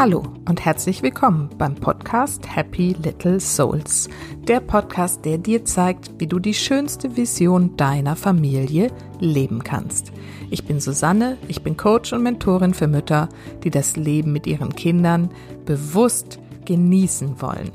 Hallo 0.00 0.22
und 0.48 0.64
herzlich 0.64 1.02
willkommen 1.02 1.50
beim 1.58 1.74
Podcast 1.74 2.56
Happy 2.56 2.96
Little 3.02 3.38
Souls. 3.38 4.08
Der 4.48 4.60
Podcast, 4.60 5.26
der 5.26 5.36
dir 5.36 5.66
zeigt, 5.66 6.12
wie 6.16 6.26
du 6.26 6.38
die 6.38 6.54
schönste 6.54 7.18
Vision 7.18 7.76
deiner 7.76 8.16
Familie 8.16 8.90
leben 9.18 9.62
kannst. 9.62 10.10
Ich 10.50 10.64
bin 10.64 10.80
Susanne, 10.80 11.36
ich 11.48 11.62
bin 11.62 11.76
Coach 11.76 12.14
und 12.14 12.22
Mentorin 12.22 12.72
für 12.72 12.88
Mütter, 12.88 13.28
die 13.62 13.68
das 13.68 13.96
Leben 13.96 14.32
mit 14.32 14.46
ihren 14.46 14.74
Kindern 14.74 15.28
bewusst 15.66 16.38
genießen 16.64 17.42
wollen. 17.42 17.70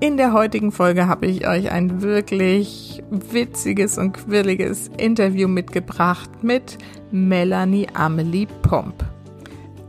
In 0.00 0.16
der 0.16 0.32
heutigen 0.32 0.72
Folge 0.72 1.08
habe 1.08 1.26
ich 1.26 1.46
euch 1.46 1.70
ein 1.70 2.00
wirklich 2.00 3.02
witziges 3.10 3.98
und 3.98 4.14
quirliges 4.14 4.88
Interview 4.96 5.46
mitgebracht 5.46 6.42
mit 6.42 6.78
Melanie 7.10 7.86
Amelie 7.92 8.46
Pomp. 8.62 9.04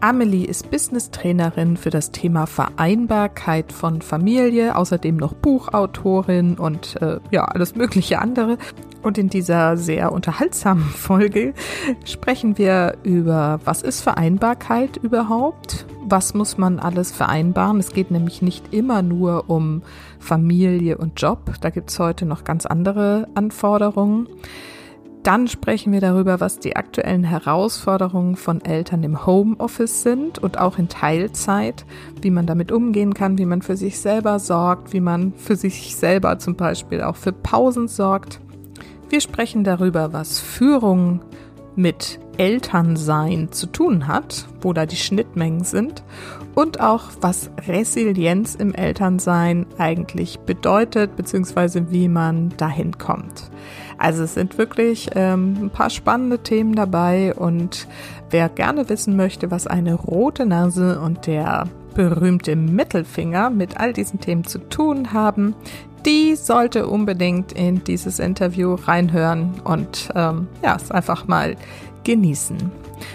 Amelie 0.02 0.46
ist 0.46 0.72
Business-Trainerin 0.72 1.78
für 1.78 1.92
das 1.92 2.10
Thema 2.10 2.48
Vereinbarkeit 2.48 3.72
von 3.72 4.02
Familie, 4.02 4.76
außerdem 4.76 5.16
noch 5.16 5.34
Buchautorin 5.34 6.56
und 6.58 7.00
äh, 7.04 7.20
ja, 7.30 7.46
alles 7.46 7.76
mögliche 7.76 8.20
andere. 8.20 8.58
Und 9.04 9.20
in 9.20 9.30
dieser 9.30 9.78
sehr 9.78 10.12
unterhaltsamen 10.12 10.84
Folge 10.90 11.54
sprechen 12.04 12.58
wir 12.58 12.98
über, 13.04 13.60
was 13.64 13.84
ist 13.84 14.02
Vereinbarkeit 14.02 14.98
überhaupt? 14.98 15.86
Was 16.04 16.34
muss 16.34 16.58
man 16.58 16.80
alles 16.80 17.12
vereinbaren? 17.12 17.80
Es 17.80 17.94
geht 17.94 18.10
nämlich 18.10 18.42
nicht 18.42 18.74
immer 18.74 19.04
nur 19.04 19.52
um 19.52 19.84
Familie 20.20 20.98
und 20.98 21.22
Job. 21.22 21.54
Da 21.62 21.70
gibt 21.70 21.92
es 21.92 22.00
heute 22.00 22.26
noch 22.26 22.44
ganz 22.44 22.66
andere 22.66 23.28
Anforderungen. 23.36 24.28
Dann 25.24 25.48
sprechen 25.48 25.94
wir 25.94 26.02
darüber, 26.02 26.40
was 26.40 26.58
die 26.58 26.76
aktuellen 26.76 27.24
Herausforderungen 27.24 28.36
von 28.36 28.60
Eltern 28.62 29.04
im 29.04 29.26
Homeoffice 29.28 30.02
sind 30.02 30.40
und 30.40 30.58
auch 30.58 30.80
in 30.80 30.90
Teilzeit, 30.90 31.86
wie 32.22 32.32
man 32.32 32.48
damit 32.48 32.72
umgehen 32.72 33.14
kann, 33.14 33.38
wie 33.38 33.46
man 33.46 33.62
für 33.62 33.78
sich 33.78 34.00
selber 34.00 34.40
sorgt, 34.40 34.94
wie 34.94 35.00
man 35.00 35.34
für 35.34 35.56
sich 35.56 35.96
selber 35.96 36.40
zum 36.40 36.56
Beispiel 36.56 37.04
auch 37.04 37.18
für 37.18 37.34
Pausen 37.34 37.88
sorgt. 37.88 38.40
Wir 39.10 39.22
sprechen 39.22 39.64
darüber, 39.64 40.12
was 40.12 40.40
Führung 40.40 41.22
mit 41.76 42.20
Elternsein 42.38 43.52
zu 43.52 43.68
tun 43.68 44.08
hat, 44.08 44.48
wo 44.62 44.74
da 44.74 44.88
die 44.88 44.96
Schnittmengen 44.96 45.64
sind 45.64 46.04
und 46.56 46.80
auch 46.80 47.04
was 47.22 47.52
Resilienz 47.68 48.56
im 48.56 48.74
Elternsein 48.74 49.68
eigentlich 49.78 50.40
bedeutet, 50.40 51.16
beziehungsweise 51.16 51.92
wie 51.92 52.08
man 52.08 52.50
dahin 52.58 52.98
kommt. 52.98 53.52
Also 54.02 54.24
es 54.24 54.34
sind 54.34 54.58
wirklich 54.58 55.12
ähm, 55.14 55.58
ein 55.62 55.70
paar 55.70 55.92
spannende 55.92 56.40
Themen 56.40 56.74
dabei 56.74 57.36
und 57.36 57.88
wer 58.32 58.50
gerne 58.50 58.90
wissen 58.90 59.16
möchte, 59.16 59.52
was 59.52 59.68
eine 59.68 59.94
rote 59.94 60.48
Nase 60.48 61.00
und 61.00 61.28
der 61.28 61.68
berühmte 61.94 62.56
Mittelfinger 62.56 63.52
mit 63.52 63.80
all 63.80 63.94
diesen 63.94 64.20
Themen 64.20 64.44
zu 64.44 64.58
tun 64.58 65.14
haben, 65.14 65.54
die 66.04 66.36
sollte 66.36 66.88
unbedingt 66.88 67.52
in 67.52 67.84
dieses 67.84 68.18
Interview 68.18 68.74
reinhören 68.74 69.62
und 69.64 70.10
ähm, 70.16 70.48
ja, 70.64 70.76
es 70.76 70.90
einfach 70.90 71.28
mal 71.28 71.56
genießen. 72.04 72.58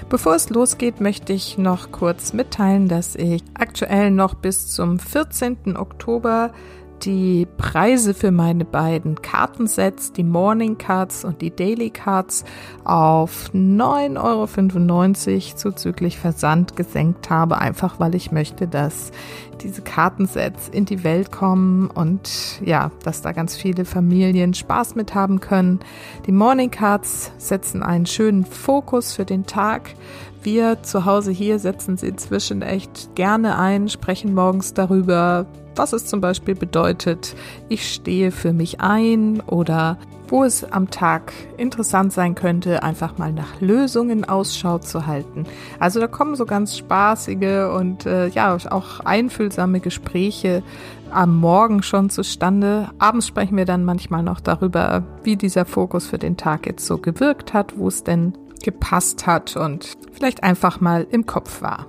Bevor 0.08 0.36
es 0.36 0.50
losgeht, 0.50 1.00
möchte 1.00 1.32
ich 1.32 1.58
noch 1.58 1.90
kurz 1.90 2.32
mitteilen, 2.32 2.86
dass 2.86 3.16
ich 3.16 3.42
aktuell 3.54 4.12
noch 4.12 4.34
bis 4.34 4.68
zum 4.68 5.00
14. 5.00 5.76
Oktober 5.76 6.52
die 7.02 7.46
Preise 7.56 8.14
für 8.14 8.30
meine 8.30 8.64
beiden 8.64 9.20
Kartensets, 9.22 10.12
die 10.12 10.24
Morning 10.24 10.78
Cards 10.78 11.24
und 11.24 11.42
die 11.42 11.54
Daily 11.54 11.90
Cards, 11.90 12.44
auf 12.84 13.50
9,95 13.52 14.16
Euro 14.22 15.56
zuzüglich 15.56 16.18
Versand 16.18 16.76
gesenkt 16.76 17.30
habe, 17.30 17.58
einfach 17.58 18.00
weil 18.00 18.14
ich 18.14 18.32
möchte, 18.32 18.66
dass 18.66 19.12
diese 19.62 19.82
Kartensets 19.82 20.68
in 20.68 20.84
die 20.84 21.02
Welt 21.04 21.32
kommen 21.32 21.90
und 21.90 22.60
ja, 22.64 22.90
dass 23.04 23.22
da 23.22 23.32
ganz 23.32 23.56
viele 23.56 23.84
Familien 23.84 24.54
Spaß 24.54 24.94
mit 24.94 25.14
haben 25.14 25.40
können. 25.40 25.80
Die 26.26 26.32
Morning 26.32 26.70
Cards 26.70 27.32
setzen 27.38 27.82
einen 27.82 28.06
schönen 28.06 28.44
Fokus 28.44 29.12
für 29.14 29.24
den 29.24 29.46
Tag. 29.46 29.94
Wir 30.42 30.82
zu 30.82 31.04
Hause 31.04 31.32
hier 31.32 31.58
setzen 31.58 31.96
sie 31.96 32.08
inzwischen 32.08 32.62
echt 32.62 33.14
gerne 33.14 33.58
ein, 33.58 33.88
sprechen 33.88 34.34
morgens 34.34 34.74
darüber, 34.74 35.46
was 35.76 35.92
es 35.92 36.06
zum 36.06 36.20
Beispiel 36.20 36.54
bedeutet, 36.54 37.34
ich 37.68 37.92
stehe 37.92 38.30
für 38.30 38.52
mich 38.52 38.80
ein 38.80 39.40
oder 39.40 39.98
wo 40.28 40.44
es 40.44 40.64
am 40.64 40.90
Tag 40.90 41.32
interessant 41.56 42.12
sein 42.12 42.34
könnte, 42.34 42.82
einfach 42.82 43.18
mal 43.18 43.32
nach 43.32 43.60
Lösungen 43.60 44.24
Ausschau 44.24 44.78
zu 44.78 45.06
halten. 45.06 45.44
Also 45.78 46.00
da 46.00 46.08
kommen 46.08 46.34
so 46.34 46.46
ganz 46.46 46.76
spaßige 46.76 47.70
und 47.74 48.06
äh, 48.06 48.28
ja 48.28 48.56
auch 48.70 49.00
einfühlsame 49.00 49.80
Gespräche 49.80 50.62
am 51.10 51.36
Morgen 51.36 51.82
schon 51.82 52.10
zustande. 52.10 52.90
Abends 52.98 53.26
sprechen 53.26 53.56
wir 53.56 53.64
dann 53.64 53.84
manchmal 53.84 54.22
noch 54.22 54.40
darüber, 54.40 55.04
wie 55.22 55.36
dieser 55.36 55.64
Fokus 55.64 56.06
für 56.06 56.18
den 56.18 56.36
Tag 56.36 56.66
jetzt 56.66 56.86
so 56.86 56.98
gewirkt 56.98 57.54
hat, 57.54 57.78
wo 57.78 57.88
es 57.88 58.02
denn 58.02 58.34
gepasst 58.62 59.26
hat 59.26 59.56
und 59.56 59.92
vielleicht 60.12 60.42
einfach 60.42 60.80
mal 60.80 61.06
im 61.10 61.26
Kopf 61.26 61.62
war. 61.62 61.86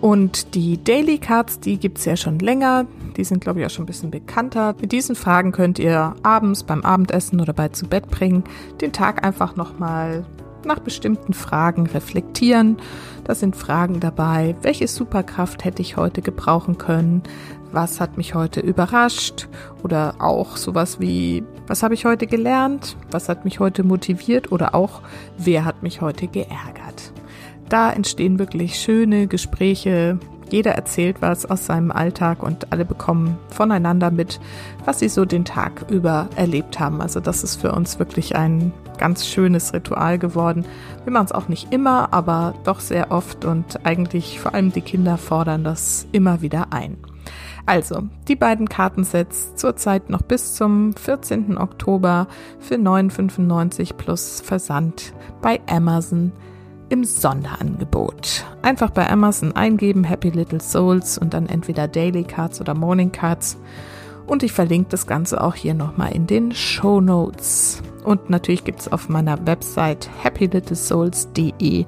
Und 0.00 0.54
die 0.54 0.82
Daily 0.82 1.18
Cards, 1.18 1.60
die 1.60 1.78
gibt's 1.78 2.04
ja 2.04 2.16
schon 2.16 2.38
länger. 2.38 2.86
Die 3.16 3.24
sind, 3.24 3.40
glaube 3.40 3.60
ich, 3.60 3.66
auch 3.66 3.70
schon 3.70 3.84
ein 3.84 3.86
bisschen 3.86 4.10
bekannter. 4.10 4.74
Mit 4.80 4.92
diesen 4.92 5.16
Fragen 5.16 5.52
könnt 5.52 5.78
ihr 5.78 6.14
abends 6.22 6.64
beim 6.64 6.82
Abendessen 6.82 7.40
oder 7.40 7.52
bei 7.52 7.68
zu 7.68 7.86
Bett 7.86 8.08
bringen 8.10 8.44
den 8.80 8.92
Tag 8.92 9.24
einfach 9.24 9.56
nochmal 9.56 10.24
nach 10.66 10.80
bestimmten 10.80 11.32
Fragen 11.32 11.86
reflektieren. 11.86 12.76
Da 13.24 13.34
sind 13.34 13.56
Fragen 13.56 14.00
dabei. 14.00 14.56
Welche 14.62 14.88
Superkraft 14.88 15.64
hätte 15.64 15.80
ich 15.80 15.96
heute 15.96 16.22
gebrauchen 16.22 16.76
können? 16.76 17.22
Was 17.72 18.00
hat 18.00 18.16
mich 18.16 18.34
heute 18.34 18.60
überrascht? 18.60 19.48
Oder 19.82 20.16
auch 20.18 20.56
sowas 20.56 21.00
wie, 21.00 21.44
was 21.66 21.82
habe 21.82 21.94
ich 21.94 22.04
heute 22.04 22.26
gelernt? 22.26 22.96
Was 23.10 23.28
hat 23.28 23.44
mich 23.44 23.60
heute 23.60 23.84
motiviert? 23.84 24.52
Oder 24.52 24.74
auch, 24.74 25.00
wer 25.38 25.64
hat 25.64 25.82
mich 25.82 26.00
heute 26.00 26.26
geärgert? 26.26 27.12
Da 27.68 27.90
entstehen 27.90 28.38
wirklich 28.38 28.76
schöne 28.76 29.26
Gespräche. 29.26 30.18
Jeder 30.50 30.72
erzählt 30.72 31.16
was 31.20 31.44
aus 31.44 31.66
seinem 31.66 31.90
Alltag 31.90 32.42
und 32.42 32.72
alle 32.72 32.84
bekommen 32.84 33.36
voneinander 33.48 34.12
mit, 34.12 34.38
was 34.84 35.00
sie 35.00 35.08
so 35.08 35.24
den 35.24 35.44
Tag 35.44 35.86
über 35.90 36.28
erlebt 36.36 36.78
haben. 36.78 37.00
Also 37.00 37.18
das 37.18 37.42
ist 37.42 37.56
für 37.56 37.72
uns 37.72 37.98
wirklich 37.98 38.36
ein 38.36 38.72
ganz 38.98 39.26
schönes 39.26 39.74
Ritual 39.74 40.18
geworden. 40.18 40.64
Wir 41.04 41.12
machen 41.12 41.26
es 41.26 41.32
auch 41.32 41.48
nicht 41.48 41.72
immer, 41.72 42.12
aber 42.12 42.54
doch 42.64 42.78
sehr 42.78 43.10
oft 43.10 43.44
und 43.44 43.84
eigentlich 43.84 44.38
vor 44.38 44.54
allem 44.54 44.72
die 44.72 44.80
Kinder 44.80 45.18
fordern 45.18 45.64
das 45.64 46.06
immer 46.12 46.42
wieder 46.42 46.72
ein. 46.72 46.96
Also, 47.68 48.04
die 48.28 48.36
beiden 48.36 48.68
Kartensets 48.68 49.56
zurzeit 49.56 50.08
noch 50.08 50.22
bis 50.22 50.54
zum 50.54 50.94
14. 50.94 51.58
Oktober 51.58 52.28
für 52.60 52.76
9,95 52.76 53.94
plus 53.94 54.40
Versand 54.40 55.12
bei 55.42 55.60
Amazon 55.66 56.30
im 56.88 57.04
Sonderangebot. 57.04 58.44
Einfach 58.62 58.90
bei 58.90 59.08
Amazon 59.08 59.52
eingeben 59.52 60.04
Happy 60.04 60.30
Little 60.30 60.60
Souls 60.60 61.18
und 61.18 61.34
dann 61.34 61.48
entweder 61.48 61.88
Daily 61.88 62.24
Cards 62.24 62.60
oder 62.60 62.74
Morning 62.74 63.12
Cards. 63.12 63.56
Und 64.26 64.42
ich 64.42 64.52
verlinke 64.52 64.90
das 64.90 65.06
Ganze 65.06 65.42
auch 65.42 65.54
hier 65.54 65.74
nochmal 65.74 66.12
in 66.12 66.26
den 66.26 66.52
Show 66.52 67.00
Notes. 67.00 67.82
Und 68.04 68.30
natürlich 68.30 68.64
gibt 68.64 68.80
es 68.80 68.92
auf 68.92 69.08
meiner 69.08 69.46
Website 69.46 70.08
happylittlesouls.de 70.22 71.86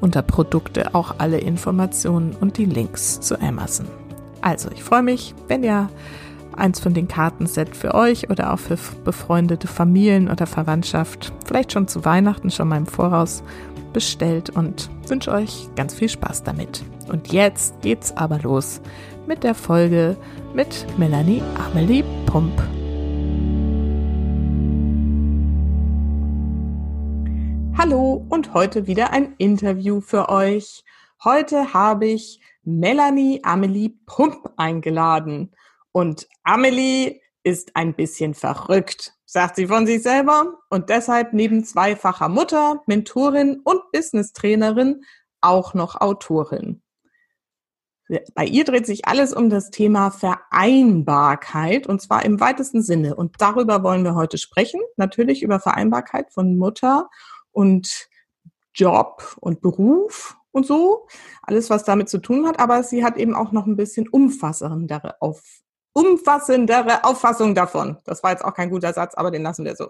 unter 0.00 0.22
Produkte 0.22 0.94
auch 0.94 1.16
alle 1.18 1.38
Informationen 1.38 2.36
und 2.40 2.56
die 2.56 2.66
Links 2.66 3.20
zu 3.20 3.40
Amazon. 3.40 3.86
Also, 4.40 4.70
ich 4.70 4.84
freue 4.84 5.02
mich, 5.02 5.34
wenn 5.48 5.64
ihr 5.64 5.88
eins 6.58 6.80
von 6.80 6.94
den 6.94 7.08
Kartenset 7.08 7.76
für 7.76 7.94
euch 7.94 8.30
oder 8.30 8.52
auch 8.52 8.58
für 8.58 8.78
befreundete 9.04 9.66
Familien 9.66 10.30
oder 10.30 10.46
Verwandtschaft, 10.46 11.32
vielleicht 11.44 11.72
schon 11.72 11.88
zu 11.88 12.04
Weihnachten 12.04 12.50
schon 12.50 12.68
mal 12.68 12.76
im 12.76 12.86
Voraus 12.86 13.42
bestellt 13.92 14.50
und 14.50 14.90
wünsche 15.06 15.32
euch 15.32 15.68
ganz 15.76 15.94
viel 15.94 16.08
Spaß 16.08 16.42
damit. 16.42 16.82
Und 17.08 17.32
jetzt 17.32 17.80
geht's 17.82 18.16
aber 18.16 18.38
los 18.40 18.80
mit 19.26 19.44
der 19.44 19.54
Folge 19.54 20.16
mit 20.54 20.86
Melanie 20.98 21.42
Amelie 21.56 22.04
Pump. 22.26 22.52
Hallo 27.76 28.26
und 28.28 28.54
heute 28.54 28.86
wieder 28.86 29.12
ein 29.12 29.34
Interview 29.38 30.00
für 30.00 30.28
euch. 30.28 30.84
Heute 31.22 31.72
habe 31.72 32.06
ich 32.06 32.40
Melanie 32.64 33.40
Amelie 33.42 33.90
Pump 34.06 34.50
eingeladen. 34.56 35.52
Und 35.92 36.28
Amelie 36.42 37.20
ist 37.42 37.76
ein 37.76 37.94
bisschen 37.94 38.34
verrückt 38.34 39.17
sagt 39.30 39.56
sie 39.56 39.66
von 39.66 39.86
sich 39.86 40.02
selber 40.02 40.54
und 40.70 40.88
deshalb 40.88 41.34
neben 41.34 41.62
zweifacher 41.62 42.30
Mutter, 42.30 42.82
Mentorin 42.86 43.60
und 43.62 43.92
Business-Trainerin 43.92 45.04
auch 45.42 45.74
noch 45.74 46.00
Autorin. 46.00 46.82
Bei 48.34 48.46
ihr 48.46 48.64
dreht 48.64 48.86
sich 48.86 49.06
alles 49.06 49.34
um 49.34 49.50
das 49.50 49.68
Thema 49.68 50.10
Vereinbarkeit 50.10 51.86
und 51.86 52.00
zwar 52.00 52.24
im 52.24 52.40
weitesten 52.40 52.82
Sinne. 52.82 53.16
Und 53.16 53.34
darüber 53.38 53.82
wollen 53.82 54.02
wir 54.02 54.14
heute 54.14 54.38
sprechen. 54.38 54.80
Natürlich 54.96 55.42
über 55.42 55.60
Vereinbarkeit 55.60 56.32
von 56.32 56.56
Mutter 56.56 57.10
und 57.52 58.08
Job 58.72 59.36
und 59.40 59.60
Beruf 59.60 60.38
und 60.52 60.64
so. 60.64 61.06
Alles, 61.42 61.68
was 61.68 61.84
damit 61.84 62.08
zu 62.08 62.16
tun 62.16 62.46
hat. 62.46 62.58
Aber 62.60 62.82
sie 62.82 63.04
hat 63.04 63.18
eben 63.18 63.34
auch 63.34 63.52
noch 63.52 63.66
ein 63.66 63.76
bisschen 63.76 64.08
umfassendere, 64.08 65.20
auf, 65.20 65.42
umfassendere 65.92 67.04
Auffassung 67.04 67.54
davon. 67.54 67.98
Das 68.04 68.22
war 68.22 68.30
jetzt 68.30 68.44
auch 68.44 68.54
kein 68.54 68.70
guter 68.70 68.92
Satz, 68.92 69.14
aber 69.14 69.30
den 69.30 69.42
lassen 69.42 69.64
wir 69.64 69.76
so. 69.76 69.88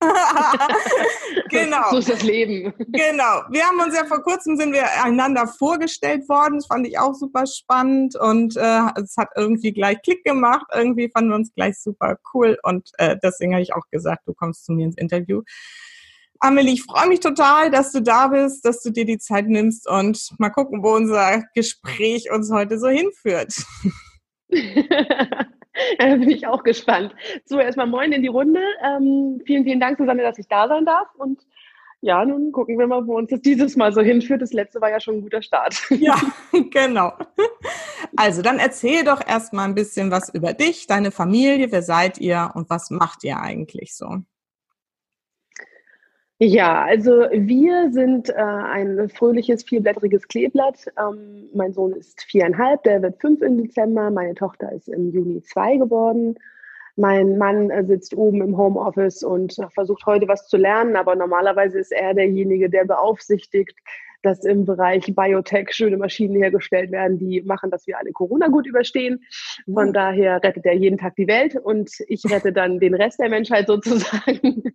genau. 1.50 1.90
So 1.90 1.98
ist 1.98 2.10
das 2.10 2.22
Leben. 2.22 2.72
Genau. 2.78 3.42
Wir 3.50 3.64
haben 3.64 3.80
uns 3.80 3.94
ja 3.94 4.04
vor 4.04 4.22
kurzem 4.22 4.56
sind 4.56 4.72
wir 4.72 4.84
einander 5.02 5.46
vorgestellt 5.46 6.28
worden. 6.28 6.56
Das 6.56 6.66
fand 6.66 6.86
ich 6.86 6.98
auch 6.98 7.14
super 7.14 7.46
spannend 7.46 8.16
und 8.16 8.56
äh, 8.56 8.80
es 9.02 9.16
hat 9.16 9.28
irgendwie 9.36 9.72
gleich 9.72 10.00
Klick 10.02 10.24
gemacht. 10.24 10.66
Irgendwie 10.74 11.10
fanden 11.10 11.30
wir 11.30 11.36
uns 11.36 11.54
gleich 11.54 11.78
super 11.78 12.18
cool 12.34 12.58
und 12.62 12.90
äh, 12.98 13.16
deswegen 13.22 13.52
habe 13.52 13.62
ich 13.62 13.74
auch 13.74 13.88
gesagt, 13.90 14.26
du 14.26 14.34
kommst 14.34 14.64
zu 14.64 14.72
mir 14.72 14.86
ins 14.86 14.96
Interview. 14.96 15.42
Amelie, 16.40 16.74
ich 16.74 16.82
freue 16.82 17.08
mich 17.08 17.20
total, 17.20 17.70
dass 17.70 17.92
du 17.92 18.02
da 18.02 18.28
bist, 18.28 18.64
dass 18.66 18.82
du 18.82 18.90
dir 18.90 19.06
die 19.06 19.18
Zeit 19.18 19.46
nimmst 19.48 19.88
und 19.88 20.32
mal 20.38 20.50
gucken, 20.50 20.82
wo 20.82 20.94
unser 20.94 21.44
Gespräch 21.54 22.30
uns 22.30 22.50
heute 22.50 22.78
so 22.78 22.88
hinführt. 22.88 23.54
da 25.98 26.16
bin 26.16 26.30
ich 26.30 26.46
auch 26.46 26.62
gespannt. 26.62 27.14
So, 27.44 27.58
erstmal 27.58 27.86
moin 27.86 28.12
in 28.12 28.22
die 28.22 28.28
Runde. 28.28 28.60
Ähm, 28.82 29.40
vielen, 29.44 29.64
vielen 29.64 29.80
Dank, 29.80 29.98
Susanne, 29.98 30.22
dass 30.22 30.38
ich 30.38 30.48
da 30.48 30.68
sein 30.68 30.84
darf. 30.84 31.08
Und 31.16 31.40
ja, 32.00 32.24
nun 32.24 32.52
gucken 32.52 32.78
wir 32.78 32.86
mal, 32.86 33.06
wo 33.06 33.16
uns 33.16 33.30
das 33.30 33.40
dieses 33.40 33.76
Mal 33.76 33.92
so 33.92 34.00
hinführt. 34.00 34.42
Das 34.42 34.52
letzte 34.52 34.80
war 34.80 34.90
ja 34.90 35.00
schon 35.00 35.16
ein 35.16 35.22
guter 35.22 35.42
Start. 35.42 35.76
Ja, 35.90 36.16
genau. 36.70 37.12
Also, 38.16 38.42
dann 38.42 38.58
erzähl 38.58 39.04
doch 39.04 39.26
erstmal 39.26 39.66
ein 39.66 39.74
bisschen 39.74 40.10
was 40.10 40.32
über 40.32 40.52
dich, 40.52 40.86
deine 40.86 41.10
Familie, 41.10 41.72
wer 41.72 41.82
seid 41.82 42.18
ihr 42.18 42.50
und 42.54 42.70
was 42.70 42.90
macht 42.90 43.24
ihr 43.24 43.40
eigentlich 43.40 43.96
so? 43.96 44.18
Ja, 46.38 46.84
also 46.84 47.12
wir 47.32 47.90
sind 47.92 48.28
äh, 48.28 48.34
ein 48.34 49.08
fröhliches, 49.08 49.64
vierblättriges 49.64 50.28
Kleeblatt. 50.28 50.86
Ähm, 50.98 51.48
mein 51.54 51.72
Sohn 51.72 51.92
ist 51.92 52.24
viereinhalb, 52.24 52.82
der 52.82 53.00
wird 53.00 53.18
fünf 53.22 53.40
im 53.40 53.56
Dezember. 53.56 54.10
Meine 54.10 54.34
Tochter 54.34 54.70
ist 54.72 54.88
im 54.88 55.12
Juni 55.12 55.42
zwei 55.42 55.78
geworden. 55.78 56.36
Mein 56.94 57.38
Mann 57.38 57.70
äh, 57.70 57.86
sitzt 57.86 58.14
oben 58.14 58.42
im 58.42 58.58
Homeoffice 58.58 59.22
und 59.22 59.56
versucht 59.72 60.04
heute 60.04 60.28
was 60.28 60.46
zu 60.46 60.58
lernen, 60.58 60.96
aber 60.96 61.16
normalerweise 61.16 61.78
ist 61.78 61.92
er 61.92 62.12
derjenige, 62.12 62.68
der 62.68 62.84
beaufsichtigt, 62.84 63.74
dass 64.22 64.44
im 64.44 64.66
Bereich 64.66 65.06
Biotech 65.14 65.72
schöne 65.72 65.96
Maschinen 65.96 66.36
hergestellt 66.36 66.90
werden, 66.90 67.18
die 67.18 67.40
machen, 67.42 67.70
dass 67.70 67.86
wir 67.86 67.98
alle 67.98 68.12
Corona 68.12 68.48
gut 68.48 68.66
überstehen. 68.66 69.24
Von 69.72 69.94
daher 69.94 70.42
rettet 70.42 70.66
er 70.66 70.74
jeden 70.74 70.98
Tag 70.98 71.16
die 71.16 71.28
Welt 71.28 71.56
und 71.56 71.90
ich 72.08 72.22
rette 72.30 72.52
dann 72.52 72.78
den 72.78 72.94
Rest 72.94 73.20
der 73.20 73.30
Menschheit 73.30 73.68
sozusagen. 73.68 74.64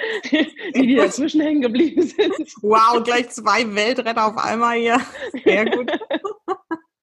die, 0.30 0.46
die 0.74 0.94
dazwischen 0.96 1.40
hängen 1.40 1.62
geblieben 1.62 2.02
sind. 2.02 2.54
Wow, 2.62 3.02
gleich 3.02 3.28
zwei 3.30 3.62
Weltretter 3.74 4.26
auf 4.26 4.36
einmal 4.38 4.76
hier. 4.76 5.00
Sehr 5.44 5.66
gut. 5.66 5.90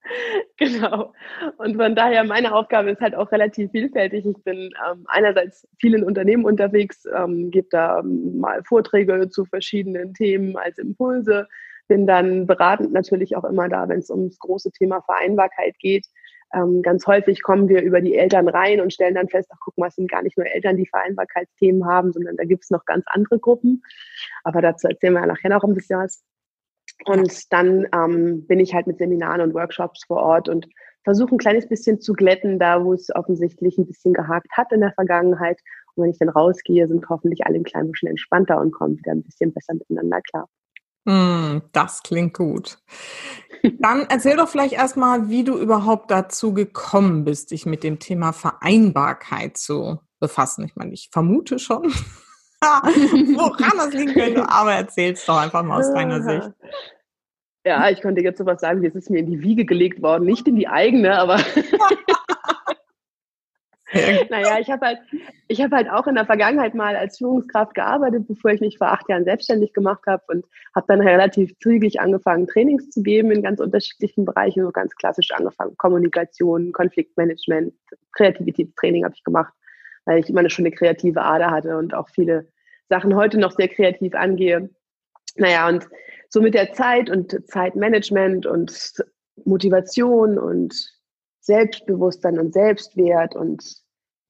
genau. 0.57 1.13
Und 1.57 1.75
von 1.75 1.95
daher, 1.95 2.23
meine 2.23 2.53
Aufgabe 2.53 2.91
ist 2.91 3.01
halt 3.01 3.15
auch 3.15 3.31
relativ 3.31 3.71
vielfältig. 3.71 4.25
Ich 4.25 4.44
bin 4.44 4.71
ähm, 4.89 5.05
einerseits 5.07 5.67
vielen 5.79 6.03
Unternehmen 6.03 6.45
unterwegs, 6.45 7.05
ähm, 7.15 7.51
gebe 7.51 7.67
da 7.69 7.99
ähm, 7.99 8.39
mal 8.39 8.63
Vorträge 8.63 9.29
zu 9.29 9.45
verschiedenen 9.45 10.13
Themen 10.13 10.55
als 10.57 10.77
Impulse, 10.77 11.47
bin 11.88 12.05
dann 12.05 12.47
beratend 12.47 12.91
natürlich 12.91 13.35
auch 13.35 13.45
immer 13.45 13.69
da, 13.69 13.88
wenn 13.88 13.99
es 13.99 14.09
ums 14.09 14.39
große 14.39 14.71
Thema 14.71 15.01
Vereinbarkeit 15.01 15.77
geht. 15.79 16.05
Ähm, 16.53 16.81
ganz 16.81 17.05
häufig 17.07 17.41
kommen 17.41 17.67
wir 17.67 17.81
über 17.81 18.01
die 18.01 18.15
Eltern 18.15 18.47
rein 18.47 18.79
und 18.79 18.94
stellen 18.94 19.15
dann 19.15 19.27
fest, 19.27 19.49
ach 19.53 19.57
guck 19.59 19.77
mal, 19.77 19.88
es 19.88 19.95
sind 19.95 20.09
gar 20.09 20.21
nicht 20.21 20.38
nur 20.38 20.47
Eltern, 20.47 20.77
die 20.77 20.88
Vereinbarkeitsthemen 20.88 21.85
haben, 21.85 22.13
sondern 22.13 22.38
da 22.38 22.45
gibt 22.45 22.63
es 22.63 22.69
noch 22.69 22.85
ganz 22.85 23.05
andere 23.07 23.39
Gruppen. 23.39 23.83
Aber 24.44 24.61
dazu 24.61 24.88
erzählen 24.88 25.13
wir 25.13 25.21
ja 25.21 25.27
nachher 25.27 25.49
noch 25.49 25.63
ein 25.63 25.73
bisschen 25.73 25.99
was. 25.99 26.23
Und 27.05 27.53
dann 27.53 27.88
ähm, 27.94 28.47
bin 28.47 28.59
ich 28.59 28.73
halt 28.73 28.88
mit 28.88 28.97
Seminaren 28.97 29.41
und 29.41 29.53
Workshops 29.53 30.05
vor 30.05 30.17
Ort 30.17 30.49
und 30.49 30.67
versuche 31.03 31.35
ein 31.35 31.38
kleines 31.38 31.67
bisschen 31.67 32.01
zu 32.01 32.13
glätten, 32.13 32.59
da 32.59 32.83
wo 32.83 32.94
es 32.94 33.13
offensichtlich 33.13 33.77
ein 33.77 33.85
bisschen 33.85 34.13
gehakt 34.13 34.51
hat 34.51 34.71
in 34.71 34.81
der 34.81 34.94
Vergangenheit. 34.94 35.59
Und 35.95 36.03
wenn 36.03 36.11
ich 36.11 36.17
dann 36.17 36.29
rausgehe, 36.29 36.88
sind 36.88 37.07
hoffentlich 37.09 37.45
alle 37.45 37.55
ein 37.55 37.63
klein 37.63 37.91
bisschen 37.91 38.09
entspannter 38.09 38.59
und 38.59 38.71
kommen 38.71 38.97
wieder 38.97 39.11
ein 39.11 39.23
bisschen 39.23 39.53
besser 39.53 39.73
miteinander 39.73 40.21
klar. 40.21 40.47
Mm, 41.07 41.62
das 41.71 42.04
klingt 42.04 42.33
gut. 42.33 42.80
Dann 43.80 44.06
erzähl 44.09 44.36
doch 44.36 44.50
vielleicht 44.50 44.74
erstmal, 44.74 45.30
wie 45.30 45.45
du 45.45 45.57
überhaupt 45.57 46.12
dazu 46.12 46.54
gekommen 46.54 47.24
bist, 47.24 47.51
dich 47.51 47.65
mit 47.65 47.83
dem 47.83 48.00
Thema 48.00 48.33
Vereinbarkeit 48.33 49.56
zu 49.57 50.00
befassen. 50.19 50.65
Ich 50.65 50.75
meine, 50.75 50.94
ich 50.94 51.07
vermute 51.09 51.59
schon, 51.59 51.83
woran 52.62 53.77
das 53.77 53.94
liegen 53.94 54.13
könnte, 54.13 54.50
aber 54.50 54.74
erzähl's 54.74 55.25
doch 55.25 55.38
einfach 55.38 55.63
mal 55.63 55.80
aus 55.80 55.94
deiner 55.94 56.21
Sicht. 56.21 56.51
Ja, 57.65 57.89
ich 57.89 58.01
könnte 58.01 58.21
jetzt 58.21 58.39
sowas 58.39 58.59
sagen, 58.59 58.81
wie 58.81 58.88
es 58.88 58.95
ist 58.95 59.09
mir 59.09 59.19
in 59.19 59.31
die 59.31 59.42
Wiege 59.42 59.63
gelegt 59.63 60.01
worden, 60.01 60.25
nicht 60.25 60.45
in 60.48 60.57
die 60.57 60.68
eigene, 60.68 61.18
aber 61.18 61.38
naja, 64.29 64.59
ich 64.59 64.69
habe 64.69 64.85
halt, 64.85 64.99
ich 65.47 65.61
habe 65.61 65.75
halt 65.75 65.89
auch 65.89 66.07
in 66.07 66.15
der 66.15 66.25
Vergangenheit 66.25 66.75
mal 66.75 66.95
als 66.95 67.17
Führungskraft 67.19 67.73
gearbeitet, 67.73 68.27
bevor 68.27 68.51
ich 68.51 68.59
mich 68.59 68.77
vor 68.77 68.91
acht 68.91 69.07
Jahren 69.07 69.23
selbstständig 69.23 69.73
gemacht 69.73 70.03
habe 70.07 70.23
und 70.27 70.45
habe 70.75 70.85
dann 70.89 70.99
relativ 70.99 71.57
zügig 71.59 72.01
angefangen, 72.01 72.47
Trainings 72.47 72.89
zu 72.89 73.01
geben 73.01 73.31
in 73.31 73.43
ganz 73.43 73.61
unterschiedlichen 73.61 74.25
Bereichen, 74.25 74.63
so 74.63 74.71
ganz 74.71 74.93
klassisch 74.95 75.31
angefangen. 75.31 75.77
Kommunikation, 75.77 76.73
Konfliktmanagement, 76.73 77.73
Kreativitätstraining 78.11 79.05
habe 79.05 79.15
ich 79.15 79.23
gemacht, 79.23 79.53
weil 80.05 80.19
ich 80.19 80.29
immer 80.29 80.41
eine 80.41 80.49
schöne 80.49 80.71
kreative 80.71 81.21
Ader 81.21 81.51
hatte 81.51 81.77
und 81.77 81.93
auch 81.93 82.09
viele 82.09 82.49
Sachen 82.89 83.15
heute 83.15 83.37
noch 83.37 83.51
sehr 83.51 83.69
kreativ 83.69 84.15
angehe. 84.15 84.69
Naja, 85.35 85.67
und 85.69 85.87
so 86.29 86.41
mit 86.41 86.55
der 86.55 86.73
Zeit 86.73 87.09
und 87.09 87.47
Zeitmanagement 87.47 88.45
und 88.45 88.93
Motivation 89.45 90.37
und 90.37 90.96
Selbstbewusstsein 91.47 92.39
und 92.39 92.53
Selbstwert 92.53 93.35
und 93.35 93.63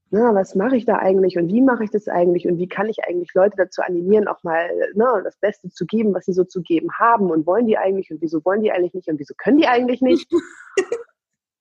na, 0.10 0.34
was 0.34 0.56
mache 0.56 0.78
ich 0.78 0.86
da 0.86 0.98
eigentlich 1.00 1.38
und 1.38 1.50
wie 1.50 1.62
mache 1.62 1.84
ich 1.84 1.90
das 1.90 2.08
eigentlich 2.08 2.48
und 2.48 2.58
wie 2.60 2.69
kann 2.69 2.88
ich 2.88 3.04
eigentlich 3.04 3.34
Leute 3.34 3.58
dazu 3.58 3.81
animieren, 3.81 4.30
auch 4.30 4.42
mal 4.44 4.69
na, 4.96 5.19
das 5.22 5.36
Beste 5.38 5.69
zu 5.69 5.86
geben, 5.86 6.14
was 6.14 6.25
sie 6.25 6.34
so 6.34 6.46
zu 6.46 6.62
geben 6.62 6.88
haben 6.98 7.30
und 7.30 7.46
wollen 7.46 7.68
die 7.68 7.78
eigentlich 7.78 8.10
und 8.12 8.22
wieso 8.22 8.44
wollen 8.46 8.62
die 8.62 8.72
eigentlich 8.72 8.94
nicht 8.94 9.10
und 9.10 9.19
wieso 9.19 9.34
können 9.38 9.58
die 9.58 9.68
eigentlich 9.68 10.02
nicht. 10.02 10.31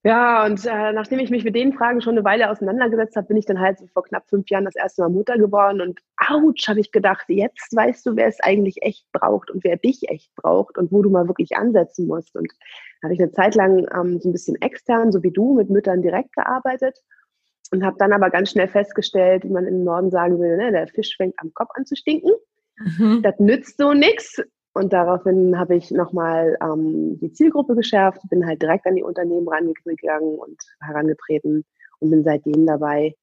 ja, 0.05 0.45
und 0.45 0.65
äh, 0.65 0.93
nachdem 0.93 1.19
ich 1.19 1.31
mich 1.31 1.43
mit 1.43 1.57
den 1.57 1.73
Fragen 1.73 2.01
schon 2.01 2.15
eine 2.15 2.25
Weile 2.25 2.49
auseinandergesetzt 2.51 3.17
habe, 3.17 3.27
bin 3.27 3.37
ich 3.37 3.47
dann 3.47 3.59
halt 3.59 3.79
so 3.79 3.87
vor 3.89 4.05
knapp 4.05 4.29
fünf 4.29 4.49
Jahren 4.49 4.65
das 4.65 4.77
erste 4.77 5.03
Mal 5.03 5.09
Mutter 5.09 5.37
geworden 5.37 5.81
und 5.81 6.01
ouch, 6.17 6.69
habe 6.69 6.81
ich 6.81 6.93
gedacht, 6.93 7.25
jetzt 7.29 7.75
weißt 7.75 8.07
du, 8.07 8.15
wer 8.15 8.29
es 8.29 8.39
eigentlich 8.41 8.83
echt 8.83 9.05
braucht 9.13 9.51
und 9.51 9.65
wer 9.65 9.77
dich 9.77 10.09
echt 10.09 10.33
braucht 10.37 10.79
und 10.79 10.93
wo 10.93 11.03
du 11.03 11.11
mal 11.11 11.27
wirklich 11.27 11.57
ansetzen 11.57 12.07
musst. 12.07 12.37
Und 12.37 12.53
da 13.01 13.07
habe 13.07 13.15
ich 13.15 13.21
eine 13.21 13.33
Zeit 13.33 13.57
lang 13.57 13.87
ähm, 13.95 14.21
so 14.21 14.29
ein 14.29 14.33
bisschen 14.33 14.61
extern, 14.63 15.11
so 15.11 15.23
wie 15.25 15.33
du, 15.33 15.55
mit 15.55 15.71
Müttern 15.71 16.03
direkt 16.03 16.33
gearbeitet 16.35 16.97
und 17.73 17.85
habe 17.85 17.97
dann 17.99 18.13
aber 18.13 18.31
ganz 18.31 18.51
schnell 18.51 18.69
festgestellt, 18.69 19.45
wie 19.45 19.51
man 19.51 19.67
im 19.67 19.85
Norden 19.85 20.11
sagen 20.11 20.39
würde, 20.39 20.57
ne, 20.57 20.73
der 20.73 20.87
Fisch 20.89 21.17
fängt 21.17 21.35
am 21.39 21.53
Kopf 21.55 21.71
an 21.75 21.85
zu 21.85 21.97
stinken. 21.97 22.31
Mhm. 22.79 23.23
Das 23.23 23.39
nützt 23.39 23.79
so 23.79 23.93
nichts. 23.93 24.41
Und 24.77 24.93
daraufhin 24.93 25.59
habe 25.59 25.75
ich 25.75 25.91
nochmal 25.91 26.59
ähm, 26.63 27.19
die 27.19 27.33
Zielgruppe 27.33 27.75
geschärft, 27.75 28.21
bin 28.29 28.45
halt 28.45 28.61
direkt 28.61 28.87
an 28.87 28.95
die 28.95 29.03
Unternehmen 29.03 29.49
rangegangen 29.49 30.39
und 30.39 30.59
herangetreten 30.83 31.65
und 31.99 32.11
bin 32.11 32.23
seitdem 32.23 32.67
dabei, 32.67 33.15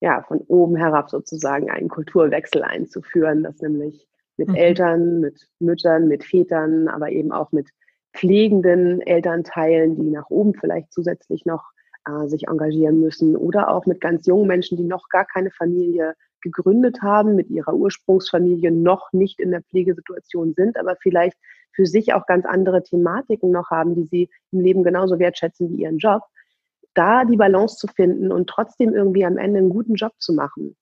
ja, 0.00 0.22
von 0.22 0.38
oben 0.46 0.76
herab 0.76 1.10
sozusagen 1.10 1.68
einen 1.68 1.88
Kulturwechsel 1.88 2.62
einzuführen, 2.62 3.42
das 3.42 3.58
nämlich 3.60 4.06
mit 4.36 4.50
mhm. 4.50 4.54
Eltern, 4.54 5.18
mit 5.18 5.48
Müttern, 5.58 6.06
mit 6.06 6.22
Vätern, 6.22 6.86
aber 6.86 7.10
eben 7.10 7.32
auch 7.32 7.50
mit 7.50 7.70
pflegenden 8.14 9.00
Elternteilen, 9.00 9.96
die 9.96 10.10
nach 10.10 10.30
oben 10.30 10.54
vielleicht 10.54 10.92
zusätzlich 10.92 11.44
noch 11.44 11.64
äh, 12.04 12.28
sich 12.28 12.46
engagieren 12.46 13.00
müssen 13.00 13.34
oder 13.34 13.74
auch 13.74 13.86
mit 13.86 14.00
ganz 14.00 14.28
jungen 14.28 14.46
Menschen, 14.46 14.78
die 14.78 14.84
noch 14.84 15.08
gar 15.08 15.24
keine 15.24 15.50
Familie 15.50 16.14
gegründet 16.50 17.02
haben, 17.02 17.34
mit 17.34 17.50
ihrer 17.50 17.74
Ursprungsfamilie 17.74 18.70
noch 18.70 19.12
nicht 19.12 19.40
in 19.40 19.50
der 19.50 19.62
Pflegesituation 19.62 20.54
sind, 20.54 20.76
aber 20.76 20.96
vielleicht 20.96 21.36
für 21.72 21.86
sich 21.86 22.12
auch 22.12 22.26
ganz 22.26 22.44
andere 22.44 22.82
Thematiken 22.82 23.50
noch 23.50 23.70
haben, 23.70 23.94
die 23.94 24.04
sie 24.04 24.30
im 24.50 24.60
Leben 24.60 24.82
genauso 24.82 25.18
wertschätzen 25.18 25.70
wie 25.70 25.82
ihren 25.82 25.98
Job, 25.98 26.22
da 26.94 27.24
die 27.24 27.36
Balance 27.36 27.76
zu 27.76 27.86
finden 27.86 28.32
und 28.32 28.48
trotzdem 28.48 28.94
irgendwie 28.94 29.24
am 29.24 29.38
Ende 29.38 29.58
einen 29.58 29.70
guten 29.70 29.94
Job 29.94 30.12
zu 30.18 30.32
machen. 30.32 30.76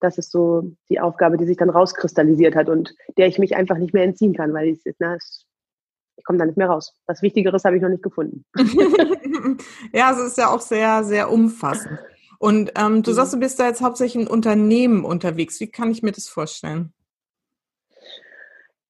Das 0.00 0.16
ist 0.16 0.30
so 0.30 0.72
die 0.88 1.00
Aufgabe, 1.00 1.36
die 1.36 1.44
sich 1.44 1.56
dann 1.56 1.70
rauskristallisiert 1.70 2.56
hat 2.56 2.68
und 2.68 2.94
der 3.18 3.26
ich 3.26 3.38
mich 3.38 3.56
einfach 3.56 3.76
nicht 3.76 3.92
mehr 3.92 4.04
entziehen 4.04 4.32
kann, 4.32 4.54
weil 4.54 4.68
ich, 4.68 4.80
na, 4.98 5.16
ich 5.16 6.24
komme 6.24 6.38
da 6.38 6.46
nicht 6.46 6.56
mehr 6.56 6.68
raus. 6.68 6.94
Was 7.06 7.22
Wichtigeres 7.22 7.64
habe 7.64 7.76
ich 7.76 7.82
noch 7.82 7.88
nicht 7.88 8.02
gefunden. 8.02 8.44
ja, 9.92 10.12
es 10.12 10.18
ist 10.18 10.38
ja 10.38 10.48
auch 10.48 10.60
sehr, 10.60 11.04
sehr 11.04 11.30
umfassend. 11.30 11.98
Und 12.38 12.72
ähm, 12.76 13.02
du 13.02 13.12
sagst, 13.12 13.32
du 13.32 13.38
bist 13.38 13.58
da 13.58 13.66
jetzt 13.66 13.82
hauptsächlich 13.82 14.24
in 14.24 14.28
Unternehmen 14.28 15.04
unterwegs. 15.04 15.60
Wie 15.60 15.70
kann 15.70 15.90
ich 15.90 16.02
mir 16.02 16.12
das 16.12 16.28
vorstellen? 16.28 16.92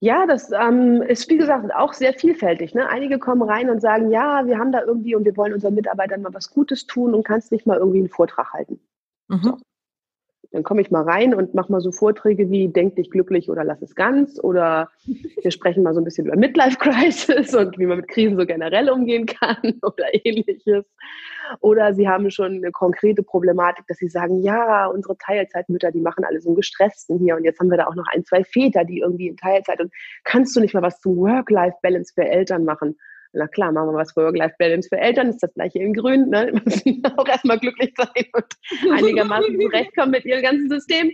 Ja, 0.01 0.27
das 0.27 0.53
ähm, 0.53 1.03
ist 1.03 1.29
wie 1.29 1.39
gesagt 1.39 1.75
auch 1.75 1.93
sehr 1.93 2.15
vielfältig. 2.15 2.75
Ne? 2.75 2.89
Einige 2.89 3.19
kommen 3.19 3.43
rein 3.43 3.69
und 3.69 3.81
sagen, 3.81 4.11
ja, 4.13 4.47
wir 4.47 4.59
haben 4.59 4.71
da 4.71 4.83
irgendwie 4.83 5.17
und 5.17 5.25
wir 5.25 5.37
wollen 5.37 5.53
unseren 5.53 5.75
Mitarbeitern 5.75 6.23
mal 6.23 6.35
was 6.35 6.51
Gutes 6.51 6.87
tun 6.87 7.15
und 7.15 7.25
kannst 7.25 7.51
nicht 7.51 7.67
mal 7.67 7.79
irgendwie 7.79 7.99
einen 7.99 8.09
Vortrag 8.09 8.53
halten. 8.53 8.79
Mhm. 9.27 9.43
So. 9.43 9.59
Dann 10.51 10.63
komme 10.63 10.81
ich 10.81 10.91
mal 10.91 11.03
rein 11.03 11.35
und 11.35 11.55
mache 11.55 11.71
mal 11.71 11.81
so 11.81 11.93
Vorträge 11.93 12.51
wie 12.51 12.69
Denk 12.69 12.97
dich 12.97 13.11
glücklich 13.11 13.51
oder 13.51 13.65
lass 13.65 13.83
es 13.83 13.95
ganz 13.95 14.43
oder 14.43 14.91
wir 15.43 15.51
sprechen 15.51 15.83
mal 15.83 15.95
so 15.95 16.01
ein 16.01 16.05
bisschen 16.05 16.27
über 16.27 16.37
Midlife 16.37 16.79
Crisis 16.79 17.55
und 17.57 17.79
wie 17.79 17.87
man 17.87 17.99
mit 17.99 18.09
Krisen 18.09 18.39
so 18.39 18.47
generell 18.47 18.91
umgehen 18.91 19.27
kann 19.27 19.75
oder 19.83 20.07
ähnliches. 20.13 20.85
Oder 21.61 21.95
sie 21.95 22.09
haben 22.09 22.31
schon 22.31 22.57
eine 22.57 22.71
konkrete 22.73 23.23
Problematik, 23.23 23.87
dass 23.87 23.97
sie 23.97 24.09
sagen, 24.09 24.43
ja, 24.43 24.87
unsere 24.87 25.17
Teilzeitmütter, 25.17 25.91
die 25.91 26.01
machen 26.01 26.25
alle 26.25 26.41
so 26.41 26.51
einen 26.51 26.57
gestressten 26.57 27.19
hier 27.19 27.37
und 27.37 27.45
jetzt 27.45 27.59
haben 27.59 27.71
wir 27.71 27.79
da 27.79 27.87
auch 27.87 27.95
noch 27.95 28.07
ein, 28.13 28.25
zwei 28.25 28.45
Väter, 28.45 28.85
die 28.85 28.99
irgendwie 28.99 29.29
in 29.29 29.37
Teilzeit 29.37 29.81
und 29.81 29.93
kannst 30.25 30.55
du 30.55 30.61
nicht 30.61 30.75
mal 30.75 30.83
was 30.83 31.01
zum 31.01 31.17
Work-Life-Balance 31.17 32.13
für 32.15 32.25
Eltern 32.25 32.65
machen? 32.65 32.97
Na 33.39 33.47
klar, 33.47 33.73
machen 33.73 33.91
wir 33.91 33.95
was 33.95 34.13
für 34.13 34.25
Work-Life-Balance 34.25 34.89
für 34.89 34.99
Eltern, 34.99 35.29
ist 35.29 35.43
das 35.43 35.55
gleiche 35.55 35.79
in 35.79 35.95
Grün. 35.95 36.29
Ne? 36.29 36.53
Müssen 36.65 37.03
auch 37.17 37.27
erstmal 37.27 37.59
glücklich 37.59 37.95
sein 37.97 38.25
und 38.33 38.47
einigermaßen 38.93 39.59
zurechtkommen 39.61 40.11
mit 40.11 40.25
ihrem 40.25 40.43
ganzen 40.43 40.69
System. 40.69 41.13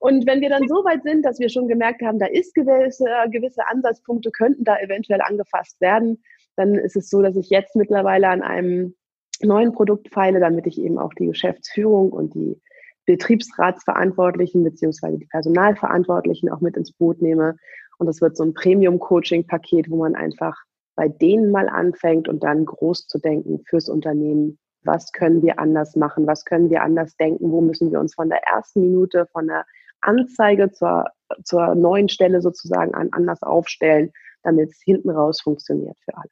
Und 0.00 0.26
wenn 0.26 0.40
wir 0.40 0.50
dann 0.50 0.66
so 0.66 0.84
weit 0.84 1.04
sind, 1.04 1.24
dass 1.24 1.38
wir 1.38 1.48
schon 1.48 1.68
gemerkt 1.68 2.02
haben, 2.02 2.18
da 2.18 2.26
ist 2.26 2.54
gewisse, 2.56 3.06
gewisse 3.30 3.66
Ansatzpunkte, 3.68 4.32
könnten 4.32 4.64
da 4.64 4.76
eventuell 4.80 5.20
angefasst 5.20 5.80
werden, 5.80 6.20
dann 6.56 6.74
ist 6.74 6.96
es 6.96 7.08
so, 7.08 7.22
dass 7.22 7.36
ich 7.36 7.50
jetzt 7.50 7.76
mittlerweile 7.76 8.28
an 8.28 8.42
einem 8.42 8.96
neuen 9.40 9.72
Produkt 9.72 10.08
feile, 10.12 10.40
damit 10.40 10.66
ich 10.66 10.80
eben 10.80 10.98
auch 10.98 11.14
die 11.14 11.26
Geschäftsführung 11.26 12.10
und 12.10 12.34
die 12.34 12.60
Betriebsratsverantwortlichen 13.06 14.64
beziehungsweise 14.64 15.18
die 15.18 15.26
Personalverantwortlichen 15.26 16.50
auch 16.50 16.60
mit 16.60 16.76
ins 16.76 16.92
Boot 16.92 17.22
nehme. 17.22 17.56
Und 17.98 18.06
das 18.06 18.20
wird 18.20 18.36
so 18.36 18.44
ein 18.44 18.54
Premium-Coaching-Paket, 18.54 19.88
wo 19.90 19.98
man 19.98 20.16
einfach 20.16 20.56
bei 20.94 21.08
denen 21.08 21.50
mal 21.50 21.68
anfängt 21.68 22.28
und 22.28 22.42
dann 22.44 22.64
groß 22.64 23.06
zu 23.06 23.18
denken 23.18 23.62
fürs 23.68 23.88
Unternehmen. 23.88 24.58
Was 24.84 25.12
können 25.12 25.42
wir 25.42 25.58
anders 25.58 25.96
machen? 25.96 26.26
Was 26.26 26.44
können 26.44 26.70
wir 26.70 26.82
anders 26.82 27.16
denken? 27.16 27.50
Wo 27.50 27.60
müssen 27.60 27.92
wir 27.92 28.00
uns 28.00 28.14
von 28.14 28.28
der 28.28 28.42
ersten 28.44 28.80
Minute, 28.80 29.26
von 29.32 29.46
der 29.46 29.64
Anzeige 30.02 30.70
zur, 30.72 31.04
zur 31.44 31.74
neuen 31.74 32.08
Stelle 32.08 32.42
sozusagen 32.42 32.94
an, 32.94 33.08
anders 33.12 33.42
aufstellen, 33.42 34.12
damit 34.42 34.70
es 34.70 34.80
hinten 34.84 35.10
raus 35.10 35.40
funktioniert 35.40 35.96
für 36.04 36.16
alle. 36.16 36.30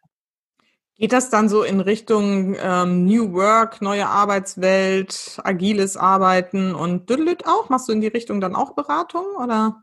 Geht 0.97 1.13
das 1.13 1.31
dann 1.31 1.49
so 1.49 1.63
in 1.63 1.81
Richtung 1.81 2.57
ähm, 2.63 3.07
New 3.07 3.33
Work, 3.33 3.81
neue 3.81 4.07
Arbeitswelt, 4.07 5.41
agiles 5.45 5.97
Arbeiten 5.97 6.75
und 6.75 7.09
Düdelüt 7.09 7.47
auch? 7.47 7.71
Machst 7.71 7.89
du 7.89 7.93
in 7.93 8.03
die 8.03 8.09
Richtung 8.09 8.41
dann 8.43 8.55
auch 8.55 8.75
Beratung 8.75 9.25
oder? 9.43 9.81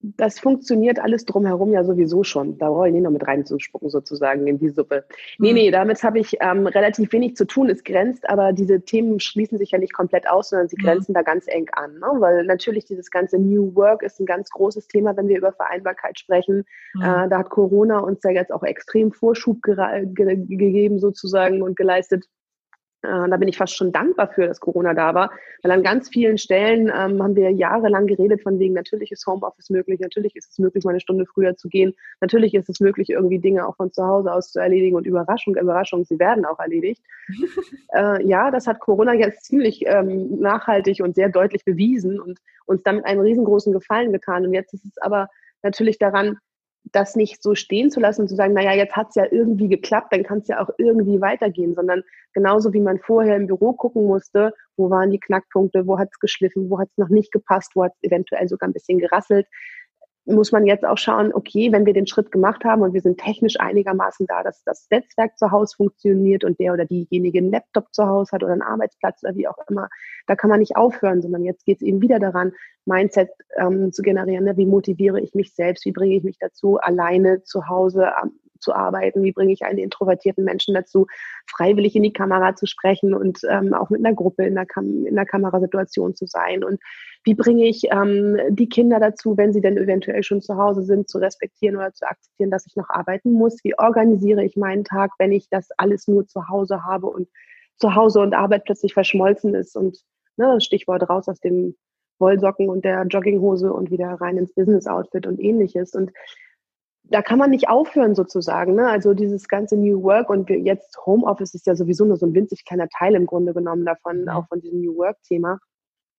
Das 0.00 0.38
funktioniert 0.38 1.00
alles 1.00 1.24
drumherum 1.24 1.72
ja 1.72 1.82
sowieso 1.82 2.22
schon. 2.22 2.56
Da 2.58 2.68
brauche 2.70 2.86
ich 2.86 2.94
nicht 2.94 3.02
noch 3.02 3.10
mit 3.10 3.26
reinzuspucken 3.26 3.90
sozusagen 3.90 4.46
in 4.46 4.58
die 4.58 4.68
Suppe. 4.68 5.04
Nee, 5.38 5.48
hm. 5.48 5.54
nee, 5.56 5.70
damit 5.72 6.02
habe 6.04 6.20
ich 6.20 6.36
ähm, 6.40 6.66
relativ 6.68 7.12
wenig 7.12 7.34
zu 7.34 7.46
tun. 7.46 7.68
Es 7.68 7.82
grenzt, 7.82 8.28
aber 8.28 8.52
diese 8.52 8.80
Themen 8.80 9.18
schließen 9.18 9.58
sich 9.58 9.72
ja 9.72 9.78
nicht 9.78 9.92
komplett 9.92 10.28
aus, 10.28 10.50
sondern 10.50 10.68
sie 10.68 10.76
hm. 10.76 10.84
grenzen 10.84 11.12
ja. 11.12 11.20
da 11.20 11.22
ganz 11.22 11.46
eng 11.48 11.68
an. 11.72 11.94
Ne? 11.94 12.06
Weil 12.18 12.44
natürlich 12.44 12.84
dieses 12.84 13.10
ganze 13.10 13.38
New 13.38 13.74
Work 13.74 14.02
ist 14.02 14.20
ein 14.20 14.26
ganz 14.26 14.50
großes 14.50 14.86
Thema, 14.86 15.16
wenn 15.16 15.26
wir 15.26 15.38
über 15.38 15.52
Vereinbarkeit 15.52 16.18
sprechen. 16.18 16.64
Ja. 17.00 17.24
Äh, 17.24 17.28
da 17.28 17.38
hat 17.38 17.50
Corona 17.50 17.98
uns 17.98 18.22
ja 18.22 18.30
jetzt 18.30 18.52
auch 18.52 18.62
extrem 18.62 19.10
Vorschub 19.10 19.62
ge 19.62 19.74
ge 20.14 20.36
gegeben 20.36 21.00
sozusagen 21.00 21.62
und 21.62 21.76
geleistet 21.76 22.24
äh, 23.08 23.28
da 23.28 23.36
bin 23.36 23.48
ich 23.48 23.56
fast 23.56 23.74
schon 23.74 23.92
dankbar 23.92 24.28
für, 24.28 24.46
dass 24.46 24.60
Corona 24.60 24.94
da 24.94 25.14
war, 25.14 25.30
weil 25.62 25.72
an 25.72 25.82
ganz 25.82 26.08
vielen 26.08 26.38
Stellen 26.38 26.88
ähm, 26.88 27.22
haben 27.22 27.34
wir 27.34 27.50
jahrelang 27.50 28.06
geredet 28.06 28.42
von 28.42 28.58
wegen, 28.58 28.74
natürlich 28.74 29.10
ist 29.10 29.26
Homeoffice 29.26 29.70
möglich, 29.70 30.00
natürlich 30.00 30.36
ist 30.36 30.50
es 30.52 30.58
möglich, 30.58 30.84
mal 30.84 30.90
eine 30.90 31.00
Stunde 31.00 31.26
früher 31.26 31.56
zu 31.56 31.68
gehen, 31.68 31.94
natürlich 32.20 32.54
ist 32.54 32.68
es 32.68 32.80
möglich, 32.80 33.10
irgendwie 33.10 33.38
Dinge 33.38 33.66
auch 33.66 33.76
von 33.76 33.92
zu 33.92 34.04
Hause 34.04 34.32
aus 34.32 34.52
zu 34.52 34.60
erledigen 34.60 34.96
und 34.96 35.06
Überraschung, 35.06 35.56
Überraschung, 35.56 36.04
sie 36.04 36.18
werden 36.18 36.44
auch 36.44 36.58
erledigt. 36.58 37.02
äh, 37.94 38.26
ja, 38.26 38.50
das 38.50 38.66
hat 38.66 38.80
Corona 38.80 39.14
jetzt 39.14 39.44
ziemlich 39.44 39.84
ähm, 39.86 40.40
nachhaltig 40.40 41.00
und 41.02 41.14
sehr 41.14 41.28
deutlich 41.28 41.64
bewiesen 41.64 42.20
und 42.20 42.38
uns 42.66 42.82
damit 42.82 43.06
einen 43.06 43.20
riesengroßen 43.20 43.72
Gefallen 43.72 44.12
getan. 44.12 44.46
Und 44.46 44.52
jetzt 44.52 44.74
ist 44.74 44.84
es 44.84 44.98
aber 44.98 45.28
natürlich 45.62 45.98
daran, 45.98 46.38
das 46.92 47.16
nicht 47.16 47.42
so 47.42 47.54
stehen 47.54 47.90
zu 47.90 48.00
lassen 48.00 48.22
und 48.22 48.28
zu 48.28 48.34
sagen, 48.34 48.54
naja, 48.54 48.72
jetzt 48.72 48.96
hat 48.96 49.08
es 49.10 49.14
ja 49.14 49.24
irgendwie 49.30 49.68
geklappt, 49.68 50.12
dann 50.12 50.22
kann 50.22 50.38
es 50.38 50.48
ja 50.48 50.62
auch 50.62 50.70
irgendwie 50.78 51.20
weitergehen, 51.20 51.74
sondern 51.74 52.02
genauso 52.32 52.72
wie 52.72 52.80
man 52.80 52.98
vorher 52.98 53.36
im 53.36 53.46
Büro 53.46 53.72
gucken 53.72 54.06
musste, 54.06 54.52
wo 54.76 54.90
waren 54.90 55.10
die 55.10 55.20
Knackpunkte, 55.20 55.86
wo 55.86 55.98
hat 55.98 56.08
es 56.12 56.18
geschliffen, 56.18 56.70
wo 56.70 56.78
hat 56.78 56.88
es 56.90 56.98
noch 56.98 57.08
nicht 57.08 57.32
gepasst, 57.32 57.72
wo 57.74 57.84
hat 57.84 57.92
es 58.00 58.10
eventuell 58.10 58.48
sogar 58.48 58.68
ein 58.68 58.72
bisschen 58.72 58.98
gerasselt, 58.98 59.46
muss 60.28 60.52
man 60.52 60.66
jetzt 60.66 60.84
auch 60.84 60.98
schauen, 60.98 61.32
okay, 61.32 61.72
wenn 61.72 61.86
wir 61.86 61.94
den 61.94 62.06
Schritt 62.06 62.30
gemacht 62.30 62.64
haben 62.64 62.82
und 62.82 62.92
wir 62.92 63.00
sind 63.00 63.18
technisch 63.18 63.58
einigermaßen 63.58 64.26
da, 64.26 64.42
dass 64.42 64.62
das 64.64 64.86
Netzwerk 64.90 65.38
zu 65.38 65.50
Hause 65.50 65.76
funktioniert 65.76 66.44
und 66.44 66.60
der 66.60 66.74
oder 66.74 66.84
diejenige 66.84 67.38
einen 67.38 67.50
Laptop 67.50 67.92
zu 67.92 68.06
Hause 68.06 68.32
hat 68.32 68.42
oder 68.42 68.52
einen 68.52 68.62
Arbeitsplatz 68.62 69.22
oder 69.22 69.34
wie 69.36 69.48
auch 69.48 69.58
immer, 69.68 69.88
da 70.26 70.36
kann 70.36 70.50
man 70.50 70.60
nicht 70.60 70.76
aufhören, 70.76 71.22
sondern 71.22 71.44
jetzt 71.44 71.64
geht 71.64 71.78
es 71.78 71.82
eben 71.82 72.02
wieder 72.02 72.18
daran, 72.18 72.52
Mindset 72.84 73.30
ähm, 73.56 73.92
zu 73.92 74.02
generieren. 74.02 74.44
Ne? 74.44 74.56
Wie 74.56 74.66
motiviere 74.66 75.20
ich 75.20 75.34
mich 75.34 75.54
selbst? 75.54 75.84
Wie 75.84 75.92
bringe 75.92 76.16
ich 76.16 76.24
mich 76.24 76.38
dazu, 76.38 76.78
alleine 76.78 77.42
zu 77.42 77.68
Hause 77.68 78.10
ähm, 78.22 78.32
zu 78.60 78.74
arbeiten? 78.74 79.22
Wie 79.22 79.32
bringe 79.32 79.52
ich 79.52 79.64
einen 79.64 79.78
introvertierten 79.78 80.44
Menschen 80.44 80.74
dazu, 80.74 81.06
freiwillig 81.46 81.96
in 81.96 82.02
die 82.02 82.12
Kamera 82.12 82.54
zu 82.54 82.66
sprechen 82.66 83.14
und 83.14 83.40
ähm, 83.48 83.74
auch 83.74 83.90
mit 83.90 84.04
einer 84.04 84.14
Gruppe 84.14 84.44
in 84.44 84.54
der, 84.54 84.66
Kam 84.66 85.06
in 85.06 85.14
der 85.14 85.26
Kamerasituation 85.26 86.14
zu 86.14 86.26
sein? 86.26 86.64
Und 86.64 86.80
wie 87.24 87.34
bringe 87.34 87.66
ich 87.66 87.84
ähm, 87.90 88.38
die 88.50 88.68
Kinder 88.68 89.00
dazu, 89.00 89.36
wenn 89.36 89.52
sie 89.52 89.60
denn 89.60 89.76
eventuell 89.76 90.22
schon 90.22 90.40
zu 90.40 90.56
Hause 90.56 90.82
sind, 90.82 91.08
zu 91.08 91.18
respektieren 91.18 91.76
oder 91.76 91.92
zu 91.92 92.06
akzeptieren, 92.06 92.50
dass 92.50 92.66
ich 92.66 92.76
noch 92.76 92.88
arbeiten 92.88 93.32
muss? 93.32 93.62
Wie 93.64 93.78
organisiere 93.78 94.44
ich 94.44 94.56
meinen 94.56 94.84
Tag, 94.84 95.12
wenn 95.18 95.32
ich 95.32 95.48
das 95.50 95.68
alles 95.76 96.08
nur 96.08 96.26
zu 96.26 96.48
Hause 96.48 96.84
habe 96.84 97.06
und 97.06 97.28
zu 97.76 97.94
Hause 97.94 98.20
und 98.20 98.34
Arbeit 98.34 98.64
plötzlich 98.64 98.94
verschmolzen 98.94 99.54
ist? 99.54 99.76
Und 99.76 99.98
ne, 100.36 100.60
Stichwort 100.60 101.08
raus 101.08 101.28
aus 101.28 101.40
den 101.40 101.76
Wollsocken 102.18 102.68
und 102.68 102.84
der 102.84 103.04
Jogginghose 103.06 103.72
und 103.72 103.90
wieder 103.90 104.08
rein 104.20 104.38
ins 104.38 104.54
Business-Outfit 104.54 105.26
und 105.26 105.40
ähnliches. 105.40 105.94
Und 105.94 106.12
da 107.10 107.22
kann 107.22 107.38
man 107.38 107.50
nicht 107.50 107.68
aufhören 107.68 108.14
sozusagen. 108.14 108.74
Ne? 108.74 108.88
Also 108.88 109.14
dieses 109.14 109.48
ganze 109.48 109.76
New 109.76 110.02
Work 110.02 110.30
und 110.30 110.50
jetzt 110.50 110.98
Homeoffice 111.06 111.54
ist 111.54 111.66
ja 111.66 111.74
sowieso 111.74 112.04
nur 112.04 112.16
so 112.16 112.26
ein 112.26 112.34
winzig 112.34 112.64
kleiner 112.64 112.88
Teil 112.88 113.14
im 113.14 113.26
Grunde 113.26 113.54
genommen 113.54 113.84
davon, 113.84 114.28
auch 114.28 114.46
von 114.48 114.60
diesem 114.60 114.80
New 114.80 114.96
Work-Thema. 114.96 115.58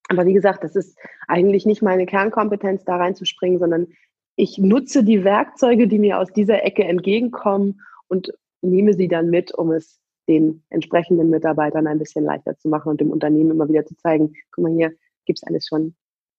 Aber 0.08 0.26
wie 0.26 0.32
gesagt, 0.32 0.64
das 0.64 0.74
ist 0.74 0.98
eigentlich 1.28 1.66
nicht 1.66 1.82
meine 1.82 2.06
Kernkompetenz, 2.06 2.84
da 2.84 2.96
reinzuspringen, 2.96 3.58
sondern 3.58 3.86
ich 4.34 4.58
nutze 4.58 5.04
die 5.04 5.22
Werkzeuge, 5.22 5.86
die 5.86 5.98
mir 5.98 6.18
aus 6.18 6.32
dieser 6.32 6.64
Ecke 6.64 6.84
entgegenkommen 6.84 7.80
und 8.08 8.32
nehme 8.60 8.94
sie 8.94 9.06
dann 9.06 9.30
mit, 9.30 9.54
um 9.54 9.70
es 9.70 10.00
den 10.28 10.64
entsprechenden 10.70 11.30
Mitarbeitern 11.30 11.86
ein 11.86 11.98
bisschen 11.98 12.24
leichter 12.24 12.56
zu 12.56 12.68
machen 12.68 12.90
und 12.90 13.00
dem 13.00 13.10
Unternehmen 13.10 13.52
immer 13.52 13.68
wieder 13.68 13.84
zu 13.84 13.96
zeigen, 13.96 14.34
guck 14.50 14.64
mal 14.64 14.72
hier, 14.72 14.92
gibt 15.26 15.38
es 15.38 15.44
alles 15.44 15.66
schon. 15.66 15.94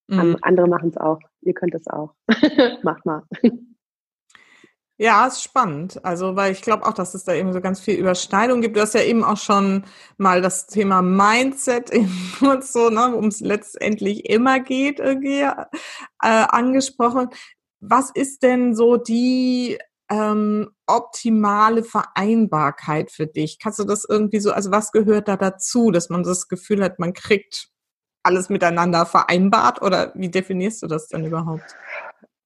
Mhm. 0.07 0.37
Andere 0.41 0.67
machen 0.67 0.89
es 0.89 0.97
auch. 0.97 1.19
Ihr 1.41 1.53
könnt 1.53 1.75
es 1.75 1.87
auch. 1.87 2.13
Macht 2.83 3.05
mal. 3.05 3.23
Ja, 5.01 5.25
ist 5.25 5.41
spannend. 5.41 6.05
Also, 6.05 6.35
weil 6.35 6.51
ich 6.51 6.61
glaube 6.61 6.85
auch, 6.85 6.93
dass 6.93 7.15
es 7.15 7.23
da 7.23 7.33
eben 7.33 7.53
so 7.53 7.59
ganz 7.59 7.79
viel 7.79 7.95
Überschneidung 7.95 8.61
gibt. 8.61 8.77
Du 8.77 8.81
hast 8.81 8.93
ja 8.93 9.01
eben 9.01 9.23
auch 9.23 9.37
schon 9.37 9.83
mal 10.17 10.43
das 10.43 10.67
Thema 10.67 11.01
Mindset 11.01 11.91
und 12.41 12.63
so, 12.63 12.91
ne, 12.91 13.07
worum 13.09 13.29
es 13.29 13.39
letztendlich 13.39 14.29
immer 14.29 14.59
geht, 14.59 14.99
irgendwie 14.99 15.39
äh, 15.41 15.57
angesprochen. 16.19 17.29
Was 17.79 18.11
ist 18.13 18.43
denn 18.43 18.75
so 18.75 18.97
die 18.97 19.79
ähm, 20.11 20.69
optimale 20.85 21.83
Vereinbarkeit 21.83 23.09
für 23.09 23.25
dich? 23.25 23.57
Kannst 23.57 23.79
du 23.79 23.85
das 23.85 24.05
irgendwie 24.07 24.39
so, 24.39 24.51
also 24.51 24.69
was 24.69 24.91
gehört 24.91 25.27
da 25.27 25.35
dazu, 25.35 25.89
dass 25.89 26.11
man 26.11 26.21
das 26.21 26.47
Gefühl 26.47 26.83
hat, 26.83 26.99
man 26.99 27.13
kriegt 27.13 27.69
alles 28.21 28.49
miteinander 28.49 29.07
vereinbart 29.07 29.81
oder 29.81 30.11
wie 30.13 30.29
definierst 30.29 30.83
du 30.83 30.87
das 30.87 31.07
denn 31.07 31.25
überhaupt? 31.25 31.75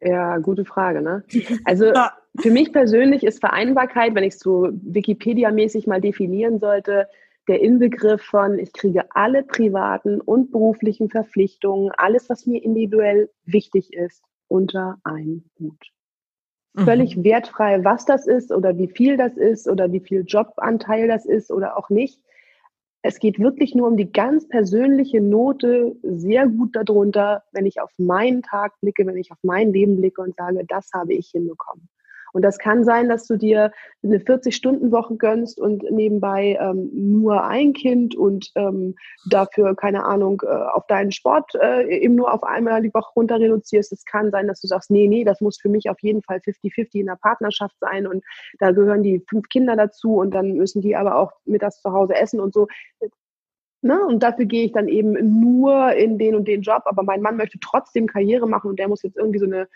Ja, 0.06 0.38
gute 0.38 0.66
Frage. 0.66 1.02
Ne? 1.02 1.24
Also 1.66 1.86
ja. 1.86 2.14
für 2.40 2.52
mich 2.52 2.72
persönlich 2.72 3.24
ist 3.24 3.40
Vereinbarkeit, 3.40 4.14
wenn 4.14 4.24
ich 4.24 4.36
es 4.36 4.40
so 4.40 4.70
Wikipedia-mäßig 4.72 5.88
mal 5.88 6.00
definieren 6.00 6.60
sollte, 6.60 7.08
der 7.48 7.62
Inbegriff 7.62 8.22
von, 8.22 8.60
ich 8.60 8.72
kriege 8.74 9.06
alle 9.12 9.44
privaten 9.44 10.22
und 10.22 10.52
beruflichen 10.52 11.10
Verpflichtungen, 11.10 11.92
alles, 11.98 12.30
was 12.30 12.46
mir 12.46 12.64
individuell 12.64 13.30
wichtig 13.46 13.94
ist, 13.94 14.24
unter 14.48 14.98
einen 15.04 15.50
Hut. 15.60 15.92
Völlig 16.78 17.16
mhm. 17.16 17.24
wertfrei, 17.24 17.84
was 17.84 18.06
das 18.06 18.28
ist 18.28 18.52
oder 18.52 18.78
wie 18.78 18.88
viel 18.88 19.18
das 19.18 19.38
ist 19.38 19.68
oder 19.68 19.92
wie 19.92 20.02
viel 20.02 20.24
Jobanteil 20.28 21.08
das 21.08 21.26
ist 21.26 21.52
oder 21.52 21.78
auch 21.78 21.90
nicht. 21.90 22.20
Es 23.08 23.20
geht 23.20 23.38
wirklich 23.38 23.76
nur 23.76 23.88
um 23.88 23.98
die 23.98 24.12
ganz 24.12 24.48
persönliche 24.48 25.22
Note, 25.22 25.96
sehr 26.02 26.48
gut 26.48 26.76
darunter, 26.76 27.44
wenn 27.52 27.68
ich 27.68 27.80
auf 27.80 27.92
meinen 27.98 28.42
Tag 28.42 28.74
blicke, 28.82 29.06
wenn 29.06 29.16
ich 29.16 29.32
auf 29.32 29.38
mein 29.44 29.72
Leben 29.72 29.98
blicke 29.98 30.24
und 30.24 30.36
sage, 30.36 30.66
das 30.68 30.90
habe 30.92 31.14
ich 31.14 31.28
hinbekommen. 31.30 31.88
Und 32.36 32.42
das 32.42 32.58
kann 32.58 32.84
sein, 32.84 33.08
dass 33.08 33.26
du 33.28 33.38
dir 33.38 33.72
eine 34.04 34.18
40-Stunden-Woche 34.18 35.16
gönnst 35.16 35.58
und 35.58 35.90
nebenbei 35.90 36.58
ähm, 36.60 36.90
nur 36.92 37.46
ein 37.46 37.72
Kind 37.72 38.14
und 38.14 38.52
ähm, 38.56 38.96
dafür, 39.30 39.74
keine 39.74 40.04
Ahnung, 40.04 40.42
äh, 40.46 40.50
auf 40.50 40.86
deinen 40.88 41.14
Sport 41.14 41.56
äh, 41.56 41.88
eben 41.88 42.16
nur 42.16 42.34
auf 42.34 42.44
einmal 42.44 42.82
die 42.82 42.94
Woche 42.94 43.14
runter 43.16 43.40
reduzierst. 43.40 43.94
Es 43.94 44.04
kann 44.04 44.32
sein, 44.32 44.48
dass 44.48 44.60
du 44.60 44.68
sagst, 44.68 44.92
nee, 44.92 45.08
nee, 45.08 45.24
das 45.24 45.40
muss 45.40 45.58
für 45.62 45.70
mich 45.70 45.90
auf 45.90 46.02
jeden 46.02 46.24
Fall 46.24 46.40
50-50 46.40 47.00
in 47.00 47.06
der 47.06 47.16
Partnerschaft 47.16 47.78
sein 47.80 48.06
und 48.06 48.22
da 48.60 48.72
gehören 48.72 49.02
die 49.02 49.24
fünf 49.30 49.48
Kinder 49.48 49.78
dazu 49.78 50.18
und 50.18 50.32
dann 50.32 50.56
müssen 50.56 50.82
die 50.82 50.98
aber 50.98 51.16
auch 51.16 51.32
mittags 51.46 51.82
zu 51.82 51.94
Hause 51.94 52.16
essen 52.16 52.42
und 52.42 52.54
so 52.54 52.68
Ne? 53.86 54.04
Und 54.04 54.24
dafür 54.24 54.46
gehe 54.46 54.66
ich 54.66 54.72
dann 54.72 54.88
eben 54.88 55.14
nur 55.40 55.94
in 55.94 56.18
den 56.18 56.34
und 56.34 56.48
den 56.48 56.64
Job. 56.64 56.82
Aber 56.86 57.04
mein 57.04 57.22
Mann 57.22 57.38
möchte 57.38 57.60
trotzdem 57.60 58.08
Karriere 58.08 58.48
machen 58.48 58.72
und 58.72 58.80
der 58.80 58.88
muss 58.88 59.04
jetzt 59.04 59.16
irgendwie 59.16 59.38
so 59.38 59.46
eine 59.46 59.68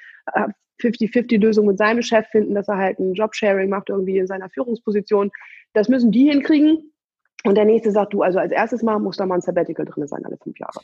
50-50-Lösung 0.81 1.65
äh, 1.65 1.67
mit 1.67 1.77
seinem 1.77 2.01
Chef 2.01 2.25
finden, 2.29 2.55
dass 2.55 2.67
er 2.67 2.77
halt 2.77 2.97
ein 2.97 3.13
Jobsharing 3.13 3.69
macht 3.69 3.89
irgendwie 3.89 4.17
in 4.17 4.25
seiner 4.25 4.49
Führungsposition. 4.49 5.29
Das 5.73 5.89
müssen 5.89 6.11
die 6.11 6.27
hinkriegen. 6.27 6.91
Und 7.43 7.55
der 7.55 7.65
nächste 7.65 7.91
sagt, 7.91 8.13
du, 8.13 8.23
also 8.23 8.39
als 8.39 8.51
erstes 8.51 8.81
Mal 8.81 8.97
muss 8.97 9.17
da 9.17 9.27
mal 9.27 9.35
ein 9.35 9.41
Sabbatical 9.41 9.85
drin 9.85 10.07
sein, 10.07 10.25
alle 10.25 10.37
fünf 10.41 10.57
Jahre. 10.57 10.79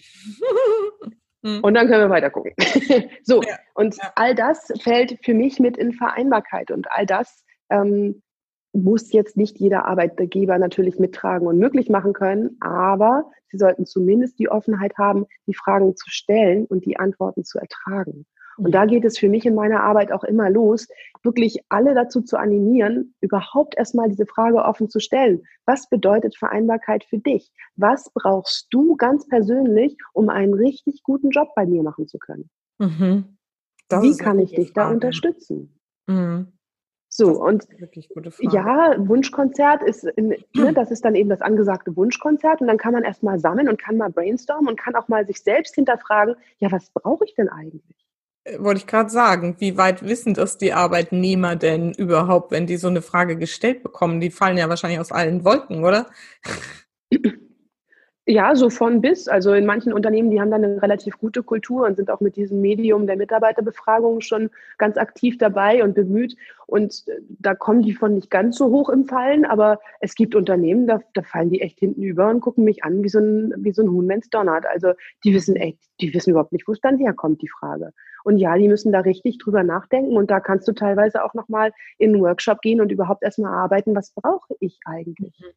Und 1.64 1.74
dann 1.74 1.88
können 1.88 2.02
wir 2.02 2.10
weiter 2.10 2.30
gucken. 2.30 2.54
so, 3.24 3.42
ja, 3.44 3.58
und 3.76 3.96
ja. 3.98 4.12
all 4.16 4.34
das 4.34 4.74
fällt 4.82 5.20
für 5.24 5.36
mich 5.36 5.60
mit 5.60 5.78
in 5.78 5.94
Vereinbarkeit. 5.94 6.72
Und 6.72 6.88
all 6.90 7.06
das 7.06 7.46
ähm, 7.70 8.24
muss 8.76 9.12
jetzt 9.12 9.38
nicht 9.38 9.58
jeder 9.58 9.86
Arbeitgeber 9.86 10.58
natürlich 10.58 11.00
mittragen 11.00 11.48
und 11.48 11.58
möglich 11.58 11.90
machen 11.90 12.14
können, 12.14 12.58
aber 12.60 13.26
sie 13.48 13.58
sollten 13.58 13.86
zumindest 13.86 14.38
die 14.40 14.50
Offenheit 14.50 14.98
haben, 14.98 15.26
die 15.48 15.54
Fragen 15.54 15.96
zu 15.96 16.10
stellen 16.10 16.66
und 16.66 16.86
die 16.86 16.98
Antworten 16.98 17.44
zu 17.44 17.58
ertragen. 17.58 18.26
Und 18.58 18.72
da 18.72 18.86
geht 18.86 19.04
es 19.04 19.18
für 19.18 19.28
mich 19.28 19.46
in 19.46 19.56
meiner 19.56 19.84
Arbeit 19.84 20.12
auch 20.12 20.24
immer 20.24 20.50
los, 20.50 20.88
wirklich 21.24 21.60
alle 21.70 21.94
dazu 21.94 22.22
zu 22.22 22.38
animieren, 22.38 23.14
überhaupt 23.20 23.78
erstmal 23.78 24.10
diese 24.10 24.26
Frage 24.26 24.64
offen 24.64 24.90
zu 24.90 25.00
stellen. 25.00 25.44
Was 25.66 25.90
bedeutet 25.90 26.38
Vereinbarkeit 26.38 27.04
für 27.04 27.18
dich? 27.18 27.52
Was 27.76 28.10
brauchst 28.14 28.68
du 28.72 28.96
ganz 28.96 29.28
persönlich, 29.28 29.98
um 30.14 30.30
einen 30.30 30.54
richtig 30.54 31.04
guten 31.04 31.32
Job 31.32 31.50
bei 31.56 31.66
mir 31.66 31.84
machen 31.84 32.08
zu 32.08 32.18
können? 32.18 32.50
Mhm. 32.78 33.38
Wie 33.90 34.18
kann 34.18 34.40
ich 34.40 34.52
dich 34.52 34.72
Frage. 34.72 34.74
da 34.74 34.90
unterstützen? 34.90 35.78
Mhm. 36.08 36.55
So, 37.18 37.42
und 37.42 37.66
ja, 38.40 38.94
Wunschkonzert 38.98 39.84
ist, 39.84 40.04
in, 40.04 40.36
ne, 40.54 40.74
das 40.74 40.92
ist 40.92 41.06
dann 41.06 41.16
eben 41.16 41.30
das 41.30 41.42
angesagte 41.42 41.96
Wunschkonzert 41.96 42.60
und 42.60 42.68
dann 42.68 42.78
kann 42.78 42.92
man 42.92 43.04
erstmal 43.04 43.40
sammeln 43.40 43.70
und 43.70 43.82
kann 43.82 43.96
mal 43.96 44.10
brainstormen 44.10 44.68
und 44.68 44.78
kann 44.78 44.96
auch 44.96 45.08
mal 45.08 45.26
sich 45.26 45.42
selbst 45.42 45.76
hinterfragen, 45.76 46.36
ja, 46.60 46.70
was 46.74 46.90
brauche 46.90 47.24
ich 47.24 47.34
denn 47.34 47.48
eigentlich? 47.48 48.06
Äh, 48.44 48.60
wollte 48.60 48.80
ich 48.80 48.88
gerade 48.88 49.10
sagen, 49.10 49.56
wie 49.60 49.78
weit 49.78 50.06
wissen 50.06 50.34
das 50.34 50.58
die 50.58 50.74
Arbeitnehmer 50.74 51.56
denn 51.56 51.94
überhaupt, 51.94 52.52
wenn 52.52 52.68
die 52.68 52.76
so 52.76 52.90
eine 52.90 53.02
Frage 53.02 53.38
gestellt 53.38 53.82
bekommen? 53.82 54.20
Die 54.20 54.30
fallen 54.30 54.58
ja 54.58 54.68
wahrscheinlich 54.68 55.00
aus 55.00 55.14
allen 55.14 55.46
Wolken, 55.46 55.86
oder? 55.86 56.08
Ja, 58.28 58.56
so 58.56 58.72
von 58.72 59.02
bis. 59.02 59.28
Also 59.28 59.54
in 59.54 59.68
manchen 59.68 59.94
Unternehmen, 59.94 60.32
die 60.32 60.42
haben 60.42 60.50
dann 60.50 60.64
eine 60.64 60.82
relativ 60.82 61.20
gute 61.20 61.44
Kultur 61.44 61.86
und 61.86 61.96
sind 61.96 62.10
auch 62.10 62.22
mit 62.22 62.36
diesem 62.36 62.60
Medium 62.60 63.06
der 63.06 63.18
Mitarbeiterbefragung 63.18 64.22
schon 64.22 64.50
ganz 64.80 64.98
aktiv 64.98 65.38
dabei 65.38 65.84
und 65.84 65.94
bemüht. 65.94 66.36
Und 66.66 67.04
äh, 67.08 67.22
da 67.30 67.54
kommen 67.54 67.84
die 67.84 67.94
von 67.94 68.16
nicht 68.16 68.32
ganz 68.32 68.58
so 68.58 68.72
hoch 68.72 68.90
im 68.90 69.06
Fallen, 69.06 69.46
aber 69.46 69.80
es 70.00 70.16
gibt 70.16 70.34
Unternehmen, 70.34 70.88
da, 70.88 71.02
da 71.14 71.22
fallen 71.22 71.52
die 71.52 71.62
echt 71.62 71.78
hinten 71.78 72.02
über 72.02 72.28
und 72.32 72.40
gucken 72.42 72.64
mich 72.64 72.84
an 72.84 73.04
wie 73.04 73.10
so 73.10 73.20
ein, 73.20 73.54
wie 73.58 73.72
so 73.72 73.84
ein 73.84 73.92
Huhn, 73.92 74.08
wenn 74.08 74.22
es 74.22 74.30
donnert. 74.32 74.66
Also 74.66 74.94
die 75.24 75.36
wissen 75.36 75.56
echt, 75.56 75.78
die 76.02 76.12
wissen 76.12 76.32
überhaupt 76.32 76.52
nicht, 76.52 76.68
wo 76.68 76.72
es 76.72 76.82
dann 76.82 76.98
herkommt, 76.98 77.44
die 77.44 77.50
Frage. 77.50 77.92
Und 78.24 78.40
ja, 78.40 78.58
die 78.58 78.68
müssen 78.68 78.92
da 78.92 79.02
richtig 79.02 79.38
drüber 79.38 79.62
nachdenken 79.62 80.18
und 80.18 80.32
da 80.32 80.40
kannst 80.40 80.68
du 80.68 80.72
teilweise 80.72 81.24
auch 81.24 81.36
nochmal 81.36 81.74
in 82.00 82.16
einen 82.16 82.24
Workshop 82.24 82.62
gehen 82.62 82.82
und 82.82 82.92
überhaupt 82.92 83.22
erstmal 83.22 83.54
arbeiten, 83.54 83.96
was 83.96 84.12
brauche 84.16 84.56
ich 84.60 84.80
eigentlich? 84.84 85.40
Mhm 85.40 85.54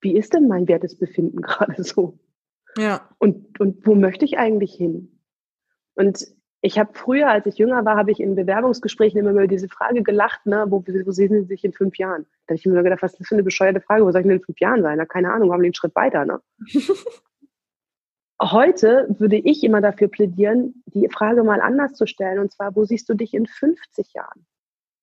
wie 0.00 0.16
ist 0.16 0.34
denn 0.34 0.48
mein 0.48 0.68
wertes 0.68 0.98
Befinden 0.98 1.40
gerade 1.42 1.82
so? 1.82 2.18
Ja. 2.76 3.08
Und, 3.18 3.58
und 3.60 3.86
wo 3.86 3.94
möchte 3.94 4.24
ich 4.24 4.38
eigentlich 4.38 4.74
hin? 4.74 5.20
Und 5.94 6.26
ich 6.60 6.78
habe 6.78 6.90
früher, 6.92 7.28
als 7.28 7.46
ich 7.46 7.56
jünger 7.56 7.84
war, 7.84 7.96
habe 7.96 8.10
ich 8.10 8.20
in 8.20 8.34
Bewerbungsgesprächen 8.34 9.20
immer 9.20 9.30
über 9.30 9.46
diese 9.46 9.68
Frage 9.68 10.02
gelacht, 10.02 10.44
ne, 10.44 10.66
wo, 10.68 10.84
wo 10.84 11.10
sehen 11.12 11.42
Sie 11.42 11.46
sich 11.46 11.64
in 11.64 11.72
fünf 11.72 11.96
Jahren? 11.98 12.26
Da 12.46 12.52
habe 12.52 12.56
ich 12.56 12.66
mir 12.66 12.82
gedacht, 12.82 13.02
was 13.02 13.12
ist 13.12 13.20
das 13.20 13.28
für 13.28 13.36
eine 13.36 13.44
bescheuerte 13.44 13.80
Frage? 13.80 14.04
Wo 14.04 14.10
soll 14.10 14.22
ich 14.22 14.26
denn 14.26 14.36
in 14.36 14.42
fünf 14.42 14.58
Jahren 14.58 14.82
sein? 14.82 14.98
Na, 14.98 15.06
keine 15.06 15.32
Ahnung, 15.32 15.52
haben 15.52 15.60
wir 15.60 15.66
einen 15.66 15.74
Schritt 15.74 15.94
weiter, 15.94 16.24
ne? 16.24 16.40
Heute 18.40 19.08
würde 19.18 19.36
ich 19.36 19.64
immer 19.64 19.80
dafür 19.80 20.06
plädieren, 20.08 20.82
die 20.86 21.08
Frage 21.08 21.42
mal 21.42 21.60
anders 21.60 21.94
zu 21.94 22.06
stellen. 22.06 22.38
Und 22.38 22.52
zwar, 22.52 22.76
wo 22.76 22.84
siehst 22.84 23.08
du 23.08 23.14
dich 23.14 23.34
in 23.34 23.46
50 23.46 24.12
Jahren? 24.14 24.46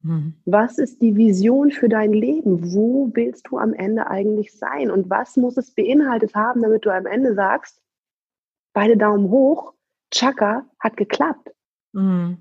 Mhm. 0.06 0.36
Was 0.46 0.78
ist 0.78 1.02
die 1.02 1.16
Vision 1.16 1.72
für 1.72 1.90
dein 1.90 2.14
Leben? 2.14 2.74
Wo 2.74 3.10
willst 3.14 3.48
du 3.50 3.58
am 3.58 3.74
Ende 3.74 4.08
eigentlich 4.08 4.54
sein? 4.54 4.92
Und 4.92 5.10
was 5.10 5.36
muss 5.36 5.58
es 5.58 5.72
beinhaltet 5.72 6.36
haben, 6.36 6.62
damit 6.62 6.86
du 6.86 6.94
am 6.94 7.08
Ende 7.08 7.34
sagst, 7.34 7.82
beide 8.74 8.98
Daumen 8.98 9.32
hoch, 9.32 9.74
Chaka 10.12 10.66
hat 10.80 10.96
geklappt. 10.96 11.52
Mhm. 11.94 12.38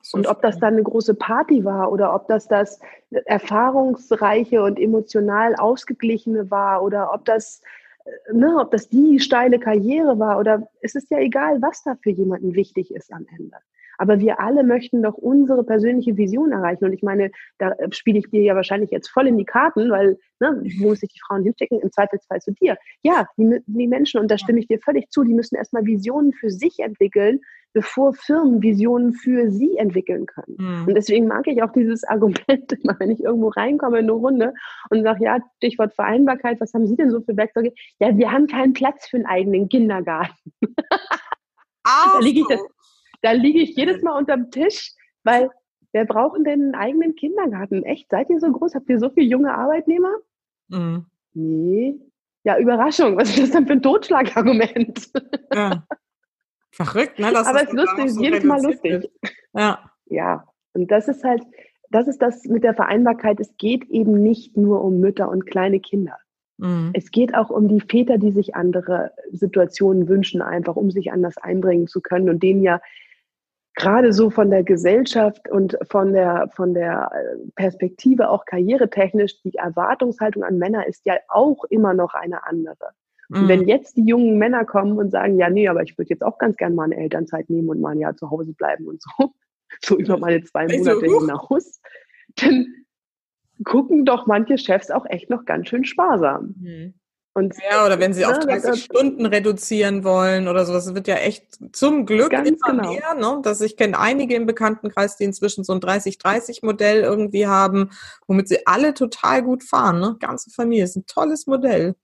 So 0.00 0.16
und 0.16 0.26
ob 0.26 0.40
das 0.40 0.58
dann 0.58 0.74
eine 0.74 0.82
große 0.82 1.14
Party 1.14 1.66
war 1.66 1.92
oder 1.92 2.14
ob 2.14 2.26
das 2.28 2.48
das 2.48 2.80
erfahrungsreiche 3.26 4.62
und 4.62 4.78
emotional 4.78 5.56
ausgeglichene 5.56 6.50
war 6.50 6.82
oder 6.82 7.12
ob 7.12 7.26
das, 7.26 7.60
äh, 8.06 8.32
ne, 8.32 8.56
ob 8.58 8.70
das 8.70 8.88
die 8.88 9.20
steile 9.20 9.58
Karriere 9.58 10.18
war 10.18 10.38
oder 10.38 10.66
es 10.80 10.94
ist 10.94 11.10
ja 11.10 11.18
egal, 11.18 11.60
was 11.60 11.82
da 11.82 11.96
für 12.02 12.10
jemanden 12.10 12.54
wichtig 12.54 12.94
ist 12.94 13.12
am 13.12 13.26
Ende. 13.36 13.58
Aber 13.98 14.20
wir 14.20 14.40
alle 14.40 14.64
möchten 14.64 15.02
doch 15.02 15.14
unsere 15.14 15.64
persönliche 15.64 16.16
Vision 16.16 16.52
erreichen. 16.52 16.84
Und 16.84 16.92
ich 16.92 17.02
meine, 17.02 17.30
da 17.58 17.74
spiele 17.90 18.18
ich 18.18 18.30
dir 18.30 18.42
ja 18.42 18.54
wahrscheinlich 18.54 18.90
jetzt 18.90 19.08
voll 19.08 19.26
in 19.26 19.36
die 19.36 19.44
Karten, 19.44 19.90
weil, 19.90 20.18
ne, 20.40 20.62
wo 20.78 20.88
muss 20.88 21.02
ich 21.02 21.12
die 21.12 21.20
Frauen 21.20 21.42
hinschicken? 21.42 21.80
Im 21.80 21.92
Zweifelsfall 21.92 22.40
zu 22.40 22.52
dir. 22.52 22.76
Ja, 23.02 23.26
die, 23.36 23.60
die 23.66 23.86
Menschen, 23.88 24.20
und 24.20 24.30
da 24.30 24.38
stimme 24.38 24.60
ich 24.60 24.68
dir 24.68 24.78
völlig 24.78 25.10
zu, 25.10 25.24
die 25.24 25.34
müssen 25.34 25.56
erstmal 25.56 25.84
Visionen 25.84 26.32
für 26.32 26.50
sich 26.50 26.78
entwickeln, 26.78 27.40
bevor 27.72 28.14
Firmen 28.14 28.62
Visionen 28.62 29.12
für 29.12 29.50
sie 29.50 29.76
entwickeln 29.76 30.26
können. 30.26 30.56
Mhm. 30.58 30.88
Und 30.88 30.94
deswegen 30.94 31.26
mag 31.26 31.46
ich 31.46 31.62
auch 31.62 31.72
dieses 31.72 32.04
Argument 32.04 32.72
immer, 32.82 32.96
wenn 32.98 33.10
ich 33.10 33.22
irgendwo 33.22 33.48
reinkomme 33.48 33.98
in 33.98 34.04
eine 34.04 34.12
Runde 34.12 34.54
und 34.90 35.02
sage, 35.02 35.24
ja, 35.24 35.38
Stichwort 35.56 35.94
Vereinbarkeit, 35.94 36.60
was 36.60 36.72
haben 36.72 36.86
Sie 36.86 36.96
denn 36.96 37.10
so 37.10 37.20
für 37.20 37.36
Werkzeuge? 37.36 37.72
Ja, 38.00 38.16
wir 38.16 38.32
haben 38.32 38.46
keinen 38.46 38.72
Platz 38.72 39.08
für 39.08 39.18
einen 39.18 39.26
eigenen 39.26 39.68
Kindergarten. 39.68 40.52
da 42.14 42.18
liege 42.20 42.40
ich 42.40 42.46
das, 42.48 42.60
da 43.22 43.32
liege 43.32 43.60
ich 43.60 43.76
jedes 43.76 44.02
Mal 44.02 44.16
unterm 44.16 44.50
Tisch, 44.50 44.92
weil 45.24 45.50
wer 45.92 46.04
brauchen 46.04 46.44
denn 46.44 46.62
einen 46.62 46.74
eigenen 46.74 47.14
Kindergarten? 47.14 47.82
Echt? 47.84 48.10
Seid 48.10 48.30
ihr 48.30 48.40
so 48.40 48.50
groß? 48.50 48.74
Habt 48.74 48.88
ihr 48.88 48.98
so 48.98 49.10
viele 49.10 49.26
junge 49.26 49.54
Arbeitnehmer? 49.54 50.14
Mhm. 50.68 51.06
Nee. 51.34 51.98
Ja, 52.44 52.58
Überraschung. 52.58 53.16
Was 53.16 53.30
ist 53.30 53.40
das 53.40 53.50
denn 53.50 53.66
für 53.66 53.72
ein 53.72 53.82
Totschlagargument? 53.82 55.10
Ja. 55.52 55.84
Verrückt, 56.70 57.18
ne? 57.18 57.32
Das 57.32 57.46
Aber 57.46 57.62
es 57.62 57.68
ist 57.68 57.72
lustig, 57.72 58.10
so 58.12 58.22
jedes 58.22 58.44
Mal 58.44 58.62
lustig. 58.62 59.10
Ja. 59.54 59.90
Ja. 60.06 60.44
Und 60.74 60.90
das 60.90 61.08
ist 61.08 61.24
halt, 61.24 61.42
das 61.90 62.06
ist 62.06 62.22
das 62.22 62.44
mit 62.44 62.62
der 62.62 62.74
Vereinbarkeit. 62.74 63.40
Es 63.40 63.56
geht 63.56 63.84
eben 63.90 64.22
nicht 64.22 64.56
nur 64.56 64.84
um 64.84 65.00
Mütter 65.00 65.28
und 65.28 65.46
kleine 65.46 65.80
Kinder. 65.80 66.16
Mhm. 66.58 66.90
Es 66.92 67.10
geht 67.10 67.34
auch 67.34 67.50
um 67.50 67.68
die 67.68 67.80
Väter, 67.80 68.18
die 68.18 68.32
sich 68.32 68.54
andere 68.54 69.12
Situationen 69.32 70.08
wünschen, 70.08 70.42
einfach 70.42 70.76
um 70.76 70.90
sich 70.90 71.12
anders 71.12 71.38
einbringen 71.38 71.86
zu 71.86 72.00
können 72.00 72.28
und 72.28 72.42
denen 72.42 72.62
ja 72.62 72.80
gerade 73.78 74.12
so 74.12 74.28
von 74.28 74.50
der 74.50 74.64
Gesellschaft 74.64 75.48
und 75.48 75.78
von 75.88 76.12
der, 76.12 76.50
von 76.54 76.74
der 76.74 77.10
äh, 77.14 77.50
Perspektive 77.54 78.28
auch 78.28 78.44
karrieretechnisch, 78.44 79.40
die 79.42 79.54
Erwartungshaltung 79.54 80.42
an 80.42 80.58
Männer 80.58 80.86
ist 80.86 81.06
ja 81.06 81.14
auch 81.28 81.64
immer 81.70 81.94
noch 81.94 82.12
eine 82.14 82.44
andere. 82.46 82.90
Und 83.30 83.46
wenn 83.46 83.60
mhm. 83.60 83.68
jetzt 83.68 83.96
die 83.96 84.06
jungen 84.06 84.38
Männer 84.38 84.64
kommen 84.64 84.98
und 84.98 85.10
sagen, 85.10 85.38
ja, 85.38 85.50
nee, 85.50 85.68
aber 85.68 85.82
ich 85.82 85.98
würde 85.98 86.08
jetzt 86.08 86.22
auch 86.22 86.38
ganz 86.38 86.56
gern 86.56 86.74
mal 86.74 86.84
eine 86.84 86.96
Elternzeit 86.96 87.50
nehmen 87.50 87.68
und 87.68 87.80
mal 87.80 87.90
ein 87.90 88.00
Jahr 88.00 88.16
zu 88.16 88.30
Hause 88.30 88.54
bleiben 88.54 88.86
und 88.86 89.02
so, 89.02 89.34
so 89.82 89.98
über 89.98 90.16
meine 90.16 90.42
zwei 90.44 90.66
Monate 90.66 91.02
also, 91.02 91.20
hinaus, 91.20 91.80
dann 92.36 92.66
gucken 93.64 94.06
doch 94.06 94.26
manche 94.26 94.56
Chefs 94.56 94.90
auch 94.90 95.04
echt 95.06 95.28
noch 95.28 95.44
ganz 95.44 95.68
schön 95.68 95.84
sparsam. 95.84 96.54
Mhm. 96.58 96.94
Und, 97.38 97.54
ja, 97.70 97.86
oder 97.86 98.00
wenn 98.00 98.12
sie 98.12 98.26
auf 98.26 98.38
30 98.40 98.70
ne, 98.70 98.76
Stunden 98.76 99.26
reduzieren 99.26 100.02
wollen 100.02 100.48
oder 100.48 100.66
sowas. 100.66 100.86
Das 100.86 100.94
wird 100.94 101.06
ja 101.06 101.14
echt 101.14 101.46
zum 101.72 102.04
Glück 102.04 102.32
immer 102.32 102.42
genau. 102.42 102.90
mehr. 102.90 103.14
Ne? 103.14 103.40
Dass 103.42 103.60
ich 103.60 103.76
kenne 103.76 103.98
einige 103.98 104.34
im 104.34 104.44
Bekanntenkreis, 104.44 105.16
die 105.16 105.24
inzwischen 105.24 105.62
so 105.62 105.72
ein 105.72 105.80
30-30-Modell 105.80 107.02
irgendwie 107.02 107.46
haben, 107.46 107.90
womit 108.26 108.48
sie 108.48 108.66
alle 108.66 108.92
total 108.92 109.42
gut 109.44 109.62
fahren. 109.62 110.00
Ne? 110.00 110.16
Ganze 110.18 110.50
Familie. 110.50 110.84
Ist 110.84 110.96
ein 110.96 111.06
tolles 111.06 111.46
Modell. 111.46 111.94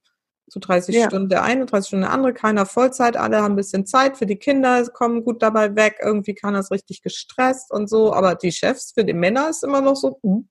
So 0.47 0.61
30 0.61 0.95
ja. 0.95 1.07
Stunden 1.09 1.29
der 1.29 1.43
eine, 1.43 1.67
30 1.67 1.89
Stunden 1.89 2.03
der 2.05 2.13
andere, 2.13 2.33
keiner 2.33 2.65
Vollzeit, 2.65 3.17
alle 3.17 3.43
haben 3.43 3.55
ein 3.55 3.57
bisschen 3.57 3.87
Zeit 3.87 4.17
für 4.17 4.27
die 4.27 4.37
Kinder, 4.37 4.87
kommen 4.89 5.25
gut 5.25 5.43
dabei 5.43 5.75
weg, 5.75 5.97
irgendwie 6.03 6.35
kann 6.35 6.55
das 6.55 6.71
richtig 6.71 7.03
gestresst 7.03 7.73
und 7.73 7.89
so, 7.89 8.13
aber 8.13 8.35
die 8.35 8.53
Chefs 8.53 8.93
für 8.93 9.05
die 9.05 9.15
Männer 9.15 9.49
ist 9.49 9.65
immer 9.65 9.81
noch 9.81 9.97
so. 9.97 10.21
Uh. 10.23 10.45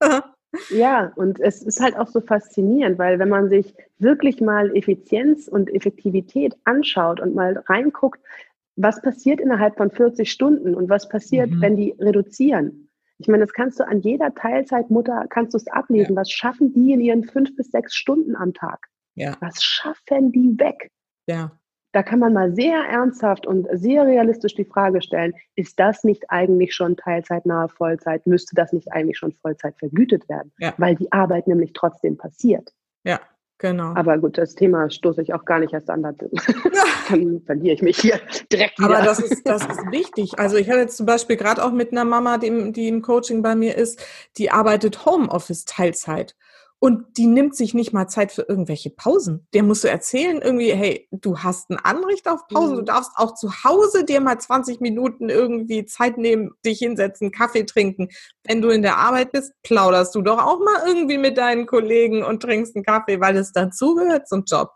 Ja, 0.70 1.12
und 1.14 1.38
es 1.40 1.62
ist 1.62 1.80
halt 1.80 1.96
auch 1.96 2.08
so 2.08 2.20
faszinierend, 2.20 2.98
weil 2.98 3.18
wenn 3.18 3.28
man 3.28 3.48
sich 3.48 3.74
wirklich 3.98 4.40
mal 4.40 4.74
Effizienz 4.76 5.48
und 5.48 5.72
Effektivität 5.72 6.56
anschaut 6.64 7.20
und 7.20 7.34
mal 7.34 7.62
reinguckt, 7.66 8.20
was 8.76 9.00
passiert 9.02 9.40
innerhalb 9.40 9.76
von 9.76 9.90
40 9.90 10.30
Stunden 10.30 10.74
und 10.74 10.88
was 10.88 11.08
passiert, 11.08 11.50
mhm. 11.50 11.60
wenn 11.60 11.76
die 11.76 11.94
reduzieren. 11.98 12.88
Ich 13.18 13.28
meine, 13.28 13.44
das 13.44 13.52
kannst 13.52 13.78
du 13.78 13.86
an 13.86 14.00
jeder 14.00 14.34
Teilzeitmutter, 14.34 15.26
kannst 15.28 15.52
du 15.52 15.58
es 15.58 15.68
ablesen. 15.68 16.14
Ja. 16.14 16.22
Was 16.22 16.30
schaffen 16.30 16.72
die 16.72 16.92
in 16.92 17.00
ihren 17.00 17.24
fünf 17.24 17.54
bis 17.54 17.70
sechs 17.70 17.94
Stunden 17.94 18.34
am 18.34 18.54
Tag? 18.54 18.86
Ja. 19.14 19.36
Was 19.40 19.62
schaffen 19.62 20.32
die 20.32 20.58
weg? 20.58 20.90
Ja 21.26 21.59
da 21.92 22.02
kann 22.02 22.18
man 22.18 22.32
mal 22.32 22.54
sehr 22.54 22.78
ernsthaft 22.78 23.46
und 23.46 23.66
sehr 23.72 24.06
realistisch 24.06 24.54
die 24.54 24.64
Frage 24.64 25.02
stellen, 25.02 25.32
ist 25.56 25.78
das 25.78 26.04
nicht 26.04 26.24
eigentlich 26.28 26.74
schon 26.74 26.96
teilzeitnahe 26.96 27.68
Vollzeit? 27.68 28.26
Müsste 28.26 28.54
das 28.54 28.72
nicht 28.72 28.92
eigentlich 28.92 29.18
schon 29.18 29.32
Vollzeit 29.32 29.76
vergütet 29.78 30.28
werden? 30.28 30.52
Ja. 30.58 30.74
Weil 30.76 30.94
die 30.94 31.10
Arbeit 31.12 31.48
nämlich 31.48 31.72
trotzdem 31.72 32.16
passiert. 32.16 32.72
Ja. 33.04 33.20
Genau. 33.60 33.92
Aber 33.94 34.16
gut, 34.16 34.38
das 34.38 34.54
Thema 34.54 34.88
stoße 34.88 35.20
ich 35.20 35.34
auch 35.34 35.44
gar 35.44 35.58
nicht 35.58 35.74
erst 35.74 35.90
an. 35.90 36.02
Dann 37.10 37.42
verliere 37.44 37.74
ich 37.74 37.82
mich 37.82 37.98
hier 37.98 38.18
direkt 38.50 38.78
wieder. 38.78 38.88
Aber 38.88 39.04
das 39.04 39.18
ist, 39.18 39.46
das 39.46 39.66
ist 39.66 39.90
wichtig. 39.90 40.38
Also 40.38 40.56
ich 40.56 40.70
habe 40.70 40.80
jetzt 40.80 40.96
zum 40.96 41.04
Beispiel 41.04 41.36
gerade 41.36 41.62
auch 41.62 41.70
mit 41.70 41.92
einer 41.92 42.06
Mama, 42.06 42.38
die, 42.38 42.72
die 42.72 42.88
im 42.88 43.02
Coaching 43.02 43.42
bei 43.42 43.54
mir 43.54 43.76
ist, 43.76 44.02
die 44.38 44.50
arbeitet 44.50 45.04
Homeoffice 45.04 45.66
Teilzeit. 45.66 46.36
Und 46.82 47.18
die 47.18 47.26
nimmt 47.26 47.54
sich 47.54 47.74
nicht 47.74 47.92
mal 47.92 48.08
Zeit 48.08 48.32
für 48.32 48.46
irgendwelche 48.48 48.88
Pausen. 48.88 49.46
Der 49.52 49.62
musst 49.62 49.84
du 49.84 49.88
erzählen 49.88 50.40
irgendwie, 50.40 50.72
hey, 50.72 51.06
du 51.12 51.38
hast 51.38 51.68
ein 51.68 51.76
Anrecht 51.76 52.26
auf 52.26 52.48
Pause, 52.48 52.72
mhm. 52.72 52.76
du 52.78 52.82
darfst 52.84 53.12
auch 53.16 53.34
zu 53.34 53.52
Hause 53.64 54.04
dir 54.04 54.22
mal 54.22 54.38
20 54.38 54.80
Minuten 54.80 55.28
irgendwie 55.28 55.84
Zeit 55.84 56.16
nehmen, 56.16 56.52
dich 56.64 56.78
hinsetzen, 56.78 57.32
Kaffee 57.32 57.64
trinken. 57.64 58.08
Wenn 58.44 58.62
du 58.62 58.70
in 58.70 58.80
der 58.80 58.96
Arbeit 58.96 59.30
bist, 59.32 59.52
plauderst 59.62 60.14
du 60.14 60.22
doch 60.22 60.38
auch 60.38 60.58
mal 60.58 60.82
irgendwie 60.86 61.18
mit 61.18 61.36
deinen 61.36 61.66
Kollegen 61.66 62.24
und 62.24 62.42
trinkst 62.42 62.74
einen 62.74 62.84
Kaffee, 62.84 63.20
weil 63.20 63.36
es 63.36 63.52
dazugehört 63.52 64.26
zum 64.26 64.44
Job. 64.46 64.70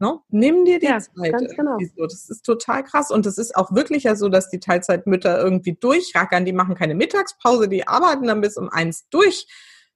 No? 0.00 0.10
Ne? 0.10 0.20
Nimm 0.30 0.64
dir 0.64 0.80
die 0.80 0.86
ja, 0.86 0.98
Zeit. 0.98 1.32
Ganz 1.32 1.54
genau. 1.54 1.76
Das 1.98 2.28
ist 2.28 2.44
total 2.44 2.82
krass. 2.82 3.12
Und 3.12 3.26
es 3.26 3.38
ist 3.38 3.54
auch 3.54 3.72
wirklich 3.72 4.02
ja 4.02 4.16
so, 4.16 4.28
dass 4.28 4.50
die 4.50 4.58
Teilzeitmütter 4.58 5.38
irgendwie 5.40 5.74
durchrackern. 5.74 6.44
Die 6.44 6.52
machen 6.52 6.74
keine 6.74 6.96
Mittagspause, 6.96 7.68
die 7.68 7.86
arbeiten 7.86 8.26
dann 8.26 8.40
bis 8.40 8.56
um 8.56 8.68
eins 8.68 9.08
durch 9.10 9.46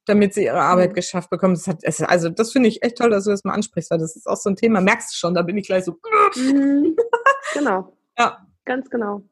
damit 0.09 0.35
sie 0.35 0.45
ihre 0.45 0.61
Arbeit 0.61 0.91
mhm. 0.91 0.95
geschafft 0.95 1.31
bekommen. 1.31 1.55
Das 1.55 1.67
hat, 1.67 1.81
also 2.09 2.29
das 2.29 2.53
finde 2.53 2.69
ich 2.69 2.83
echt 2.83 2.99
toll, 2.99 3.11
dass 3.11 3.25
du 3.25 3.31
das 3.31 3.45
mal 3.45 3.55
ansprichst, 3.55 3.91
weil 3.91 3.99
das 3.99 4.17
ist 4.17 4.27
auch 4.27 4.37
so 4.37 4.51
ein 4.51 4.57
Thema. 4.57 4.81
Merkst 4.81 5.13
du 5.13 5.17
schon, 5.17 5.35
da 5.35 5.43
bin 5.43 5.57
ich 5.57 5.67
gleich 5.67 5.85
so. 5.85 5.97
Mhm. 6.37 6.97
Genau. 7.55 7.93
ja. 8.19 8.39
Ganz 8.65 8.91
genau. 8.91 9.23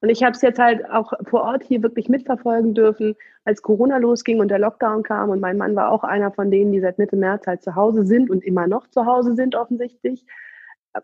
Und 0.00 0.08
ich 0.08 0.22
habe 0.22 0.32
es 0.32 0.42
jetzt 0.42 0.58
halt 0.58 0.88
auch 0.90 1.12
vor 1.28 1.42
Ort 1.42 1.62
hier 1.62 1.82
wirklich 1.82 2.08
mitverfolgen 2.08 2.74
dürfen, 2.74 3.16
als 3.44 3.62
Corona 3.62 3.98
losging 3.98 4.40
und 4.40 4.48
der 4.48 4.58
Lockdown 4.58 5.02
kam. 5.02 5.30
Und 5.30 5.40
mein 5.40 5.58
Mann 5.58 5.76
war 5.76 5.90
auch 5.90 6.04
einer 6.04 6.32
von 6.32 6.50
denen, 6.50 6.72
die 6.72 6.80
seit 6.80 6.98
Mitte 6.98 7.16
März 7.16 7.46
halt 7.46 7.62
zu 7.62 7.74
Hause 7.74 8.04
sind 8.06 8.30
und 8.30 8.42
immer 8.42 8.66
noch 8.66 8.88
zu 8.88 9.06
Hause 9.06 9.34
sind 9.34 9.54
offensichtlich. 9.54 10.24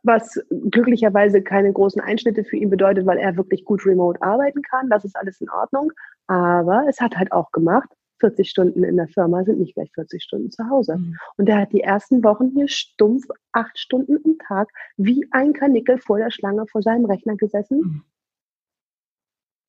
Was 0.02 0.40
glücklicherweise 0.70 1.42
keine 1.42 1.72
großen 1.72 2.00
Einschnitte 2.00 2.42
für 2.42 2.56
ihn 2.56 2.70
bedeutet, 2.70 3.06
weil 3.06 3.18
er 3.18 3.36
wirklich 3.36 3.64
gut 3.64 3.86
remote 3.86 4.20
arbeiten 4.22 4.62
kann. 4.62 4.90
Das 4.90 5.04
ist 5.04 5.16
alles 5.16 5.40
in 5.40 5.50
Ordnung. 5.50 5.92
Aber 6.26 6.86
es 6.88 7.00
hat 7.00 7.16
halt 7.16 7.32
auch 7.32 7.52
gemacht, 7.52 7.88
40 8.20 8.48
Stunden 8.48 8.84
in 8.84 8.96
der 8.96 9.08
Firma 9.08 9.44
sind 9.44 9.60
nicht 9.60 9.74
gleich 9.74 9.90
40 9.92 10.22
Stunden 10.22 10.50
zu 10.50 10.68
Hause. 10.68 10.96
Mhm. 10.96 11.16
Und 11.36 11.48
er 11.48 11.60
hat 11.60 11.72
die 11.72 11.82
ersten 11.82 12.24
Wochen 12.24 12.50
hier 12.50 12.68
stumpf 12.68 13.26
acht 13.52 13.78
Stunden 13.78 14.18
am 14.24 14.38
Tag 14.38 14.68
wie 14.96 15.26
ein 15.30 15.52
Kanickel 15.52 15.98
vor 15.98 16.18
der 16.18 16.30
Schlange 16.30 16.66
vor 16.66 16.82
seinem 16.82 17.04
Rechner 17.04 17.36
gesessen. 17.36 17.78
Mhm. 17.78 18.02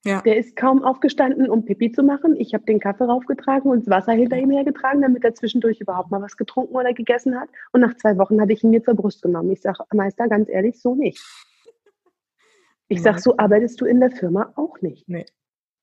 Ja. 0.05 0.21
Der 0.21 0.37
ist 0.37 0.55
kaum 0.55 0.83
aufgestanden, 0.83 1.49
um 1.49 1.65
Pipi 1.65 1.91
zu 1.91 2.01
machen. 2.01 2.37
Ich 2.37 2.53
habe 2.53 2.63
den 2.63 2.79
Kaffee 2.79 3.03
raufgetragen 3.03 3.69
und 3.69 3.81
das 3.81 3.89
Wasser 3.89 4.13
hinter 4.13 4.37
ihm 4.37 4.51
hergetragen, 4.51 5.01
damit 5.01 5.25
er 5.25 5.33
zwischendurch 5.33 5.81
überhaupt 5.81 6.11
mal 6.11 6.21
was 6.21 6.37
getrunken 6.37 6.75
oder 6.75 6.93
gegessen 6.93 7.37
hat. 7.37 7.49
Und 7.73 7.81
nach 7.81 7.93
zwei 7.95 8.17
Wochen 8.17 8.39
habe 8.39 8.53
ich 8.53 8.63
ihn 8.63 8.69
mir 8.69 8.81
zur 8.81 8.93
Brust 8.93 9.21
genommen. 9.21 9.51
Ich 9.51 9.61
sage, 9.61 9.79
Meister, 9.93 10.29
ganz 10.29 10.47
ehrlich, 10.47 10.79
so 10.79 10.95
nicht. 10.95 11.21
Ich 12.87 13.01
sage, 13.01 13.19
so 13.19 13.35
arbeitest 13.37 13.81
du 13.81 13.85
in 13.85 13.99
der 13.99 14.11
Firma 14.11 14.53
auch 14.55 14.79
nicht. 14.81 15.09
Nee. 15.09 15.25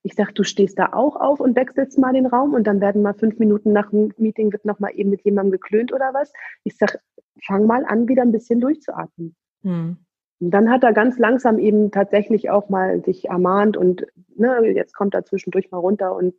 Ich 0.07 0.15
sage, 0.15 0.35
du 0.35 0.45
stehst 0.45 0.79
da 0.79 0.93
auch 0.93 1.17
auf 1.17 1.41
und 1.41 1.57
wechselst 1.57 1.99
mal 1.99 2.13
den 2.13 2.27
Raum 2.27 2.53
und 2.53 2.67
dann 2.67 2.81
werden 2.83 3.01
mal 3.01 3.15
fünf 3.15 3.39
Minuten 3.39 3.73
nach 3.73 3.91
dem 3.91 4.13
Meeting 4.19 4.53
wird 4.53 4.67
noch 4.67 4.79
mal 4.79 4.91
eben 4.95 5.09
mit 5.09 5.23
jemandem 5.23 5.53
geklönt 5.53 5.93
oder 5.93 6.13
was. 6.13 6.31
Ich 6.63 6.77
sage, 6.77 7.01
fang 7.43 7.67
mal 7.67 7.87
an, 7.87 8.07
wieder 8.07 8.23
ein 8.23 8.31
bisschen 8.31 8.61
durchzuatmen. 8.61 9.35
Hm. 9.63 9.97
Und 10.41 10.51
dann 10.51 10.71
hat 10.71 10.85
er 10.85 10.93
ganz 10.93 11.19
langsam 11.19 11.59
eben 11.59 11.91
tatsächlich 11.91 12.51
auch 12.51 12.69
mal 12.69 13.03
sich 13.03 13.31
ermahnt 13.31 13.79
und 13.79 14.07
ne, 14.37 14.67
jetzt 14.67 14.95
kommt 14.95 15.15
er 15.15 15.25
zwischendurch 15.25 15.71
mal 15.71 15.79
runter 15.79 16.15
und 16.15 16.35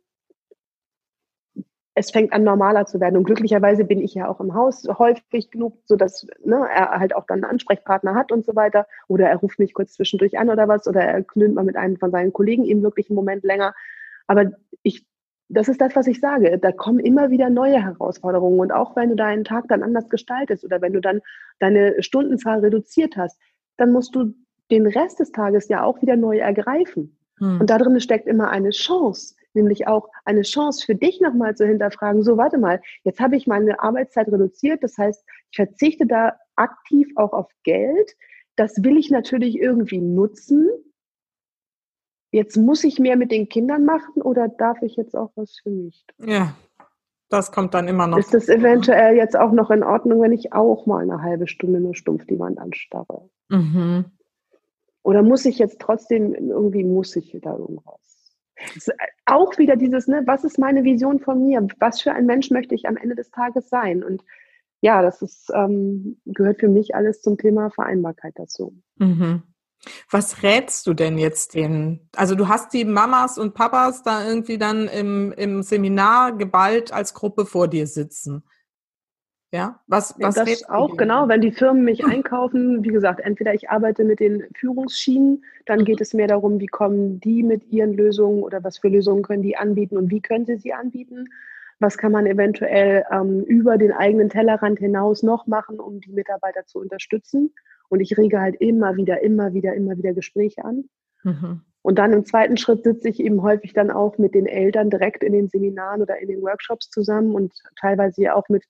es 1.98 2.10
fängt 2.10 2.34
an 2.34 2.44
normaler 2.44 2.84
zu 2.84 3.00
werden. 3.00 3.16
Und 3.16 3.24
glücklicherweise 3.24 3.84
bin 3.84 4.02
ich 4.02 4.12
ja 4.12 4.28
auch 4.28 4.38
im 4.38 4.52
Haus 4.52 4.86
häufig 4.98 5.50
genug, 5.50 5.78
sodass 5.86 6.26
ne, 6.44 6.68
er 6.70 7.00
halt 7.00 7.16
auch 7.16 7.24
dann 7.26 7.42
einen 7.42 7.50
Ansprechpartner 7.50 8.14
hat 8.14 8.30
und 8.30 8.44
so 8.44 8.54
weiter. 8.54 8.86
Oder 9.08 9.30
er 9.30 9.36
ruft 9.36 9.58
mich 9.58 9.72
kurz 9.72 9.94
zwischendurch 9.94 10.38
an 10.38 10.50
oder 10.50 10.68
was. 10.68 10.86
Oder 10.86 11.00
er 11.00 11.22
klönt 11.22 11.54
mal 11.54 11.64
mit 11.64 11.76
einem 11.76 11.96
von 11.96 12.10
seinen 12.10 12.34
Kollegen 12.34 12.66
eben 12.66 12.82
wirklich 12.82 13.08
einen 13.08 13.16
Moment 13.16 13.44
länger. 13.44 13.74
Aber 14.26 14.52
ich, 14.82 15.06
das 15.48 15.68
ist 15.68 15.80
das, 15.80 15.96
was 15.96 16.06
ich 16.06 16.20
sage. 16.20 16.58
Da 16.58 16.70
kommen 16.70 17.00
immer 17.00 17.30
wieder 17.30 17.48
neue 17.48 17.82
Herausforderungen. 17.82 18.60
Und 18.60 18.72
auch 18.72 18.94
wenn 18.94 19.08
du 19.08 19.16
deinen 19.16 19.44
Tag 19.44 19.66
dann 19.68 19.82
anders 19.82 20.10
gestaltest 20.10 20.66
oder 20.66 20.82
wenn 20.82 20.92
du 20.92 21.00
dann 21.00 21.22
deine 21.60 22.02
Stundenzahl 22.02 22.60
reduziert 22.60 23.16
hast, 23.16 23.40
dann 23.78 23.90
musst 23.90 24.14
du 24.14 24.34
den 24.70 24.86
Rest 24.86 25.18
des 25.18 25.32
Tages 25.32 25.68
ja 25.68 25.82
auch 25.82 26.02
wieder 26.02 26.16
neu 26.16 26.36
ergreifen. 26.36 27.16
Hm. 27.38 27.60
Und 27.60 27.70
da 27.70 27.78
drin 27.78 27.98
steckt 28.00 28.26
immer 28.26 28.50
eine 28.50 28.70
Chance 28.70 29.35
nämlich 29.56 29.88
auch 29.88 30.08
eine 30.24 30.42
Chance 30.42 30.84
für 30.84 30.94
dich 30.94 31.20
nochmal 31.20 31.56
zu 31.56 31.66
hinterfragen, 31.66 32.22
so 32.22 32.36
warte 32.36 32.58
mal, 32.58 32.80
jetzt 33.02 33.20
habe 33.20 33.36
ich 33.36 33.46
meine 33.46 33.80
Arbeitszeit 33.80 34.28
reduziert, 34.28 34.82
das 34.82 34.96
heißt, 34.96 35.24
ich 35.50 35.56
verzichte 35.56 36.06
da 36.06 36.36
aktiv 36.54 37.08
auch 37.16 37.32
auf 37.32 37.48
Geld, 37.64 38.16
das 38.56 38.82
will 38.82 38.96
ich 38.96 39.10
natürlich 39.10 39.58
irgendwie 39.58 40.00
nutzen. 40.00 40.68
Jetzt 42.30 42.56
muss 42.56 42.84
ich 42.84 42.98
mehr 42.98 43.16
mit 43.16 43.30
den 43.30 43.48
Kindern 43.48 43.84
machen 43.84 44.22
oder 44.22 44.48
darf 44.48 44.82
ich 44.82 44.96
jetzt 44.96 45.16
auch 45.16 45.30
was 45.36 45.58
für 45.62 45.70
mich? 45.70 46.04
Ja, 46.18 46.54
das 47.28 47.52
kommt 47.52 47.74
dann 47.74 47.88
immer 47.88 48.06
noch. 48.06 48.18
Ist 48.18 48.34
das 48.34 48.48
eventuell 48.48 49.16
jetzt 49.16 49.36
auch 49.36 49.52
noch 49.52 49.70
in 49.70 49.82
Ordnung, 49.82 50.20
wenn 50.22 50.32
ich 50.32 50.52
auch 50.52 50.86
mal 50.86 51.02
eine 51.02 51.22
halbe 51.22 51.48
Stunde 51.48 51.80
nur 51.80 51.94
stumpf 51.94 52.26
die 52.26 52.38
Wand 52.38 52.58
anstarre? 52.58 53.28
Mhm. 53.48 54.06
Oder 55.02 55.22
muss 55.22 55.44
ich 55.44 55.58
jetzt 55.58 55.80
trotzdem, 55.80 56.34
irgendwie 56.34 56.84
muss 56.84 57.14
ich 57.16 57.36
da 57.40 57.56
irgendwas? 57.56 58.15
Auch 59.26 59.58
wieder 59.58 59.76
dieses, 59.76 60.08
ne, 60.08 60.22
was 60.26 60.44
ist 60.44 60.58
meine 60.58 60.84
Vision 60.84 61.20
von 61.20 61.42
mir? 61.42 61.66
Was 61.78 62.00
für 62.00 62.12
ein 62.12 62.26
Mensch 62.26 62.50
möchte 62.50 62.74
ich 62.74 62.86
am 62.86 62.96
Ende 62.96 63.14
des 63.14 63.30
Tages 63.30 63.68
sein? 63.68 64.02
Und 64.02 64.22
ja, 64.80 65.02
das 65.02 65.22
ist, 65.22 65.50
ähm, 65.54 66.20
gehört 66.24 66.60
für 66.60 66.68
mich 66.68 66.94
alles 66.94 67.20
zum 67.22 67.38
Thema 67.38 67.70
Vereinbarkeit 67.70 68.34
dazu. 68.36 68.74
Mhm. 68.96 69.42
Was 70.10 70.42
rätst 70.42 70.86
du 70.86 70.94
denn 70.94 71.18
jetzt 71.18 71.54
den? 71.54 72.08
Also 72.16 72.34
du 72.34 72.48
hast 72.48 72.72
die 72.72 72.84
Mamas 72.84 73.38
und 73.38 73.54
Papas 73.54 74.02
da 74.02 74.26
irgendwie 74.26 74.58
dann 74.58 74.88
im, 74.88 75.32
im 75.32 75.62
Seminar 75.62 76.36
geballt 76.36 76.92
als 76.92 77.14
Gruppe 77.14 77.46
vor 77.46 77.68
dir 77.68 77.86
sitzen. 77.86 78.42
Ja, 79.56 79.80
was, 79.86 80.14
was 80.18 80.34
das 80.34 80.68
auch 80.68 80.96
genau, 80.96 81.28
wenn 81.28 81.40
die 81.40 81.50
Firmen 81.50 81.84
mich 81.84 82.04
einkaufen, 82.06 82.84
wie 82.84 82.88
gesagt, 82.88 83.20
entweder 83.20 83.54
ich 83.54 83.70
arbeite 83.70 84.04
mit 84.04 84.20
den 84.20 84.44
Führungsschienen, 84.54 85.44
dann 85.64 85.84
geht 85.84 86.00
es 86.00 86.14
mehr 86.14 86.28
darum, 86.28 86.60
wie 86.60 86.66
kommen 86.66 87.20
die 87.20 87.42
mit 87.42 87.64
ihren 87.72 87.94
Lösungen 87.94 88.42
oder 88.42 88.62
was 88.62 88.78
für 88.78 88.88
Lösungen 88.88 89.22
können 89.22 89.42
die 89.42 89.56
anbieten 89.56 89.96
und 89.96 90.10
wie 90.10 90.20
können 90.20 90.46
sie 90.46 90.56
sie 90.56 90.72
anbieten. 90.72 91.26
Was 91.78 91.98
kann 91.98 92.12
man 92.12 92.26
eventuell 92.26 93.04
ähm, 93.10 93.42
über 93.42 93.76
den 93.76 93.92
eigenen 93.92 94.30
Tellerrand 94.30 94.78
hinaus 94.78 95.22
noch 95.22 95.46
machen, 95.46 95.78
um 95.78 96.00
die 96.00 96.12
Mitarbeiter 96.12 96.64
zu 96.64 96.78
unterstützen? 96.78 97.52
Und 97.88 98.00
ich 98.00 98.16
rege 98.16 98.40
halt 98.40 98.56
immer 98.56 98.96
wieder, 98.96 99.22
immer 99.22 99.52
wieder, 99.52 99.74
immer 99.74 99.96
wieder 99.96 100.14
Gespräche 100.14 100.64
an. 100.64 100.84
Mhm. 101.22 101.60
Und 101.86 102.00
dann 102.00 102.12
im 102.12 102.24
zweiten 102.24 102.56
Schritt 102.56 102.82
sitze 102.82 103.08
ich 103.08 103.20
eben 103.20 103.42
häufig 103.42 103.72
dann 103.72 103.92
auch 103.92 104.18
mit 104.18 104.34
den 104.34 104.46
Eltern 104.46 104.90
direkt 104.90 105.22
in 105.22 105.32
den 105.32 105.48
Seminaren 105.48 106.02
oder 106.02 106.18
in 106.18 106.26
den 106.26 106.42
Workshops 106.42 106.90
zusammen 106.90 107.32
und 107.34 107.52
teilweise 107.80 108.34
auch 108.34 108.48
mit 108.48 108.64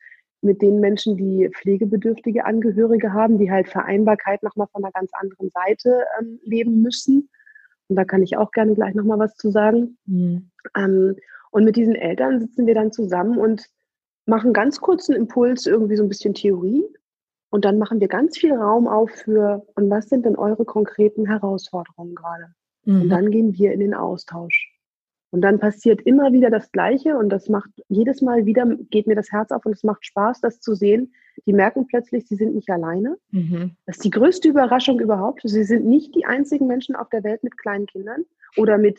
mit 0.47 0.63
den 0.63 0.81
Menschen, 0.81 1.17
die 1.17 1.51
pflegebedürftige 1.51 2.47
Angehörige 2.47 3.13
haben, 3.13 3.39
die 3.39 3.51
halt 3.51 3.69
Vereinbarkeit 3.69 4.43
nochmal 4.43 4.69
von 4.73 4.83
einer 4.83 4.93
ganz 4.93 5.11
anderen 5.15 5.51
Seite 5.51 6.05
ähm, 6.19 6.41
leben 6.43 6.81
müssen. 6.81 7.29
Und 7.89 7.97
da 7.97 8.05
kann 8.05 8.23
ich 8.23 8.37
auch 8.37 8.51
gerne 8.53 8.75
gleich 8.75 8.95
nochmal 8.95 9.19
was 9.19 9.37
zu 9.37 9.51
sagen. 9.51 9.99
Mhm. 10.07 10.51
Ähm, 10.77 11.17
und 11.51 11.65
mit 11.65 11.77
diesen 11.77 11.95
Eltern 11.95 12.41
sitzen 12.41 12.67
wir 12.67 12.75
dann 12.75 12.93
zusammen 12.93 13.39
und 13.39 13.67
machen 14.27 14.53
ganz 14.53 14.81
kurzen 14.81 15.15
Impuls, 15.15 15.67
irgendwie 15.67 15.97
so 15.97 16.03
ein 16.03 16.09
bisschen 16.09 16.35
Theorie. 16.35 16.85
Und 17.51 17.65
dann 17.65 17.79
machen 17.79 18.01
wir 18.01 18.09
ganz 18.09 18.37
viel 18.37 18.53
Raum 18.53 18.89
auf 18.89 19.11
für, 19.11 19.65
und 19.77 19.89
was 19.89 20.09
sind 20.09 20.27
denn 20.27 20.37
eure 20.37 20.65
konkreten 20.65 21.27
Herausforderungen 21.27 22.15
gerade? 22.15 22.47
Mhm. 22.85 23.03
Und 23.03 23.09
dann 23.09 23.31
gehen 23.31 23.57
wir 23.57 23.73
in 23.73 23.81
den 23.81 23.95
Austausch. 23.95 24.76
Und 25.37 25.43
dann 25.43 25.59
passiert 25.59 26.01
immer 26.01 26.33
wieder 26.33 26.49
das 26.49 26.73
Gleiche 26.73 27.19
und 27.19 27.29
das 27.29 27.51
macht 27.51 27.69
jedes 27.89 28.23
Mal 28.23 28.47
wieder, 28.47 28.65
geht 28.89 29.07
mir 29.07 29.15
das 29.15 29.31
Herz 29.31 29.51
auf 29.51 29.67
und 29.67 29.73
es 29.73 29.85
macht 29.85 30.07
Spaß, 30.07 30.41
das 30.41 30.63
zu 30.63 30.75
sehen. 30.75 31.13
Die 31.45 31.53
merken 31.53 31.87
plötzlich, 31.87 32.27
sie 32.27 32.37
sind 32.37 32.55
nicht 32.55 32.71
alleine. 32.71 33.19
Mhm. 33.33 33.73
Das 33.85 33.97
ist 33.97 34.05
die 34.07 34.11
größte 34.11 34.49
Überraschung 34.49 34.99
überhaupt. 34.99 35.43
Sie 35.45 35.65
sind 35.65 35.85
nicht 35.85 36.15
die 36.15 36.25
einzigen 36.25 36.67
Menschen 36.67 36.97
auf 36.97 37.11
der 37.11 37.23
Welt 37.23 37.45
mit 37.45 37.59
kleinen 37.59 37.85
Kindern 37.85 38.25
oder 38.57 38.79
mit 38.79 38.99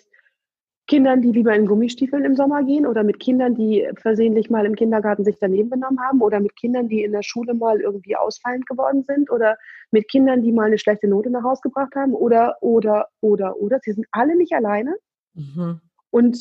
Kindern, 0.86 1.24
die 1.24 1.32
lieber 1.32 1.56
in 1.56 1.66
Gummistiefeln 1.66 2.24
im 2.24 2.36
Sommer 2.36 2.64
gehen 2.64 2.86
oder 2.86 3.02
mit 3.02 3.20
Kindern, 3.20 3.56
die 3.56 3.90
versehentlich 3.96 4.52
mal 4.52 4.68
im 4.68 4.76
Kindergarten 4.76 5.24
sich 5.24 5.38
daneben 5.42 5.72
benommen 5.72 6.00
haben 6.00 6.22
oder 6.22 6.40
mit 6.40 6.56
Kindern, 6.56 6.88
die 6.88 7.02
in 7.02 7.14
der 7.14 7.24
Schule 7.24 7.56
mal 7.56 7.82
irgendwie 7.82 8.16
ausfallend 8.16 8.68
geworden 8.68 9.02
sind 9.02 9.32
oder 9.32 9.58
mit 9.90 10.08
Kindern, 10.08 10.44
die 10.44 10.52
mal 10.52 10.68
eine 10.68 10.78
schlechte 10.78 11.08
Note 11.08 11.32
nach 11.32 11.44
Hause 11.44 11.62
gebracht 11.64 11.96
haben 11.96 12.14
oder, 12.14 12.58
oder, 12.62 13.08
oder, 13.22 13.60
oder. 13.60 13.80
Sie 13.82 13.94
sind 13.94 14.06
alle 14.12 14.38
nicht 14.38 14.54
alleine. 14.54 14.96
Mhm. 15.34 15.82
Und 16.10 16.40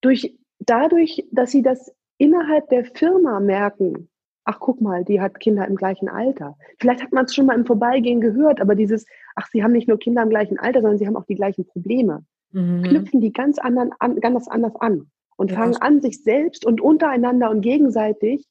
durch, 0.00 0.36
dadurch, 0.58 1.26
dass 1.30 1.50
sie 1.50 1.62
das 1.62 1.92
innerhalb 2.18 2.68
der 2.68 2.84
Firma 2.84 3.40
merken, 3.40 4.08
ach 4.44 4.58
guck 4.60 4.80
mal, 4.80 5.04
die 5.04 5.20
hat 5.20 5.40
Kinder 5.40 5.66
im 5.66 5.76
gleichen 5.76 6.08
Alter. 6.08 6.56
Vielleicht 6.78 7.02
hat 7.02 7.12
man 7.12 7.24
es 7.24 7.34
schon 7.34 7.46
mal 7.46 7.56
im 7.58 7.66
Vorbeigehen 7.66 8.20
gehört, 8.20 8.60
aber 8.60 8.74
dieses, 8.74 9.06
ach, 9.36 9.48
sie 9.50 9.62
haben 9.62 9.72
nicht 9.72 9.88
nur 9.88 9.98
Kinder 9.98 10.22
im 10.22 10.30
gleichen 10.30 10.58
Alter, 10.58 10.82
sondern 10.82 10.98
sie 10.98 11.06
haben 11.06 11.16
auch 11.16 11.26
die 11.26 11.34
gleichen 11.34 11.66
Probleme. 11.66 12.24
Mhm. 12.52 12.82
Knüpfen 12.82 13.20
die 13.20 13.32
ganz, 13.32 13.58
anderen 13.58 13.92
an, 13.98 14.20
ganz 14.20 14.48
anders 14.48 14.76
an 14.76 15.10
und 15.36 15.50
ja, 15.50 15.56
fangen 15.56 15.76
an, 15.76 16.00
sich 16.02 16.22
selbst 16.22 16.64
und 16.64 16.80
untereinander 16.80 17.50
und 17.50 17.62
gegenseitig 17.62 18.46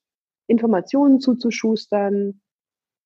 Informationen 0.47 1.19
zuzuschustern, 1.19 2.41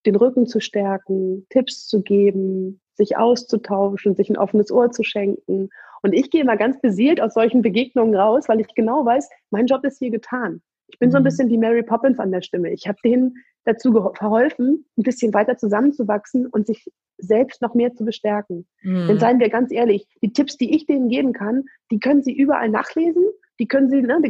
den 0.05 0.15
Rücken 0.15 0.47
zu 0.47 0.59
stärken, 0.59 1.45
Tipps 1.49 1.85
zu 1.87 2.01
geben, 2.01 2.81
sich 2.93 3.17
auszutauschen, 3.17 4.15
sich 4.15 4.29
ein 4.29 4.37
offenes 4.37 4.71
Ohr 4.71 4.91
zu 4.91 5.03
schenken. 5.03 5.69
Und 6.01 6.13
ich 6.13 6.29
gehe 6.29 6.41
immer 6.41 6.57
ganz 6.57 6.79
beseelt 6.79 7.21
aus 7.21 7.33
solchen 7.33 7.61
Begegnungen 7.61 8.15
raus, 8.15 8.47
weil 8.47 8.59
ich 8.59 8.67
genau 8.75 9.05
weiß, 9.05 9.29
mein 9.49 9.67
Job 9.67 9.83
ist 9.83 9.99
hier 9.99 10.11
getan. 10.11 10.61
Ich 10.87 10.99
bin 10.99 11.11
so 11.11 11.17
ein 11.17 11.23
mhm. 11.23 11.25
bisschen 11.25 11.49
die 11.49 11.57
Mary 11.57 11.83
Poppins 11.83 12.19
an 12.19 12.31
der 12.31 12.41
Stimme. 12.41 12.71
Ich 12.71 12.87
habe 12.87 12.97
denen 13.03 13.35
dazu 13.65 13.91
verholfen, 13.91 14.85
ein 14.97 15.03
bisschen 15.03 15.33
weiter 15.33 15.57
zusammenzuwachsen 15.57 16.47
und 16.47 16.65
sich 16.65 16.89
selbst 17.17 17.61
noch 17.61 17.73
mehr 17.73 17.93
zu 17.93 18.05
bestärken. 18.05 18.65
Mhm. 18.83 19.07
Denn 19.07 19.19
seien 19.19 19.39
wir 19.39 19.49
ganz 19.49 19.71
ehrlich, 19.71 20.07
die 20.21 20.31
Tipps, 20.31 20.57
die 20.57 20.75
ich 20.75 20.85
denen 20.85 21.09
geben 21.09 21.33
kann, 21.33 21.65
die 21.91 21.99
können 21.99 22.23
sie 22.23 22.33
überall 22.33 22.69
nachlesen. 22.69 23.25
Die 23.59 23.67
können 23.67 23.89
sie, 23.89 24.01
ne, 24.01 24.21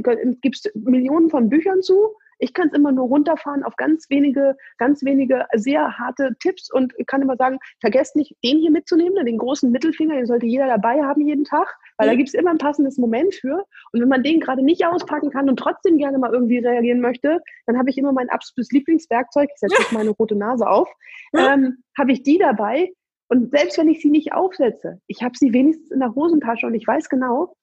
gibt 0.42 0.56
es 0.56 0.72
Millionen 0.74 1.30
von 1.30 1.50
Büchern 1.50 1.82
zu. 1.82 2.16
Ich 2.40 2.54
kann 2.54 2.68
es 2.68 2.74
immer 2.74 2.92
nur 2.92 3.08
runterfahren 3.08 3.64
auf 3.64 3.76
ganz 3.76 4.10
wenige, 4.10 4.56
ganz 4.78 5.04
wenige 5.04 5.46
sehr 5.56 5.98
harte 5.98 6.36
Tipps 6.40 6.72
und 6.72 6.94
kann 7.08 7.22
immer 7.22 7.36
sagen, 7.36 7.60
vergesst 7.80 8.16
nicht, 8.16 8.36
den 8.44 8.60
hier 8.60 8.72
mitzunehmen, 8.72 9.14
ne, 9.14 9.26
den 9.26 9.38
großen 9.38 9.72
Mittelfinger, 9.72 10.16
den 10.16 10.26
sollte 10.26 10.46
jeder 10.46 10.68
dabei 10.68 11.02
haben 11.04 11.22
jeden 11.22 11.44
Tag, 11.44 11.76
weil 11.98 12.08
da 12.08 12.16
gibt 12.16 12.30
es 12.30 12.34
immer 12.34 12.52
ein 12.52 12.58
passendes 12.58 12.98
Moment 12.98 13.34
für. 13.34 13.66
Und 13.92 14.02
wenn 14.02 14.10
man 14.10 14.24
den 14.24 14.40
gerade 14.40 14.64
nicht 14.64 14.86
auspacken 14.86 15.32
kann 15.32 15.50
und 15.50 15.58
trotzdem 15.58 15.98
gerne 15.98 16.18
mal 16.18 16.34
irgendwie 16.34 16.60
reagieren 16.60 17.02
möchte, 17.02 17.42
dann 17.66 17.78
habe 17.78 17.90
ich 17.90 17.98
immer 17.98 18.12
mein 18.12 18.30
absolutes 18.30 18.72
Lieblingswerkzeug, 18.72 19.50
ich 19.54 19.60
setze 19.60 19.76
jetzt 19.80 19.94
meine 19.94 20.12
rote 20.12 20.36
Nase 20.36 20.68
auf, 20.68 20.90
ähm, 21.34 21.84
habe 21.98 22.12
ich 22.12 22.24
die 22.24 22.38
dabei. 22.38 22.92
Und 23.30 23.52
selbst 23.52 23.78
wenn 23.78 23.90
ich 23.90 24.02
sie 24.02 24.10
nicht 24.10 24.34
aufsetze, 24.34 25.02
ich 25.08 25.22
habe 25.22 25.38
sie 25.38 25.52
wenigstens 25.54 25.92
in 25.92 26.00
der 26.00 26.16
Hosentasche 26.16 26.66
und 26.66 26.76
ich 26.76 26.88
weiß 26.88 27.10
genau, 27.10 27.56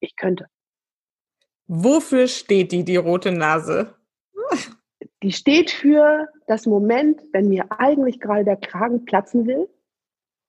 ich 0.00 0.16
könnte. 0.16 0.46
Wofür 1.66 2.26
steht 2.28 2.72
die, 2.72 2.84
die 2.84 2.96
rote 2.96 3.32
Nase? 3.32 3.94
Die 5.22 5.32
steht 5.32 5.70
für 5.70 6.28
das 6.46 6.66
Moment, 6.66 7.22
wenn 7.32 7.48
mir 7.48 7.66
eigentlich 7.70 8.20
gerade 8.20 8.44
der 8.44 8.56
Kragen 8.56 9.04
platzen 9.04 9.46
will 9.46 9.68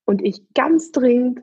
und 0.05 0.23
ich 0.23 0.41
ganz 0.53 0.91
dringend 0.91 1.41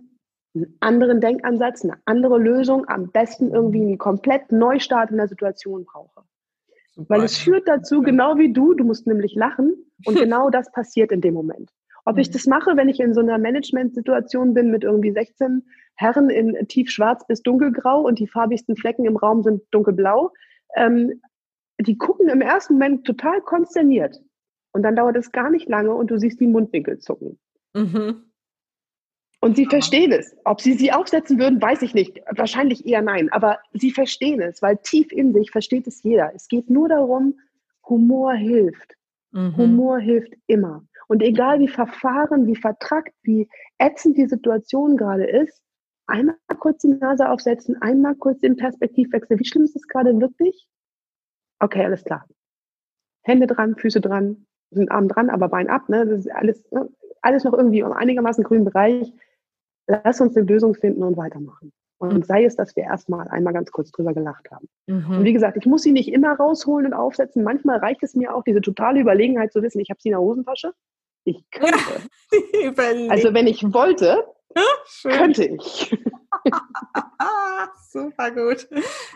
einen 0.54 0.76
anderen 0.80 1.20
Denkansatz, 1.20 1.84
eine 1.84 1.94
andere 2.04 2.38
Lösung, 2.38 2.88
am 2.88 3.10
besten 3.10 3.52
irgendwie 3.52 3.82
einen 3.82 3.98
komplett 3.98 4.50
Neustart 4.50 5.10
in 5.10 5.16
der 5.16 5.28
Situation 5.28 5.84
brauche. 5.84 6.22
Super. 6.92 7.14
Weil 7.14 7.24
es 7.24 7.38
führt 7.38 7.68
dazu, 7.68 8.02
genau 8.02 8.36
wie 8.36 8.52
du, 8.52 8.74
du 8.74 8.84
musst 8.84 9.06
nämlich 9.06 9.34
lachen 9.34 9.74
und 10.04 10.16
genau 10.18 10.50
das 10.50 10.70
passiert 10.72 11.12
in 11.12 11.20
dem 11.20 11.34
Moment. 11.34 11.70
Ob 12.04 12.18
ich 12.18 12.28
mhm. 12.28 12.32
das 12.32 12.46
mache, 12.46 12.76
wenn 12.76 12.88
ich 12.88 12.98
in 12.98 13.14
so 13.14 13.20
einer 13.20 13.38
Management-Situation 13.38 14.54
bin 14.54 14.70
mit 14.70 14.84
irgendwie 14.84 15.12
16 15.12 15.62
Herren 15.94 16.30
in 16.30 16.66
tiefschwarz 16.66 17.26
bis 17.26 17.42
dunkelgrau 17.42 18.00
und 18.00 18.18
die 18.18 18.26
farbigsten 18.26 18.76
Flecken 18.76 19.04
im 19.04 19.16
Raum 19.16 19.42
sind 19.42 19.62
dunkelblau, 19.70 20.32
ähm, 20.76 21.20
die 21.82 21.96
gucken 21.96 22.28
im 22.28 22.40
ersten 22.40 22.74
Moment 22.74 23.04
total 23.06 23.40
konsterniert. 23.40 24.20
Und 24.72 24.82
dann 24.82 24.96
dauert 24.96 25.16
es 25.16 25.32
gar 25.32 25.50
nicht 25.50 25.68
lange 25.68 25.94
und 25.94 26.10
du 26.10 26.18
siehst 26.18 26.40
die 26.40 26.46
Mundwinkel 26.46 26.98
zucken. 26.98 27.38
Mhm. 27.74 28.24
Und 29.40 29.56
sie 29.56 29.64
ja. 29.64 29.70
verstehen 29.70 30.12
es. 30.12 30.36
Ob 30.44 30.60
sie 30.60 30.74
sie 30.74 30.92
aufsetzen 30.92 31.38
würden, 31.38 31.60
weiß 31.60 31.82
ich 31.82 31.94
nicht. 31.94 32.20
Wahrscheinlich 32.30 32.86
eher 32.86 33.02
nein. 33.02 33.30
Aber 33.32 33.58
sie 33.72 33.90
verstehen 33.90 34.40
es, 34.40 34.60
weil 34.60 34.76
tief 34.78 35.10
in 35.12 35.32
sich 35.32 35.50
versteht 35.50 35.86
es 35.86 36.02
jeder. 36.02 36.32
Es 36.34 36.46
geht 36.48 36.68
nur 36.68 36.88
darum, 36.88 37.38
Humor 37.88 38.34
hilft. 38.34 38.94
Mhm. 39.32 39.56
Humor 39.56 39.98
hilft 39.98 40.34
immer. 40.46 40.84
Und 41.08 41.22
egal 41.22 41.58
wie 41.58 41.68
verfahren, 41.68 42.46
wie 42.46 42.56
vertrackt, 42.56 43.14
wie 43.22 43.48
ätzend 43.78 44.16
die 44.16 44.26
Situation 44.26 44.96
gerade 44.96 45.24
ist, 45.24 45.62
einmal 46.06 46.36
kurz 46.58 46.82
die 46.82 46.88
Nase 46.88 47.28
aufsetzen, 47.28 47.80
einmal 47.80 48.14
kurz 48.16 48.40
den 48.40 48.56
Perspektivwechsel. 48.56 49.38
Wie 49.38 49.44
schlimm 49.44 49.64
ist 49.64 49.76
es 49.76 49.88
gerade 49.88 50.18
wirklich? 50.20 50.68
Okay, 51.60 51.84
alles 51.84 52.04
klar. 52.04 52.26
Hände 53.22 53.46
dran, 53.46 53.76
Füße 53.76 54.00
dran, 54.00 54.46
sind 54.70 54.90
Arm 54.90 55.08
dran, 55.08 55.30
aber 55.30 55.48
Bein 55.48 55.68
ab. 55.68 55.88
Ne? 55.88 56.06
Das 56.06 56.20
ist 56.20 56.32
alles, 56.32 56.62
ne? 56.70 56.88
alles 57.22 57.44
noch 57.44 57.52
irgendwie 57.52 57.80
im 57.80 57.92
einigermaßen 57.92 58.44
grünen 58.44 58.64
Bereich. 58.64 59.12
Lass 59.86 60.20
uns 60.20 60.36
eine 60.36 60.46
Lösung 60.46 60.74
finden 60.74 61.02
und 61.02 61.16
weitermachen. 61.16 61.72
Und 61.98 62.24
sei 62.24 62.44
es, 62.44 62.56
dass 62.56 62.74
wir 62.76 62.84
erstmal 62.84 63.28
einmal 63.28 63.52
ganz 63.52 63.70
kurz 63.72 63.90
drüber 63.90 64.14
gelacht 64.14 64.50
haben. 64.50 64.68
Mhm. 64.86 65.18
Und 65.18 65.24
wie 65.24 65.34
gesagt, 65.34 65.58
ich 65.58 65.66
muss 65.66 65.82
sie 65.82 65.92
nicht 65.92 66.10
immer 66.10 66.32
rausholen 66.32 66.86
und 66.86 66.94
aufsetzen. 66.94 67.44
Manchmal 67.44 67.78
reicht 67.78 68.02
es 68.02 68.14
mir 68.14 68.34
auch, 68.34 68.42
diese 68.42 68.62
totale 68.62 69.00
Überlegenheit 69.00 69.52
zu 69.52 69.62
wissen, 69.62 69.80
ich 69.80 69.90
habe 69.90 70.00
sie 70.00 70.08
in 70.08 70.12
der 70.12 70.20
Hosentasche. 70.20 70.72
Ich 71.24 71.44
könnte. 71.50 71.76
also 73.10 73.34
wenn 73.34 73.46
ich 73.46 73.62
wollte, 73.74 74.24
ja, 74.56 74.62
könnte 75.02 75.44
ich. 75.44 75.94
Super 77.90 78.30
gut. 78.30 78.68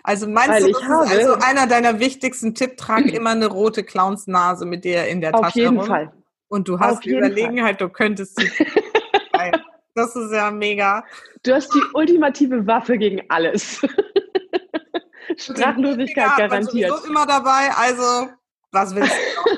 Also 0.02 0.26
meinst 0.26 0.66
du, 0.66 0.72
das 0.72 0.82
habe, 0.82 1.04
ist 1.04 1.12
also 1.12 1.34
einer 1.34 1.66
deiner 1.66 2.00
wichtigsten 2.00 2.54
Tipps, 2.54 2.76
trag 2.76 3.06
immer 3.06 3.30
eine 3.30 3.46
rote 3.46 3.84
Clownsnase 3.84 4.66
mit 4.66 4.84
dir 4.84 5.06
in 5.06 5.20
der 5.20 5.32
Tasche 5.32 5.46
Auf 5.46 5.54
jeden 5.54 5.82
Fall. 5.82 6.12
Und 6.48 6.68
du 6.68 6.78
hast 6.78 7.04
die 7.04 7.10
Überlegenheit, 7.10 7.78
Fall. 7.78 7.88
du 7.88 7.92
könntest 7.92 8.38
sie. 8.40 8.50
das 9.94 10.16
ist 10.16 10.32
ja 10.32 10.50
mega. 10.50 11.04
Du 11.42 11.54
hast 11.54 11.72
die 11.74 11.82
ultimative 11.94 12.66
Waffe 12.66 12.98
gegen 12.98 13.22
alles. 13.28 13.80
Sprachlosigkeit 15.36 16.36
garantiert. 16.36 16.90
Du 16.90 17.08
immer 17.08 17.26
dabei, 17.26 17.70
also 17.76 18.30
was 18.72 18.94
willst 18.94 19.12
du? 19.12 19.53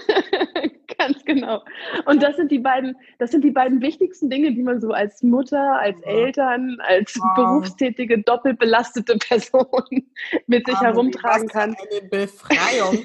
Genau. 1.26 1.62
Und 2.06 2.22
das 2.22 2.36
sind 2.36 2.50
die 2.50 2.60
beiden, 2.60 2.96
das 3.18 3.32
sind 3.32 3.42
die 3.42 3.50
beiden 3.50 3.82
wichtigsten 3.82 4.30
Dinge, 4.30 4.52
die 4.54 4.62
man 4.62 4.80
so 4.80 4.92
als 4.92 5.22
Mutter, 5.22 5.78
als 5.78 6.00
Eltern, 6.02 6.78
als 6.80 7.14
wow. 7.16 7.34
berufstätige, 7.34 8.22
doppelt 8.22 8.58
belastete 8.58 9.18
Person 9.18 9.66
mit 10.46 10.66
sich 10.66 10.80
herumtragen 10.80 11.48
kann. 11.48 11.74
Eine 11.74 12.08
Befreiung. 12.08 13.04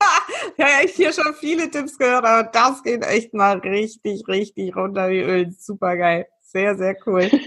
ja, 0.56 0.66
ich 0.82 0.92
hier 0.92 1.12
schon 1.12 1.34
viele 1.34 1.70
Tipps 1.70 1.98
gehört, 1.98 2.24
aber 2.24 2.48
das 2.50 2.82
geht 2.82 3.04
echt 3.04 3.34
mal 3.34 3.58
richtig, 3.58 4.26
richtig 4.26 4.74
runter 4.74 5.10
wie 5.10 5.20
Öl. 5.20 5.50
Super 5.52 5.96
geil. 5.96 6.26
Sehr, 6.40 6.76
sehr 6.76 6.96
cool. 7.06 7.30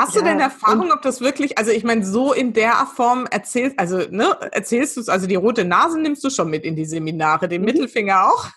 Hast 0.00 0.14
ja, 0.14 0.22
du 0.22 0.28
denn 0.28 0.40
Erfahrung, 0.40 0.90
ob 0.92 1.02
das 1.02 1.20
wirklich, 1.20 1.58
also 1.58 1.70
ich 1.70 1.84
meine, 1.84 2.04
so 2.04 2.32
in 2.32 2.54
der 2.54 2.72
Form 2.94 3.26
erzählst, 3.30 3.78
also 3.78 3.98
ne, 4.10 4.34
erzählst 4.50 4.96
du 4.96 5.02
es, 5.02 5.10
also 5.10 5.26
die 5.26 5.34
rote 5.34 5.66
Nase 5.66 6.00
nimmst 6.00 6.24
du 6.24 6.30
schon 6.30 6.48
mit 6.48 6.64
in 6.64 6.74
die 6.74 6.86
Seminare, 6.86 7.48
den 7.48 7.60
mhm. 7.60 7.66
Mittelfinger 7.66 8.24
auch? 8.24 8.48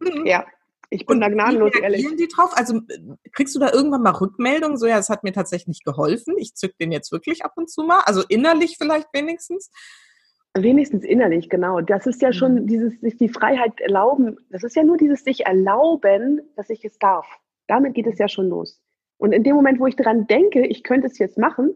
Mhm. 0.00 0.24
Ja, 0.24 0.46
ich 0.88 1.04
bin 1.04 1.16
Und 1.16 1.20
da 1.20 1.28
gnadenlos 1.28 1.72
wie 1.74 1.80
ehrlich. 1.80 2.06
die 2.16 2.28
drauf? 2.28 2.52
Also 2.54 2.80
kriegst 3.32 3.54
du 3.54 3.60
da 3.60 3.70
irgendwann 3.70 4.02
mal 4.02 4.12
Rückmeldungen, 4.12 4.78
so 4.78 4.86
ja, 4.86 4.96
es 4.96 5.10
hat 5.10 5.24
mir 5.24 5.32
tatsächlich 5.32 5.84
geholfen, 5.84 6.36
ich 6.38 6.54
zück 6.54 6.78
den 6.78 6.90
jetzt 6.90 7.12
wirklich 7.12 7.44
ab 7.44 7.52
und 7.56 7.68
zu 7.68 7.82
mal, 7.82 8.00
also 8.06 8.22
innerlich 8.26 8.76
vielleicht 8.78 9.08
wenigstens? 9.12 9.70
Wenigstens 10.54 11.04
innerlich, 11.04 11.50
genau. 11.50 11.82
Das 11.82 12.06
ist 12.06 12.22
ja 12.22 12.32
schon 12.32 12.54
mhm. 12.54 12.66
dieses 12.66 12.98
sich 13.00 13.18
die 13.18 13.28
Freiheit 13.28 13.78
erlauben. 13.80 14.38
Das 14.48 14.64
ist 14.64 14.74
ja 14.74 14.82
nur 14.82 14.96
dieses 14.96 15.22
sich 15.22 15.44
erlauben, 15.44 16.40
dass 16.56 16.70
ich 16.70 16.82
es 16.86 16.98
darf. 16.98 17.26
Damit 17.66 17.92
geht 17.92 18.06
es 18.06 18.18
ja 18.18 18.28
schon 18.28 18.48
los. 18.48 18.80
Und 19.18 19.32
in 19.32 19.42
dem 19.42 19.56
Moment, 19.56 19.80
wo 19.80 19.86
ich 19.86 19.96
daran 19.96 20.26
denke, 20.26 20.66
ich 20.66 20.82
könnte 20.82 21.08
es 21.08 21.18
jetzt 21.18 21.38
machen, 21.38 21.74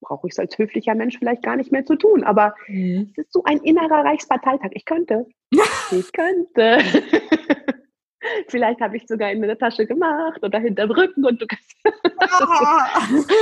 brauche 0.00 0.26
ich 0.26 0.32
es 0.32 0.38
als 0.38 0.56
höflicher 0.56 0.94
Mensch 0.94 1.18
vielleicht 1.18 1.42
gar 1.42 1.56
nicht 1.56 1.72
mehr 1.72 1.84
zu 1.84 1.96
tun. 1.96 2.24
Aber 2.24 2.54
mhm. 2.66 3.10
es 3.10 3.24
ist 3.24 3.32
so 3.32 3.42
ein 3.44 3.58
innerer 3.58 4.04
Reichsparteitag. 4.04 4.70
Ich 4.72 4.84
könnte. 4.84 5.26
ich 5.90 6.12
könnte. 6.12 6.78
vielleicht 8.48 8.80
habe 8.80 8.96
ich 8.96 9.06
sogar 9.06 9.30
in 9.32 9.42
der 9.42 9.58
Tasche 9.58 9.86
gemacht 9.86 10.42
oder 10.42 10.58
hinterm 10.58 10.90
Rücken 10.90 11.24
und 11.24 11.40
du 11.40 11.46
kannst. 11.46 11.76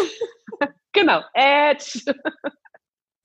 genau. 0.93 1.21
Edge. 1.35 2.01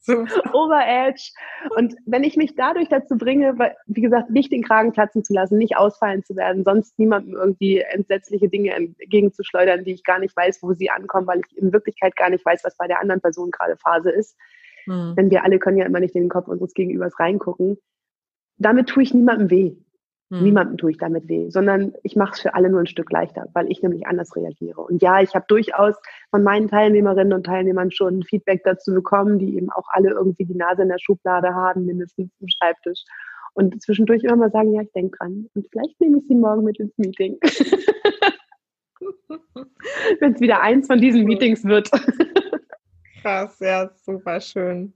Over-Edge. 0.54 1.32
Und 1.76 1.96
wenn 2.06 2.24
ich 2.24 2.36
mich 2.36 2.56
dadurch 2.56 2.90
dazu 2.90 3.18
bringe, 3.18 3.56
wie 3.86 4.02
gesagt, 4.02 4.30
nicht 4.30 4.52
den 4.52 4.64
Kragen 4.64 4.92
platzen 4.92 5.24
zu 5.24 5.34
lassen, 5.34 5.58
nicht 5.58 5.78
ausfallen 5.78 6.24
zu 6.24 6.36
werden, 6.36 6.64
sonst 6.64 6.98
niemandem 6.98 7.36
irgendwie 7.36 7.80
entsetzliche 7.80 8.50
Dinge 8.50 8.74
entgegenzuschleudern, 8.74 9.84
die 9.84 9.94
ich 9.94 10.04
gar 10.04 10.20
nicht 10.20 10.36
weiß, 10.36 10.64
wo 10.64 10.74
sie 10.74 10.90
ankommen, 10.90 11.28
weil 11.28 11.42
ich 11.48 11.58
in 11.58 11.72
Wirklichkeit 11.72 12.16
gar 12.16 12.30
nicht 12.30 12.46
weiß, 12.46 12.64
was 12.64 12.78
bei 12.78 12.88
der 12.88 13.00
anderen 13.00 13.22
Person 13.22 13.52
gerade 13.52 13.78
Phase 13.78 14.10
ist. 14.10 14.36
Hm. 14.86 15.16
Denn 15.16 15.30
wir 15.30 15.44
alle 15.44 15.60
können 15.60 15.78
ja 15.78 15.86
immer 15.86 16.00
nicht 16.00 16.16
in 16.16 16.24
den 16.24 16.30
Kopf 16.30 16.48
unseres 16.48 16.74
Gegenübers 16.74 17.20
reingucken. 17.20 17.78
Damit 18.58 18.90
tue 18.90 19.04
ich 19.04 19.14
niemandem 19.14 19.50
weh. 19.50 19.76
Hm. 20.32 20.44
Niemandem 20.44 20.78
tue 20.78 20.92
ich 20.92 20.98
damit 20.98 21.28
weh, 21.28 21.50
sondern 21.50 21.94
ich 22.04 22.16
mache 22.16 22.32
es 22.34 22.40
für 22.40 22.54
alle 22.54 22.70
nur 22.70 22.80
ein 22.80 22.88
Stück 22.88 23.12
leichter, 23.12 23.50
weil 23.54 23.70
ich 23.70 23.82
nämlich 23.82 24.08
anders 24.08 24.34
reagiere. 24.34 24.80
Und 24.80 25.02
ja, 25.02 25.22
ich 25.22 25.36
habe 25.36 25.44
durchaus 25.50 25.96
von 26.30 26.42
meinen 26.42 26.70
Teilnehmerinnen 26.70 27.34
und 27.34 27.46
Teilnehmern 27.46 27.92
schon 27.92 28.24
Feedback 28.24 28.62
dazu 28.64 28.94
bekommen, 28.94 29.40
die 29.40 29.58
eben 29.58 29.70
auch 29.72 29.90
alle 29.90 30.12
irgendwie 30.12 30.46
die 30.46 30.56
Nase 30.56 30.84
in 30.84 30.88
der 30.88 31.00
Schublade 31.00 31.54
haben, 31.54 31.86
mindestens 31.86 32.32
im 32.40 32.48
Schreibtisch. 32.48 33.04
Und 33.54 33.82
zwischendurch 33.82 34.24
immer 34.24 34.38
mal 34.38 34.52
sagen, 34.52 34.74
ja, 34.74 34.82
ich 34.82 34.94
denke 34.94 35.18
dran. 35.18 35.50
Und 35.54 35.68
vielleicht 35.70 36.00
nehme 36.00 36.20
ich 36.20 36.24
sie 36.30 36.36
morgen 36.36 36.64
mit 36.64 36.80
ins 36.80 36.98
Meeting. 36.98 37.38
Wenn 40.22 40.34
es 40.34 40.40
wieder 40.40 40.62
eins 40.62 40.88
von 40.88 41.02
diesen 41.02 41.26
Meetings 41.26 41.66
wird. 41.66 41.92
Krass, 43.22 43.60
ja, 43.60 43.92
super 43.98 44.40
schön. 44.40 44.94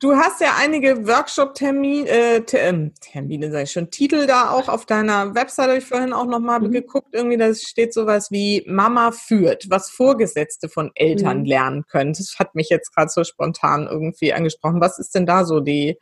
Du 0.00 0.14
hast 0.14 0.40
ja 0.40 0.54
einige 0.56 1.08
Workshop-Termine, 1.08 2.08
äh, 2.08 2.42
ähm, 2.52 2.92
Termine, 3.00 3.50
sag 3.50 3.64
ich 3.64 3.72
schon, 3.72 3.90
Titel 3.90 4.28
da 4.28 4.50
auch 4.50 4.68
auf 4.68 4.86
deiner 4.86 5.34
Website, 5.34 5.68
habe 5.68 5.78
ich 5.78 5.84
vorhin 5.84 6.12
auch 6.12 6.26
nochmal 6.26 6.60
mhm. 6.60 6.70
geguckt, 6.70 7.08
irgendwie, 7.12 7.36
da 7.36 7.52
steht 7.52 7.92
sowas 7.92 8.30
wie 8.30 8.64
Mama 8.68 9.10
führt, 9.10 9.68
was 9.70 9.90
Vorgesetzte 9.90 10.68
von 10.68 10.92
Eltern 10.94 11.40
mhm. 11.40 11.44
lernen 11.46 11.86
können. 11.88 12.12
Das 12.12 12.36
hat 12.38 12.54
mich 12.54 12.68
jetzt 12.68 12.94
gerade 12.94 13.10
so 13.10 13.24
spontan 13.24 13.88
irgendwie 13.90 14.32
angesprochen. 14.32 14.80
Was 14.80 15.00
ist 15.00 15.16
denn 15.16 15.26
da 15.26 15.44
so 15.44 15.58
die, 15.58 15.98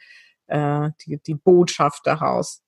äh, 0.49 0.90
die, 1.07 1.18
die 1.27 1.35
Botschaft 1.35 2.07
daraus? 2.07 2.61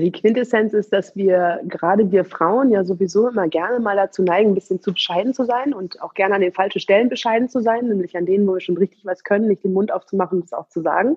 Die 0.00 0.10
Quintessenz 0.10 0.72
ist, 0.72 0.92
dass 0.92 1.14
wir, 1.14 1.60
gerade 1.68 2.10
wir 2.10 2.24
Frauen, 2.24 2.72
ja 2.72 2.84
sowieso 2.84 3.28
immer 3.28 3.46
gerne 3.46 3.78
mal 3.78 3.94
dazu 3.94 4.24
neigen, 4.24 4.50
ein 4.50 4.54
bisschen 4.54 4.80
zu 4.80 4.92
bescheiden 4.92 5.34
zu 5.34 5.44
sein 5.44 5.72
und 5.72 6.02
auch 6.02 6.14
gerne 6.14 6.34
an 6.34 6.40
den 6.40 6.52
falschen 6.52 6.80
Stellen 6.80 7.08
bescheiden 7.08 7.48
zu 7.48 7.60
sein, 7.60 7.86
nämlich 7.86 8.16
an 8.16 8.26
denen, 8.26 8.44
wo 8.48 8.54
wir 8.54 8.60
schon 8.60 8.76
richtig 8.76 9.04
was 9.04 9.22
können, 9.22 9.46
nicht 9.46 9.62
den 9.62 9.72
Mund 9.72 9.92
aufzumachen 9.92 10.38
und 10.38 10.46
es 10.46 10.52
auch 10.52 10.68
zu 10.68 10.82
sagen, 10.82 11.16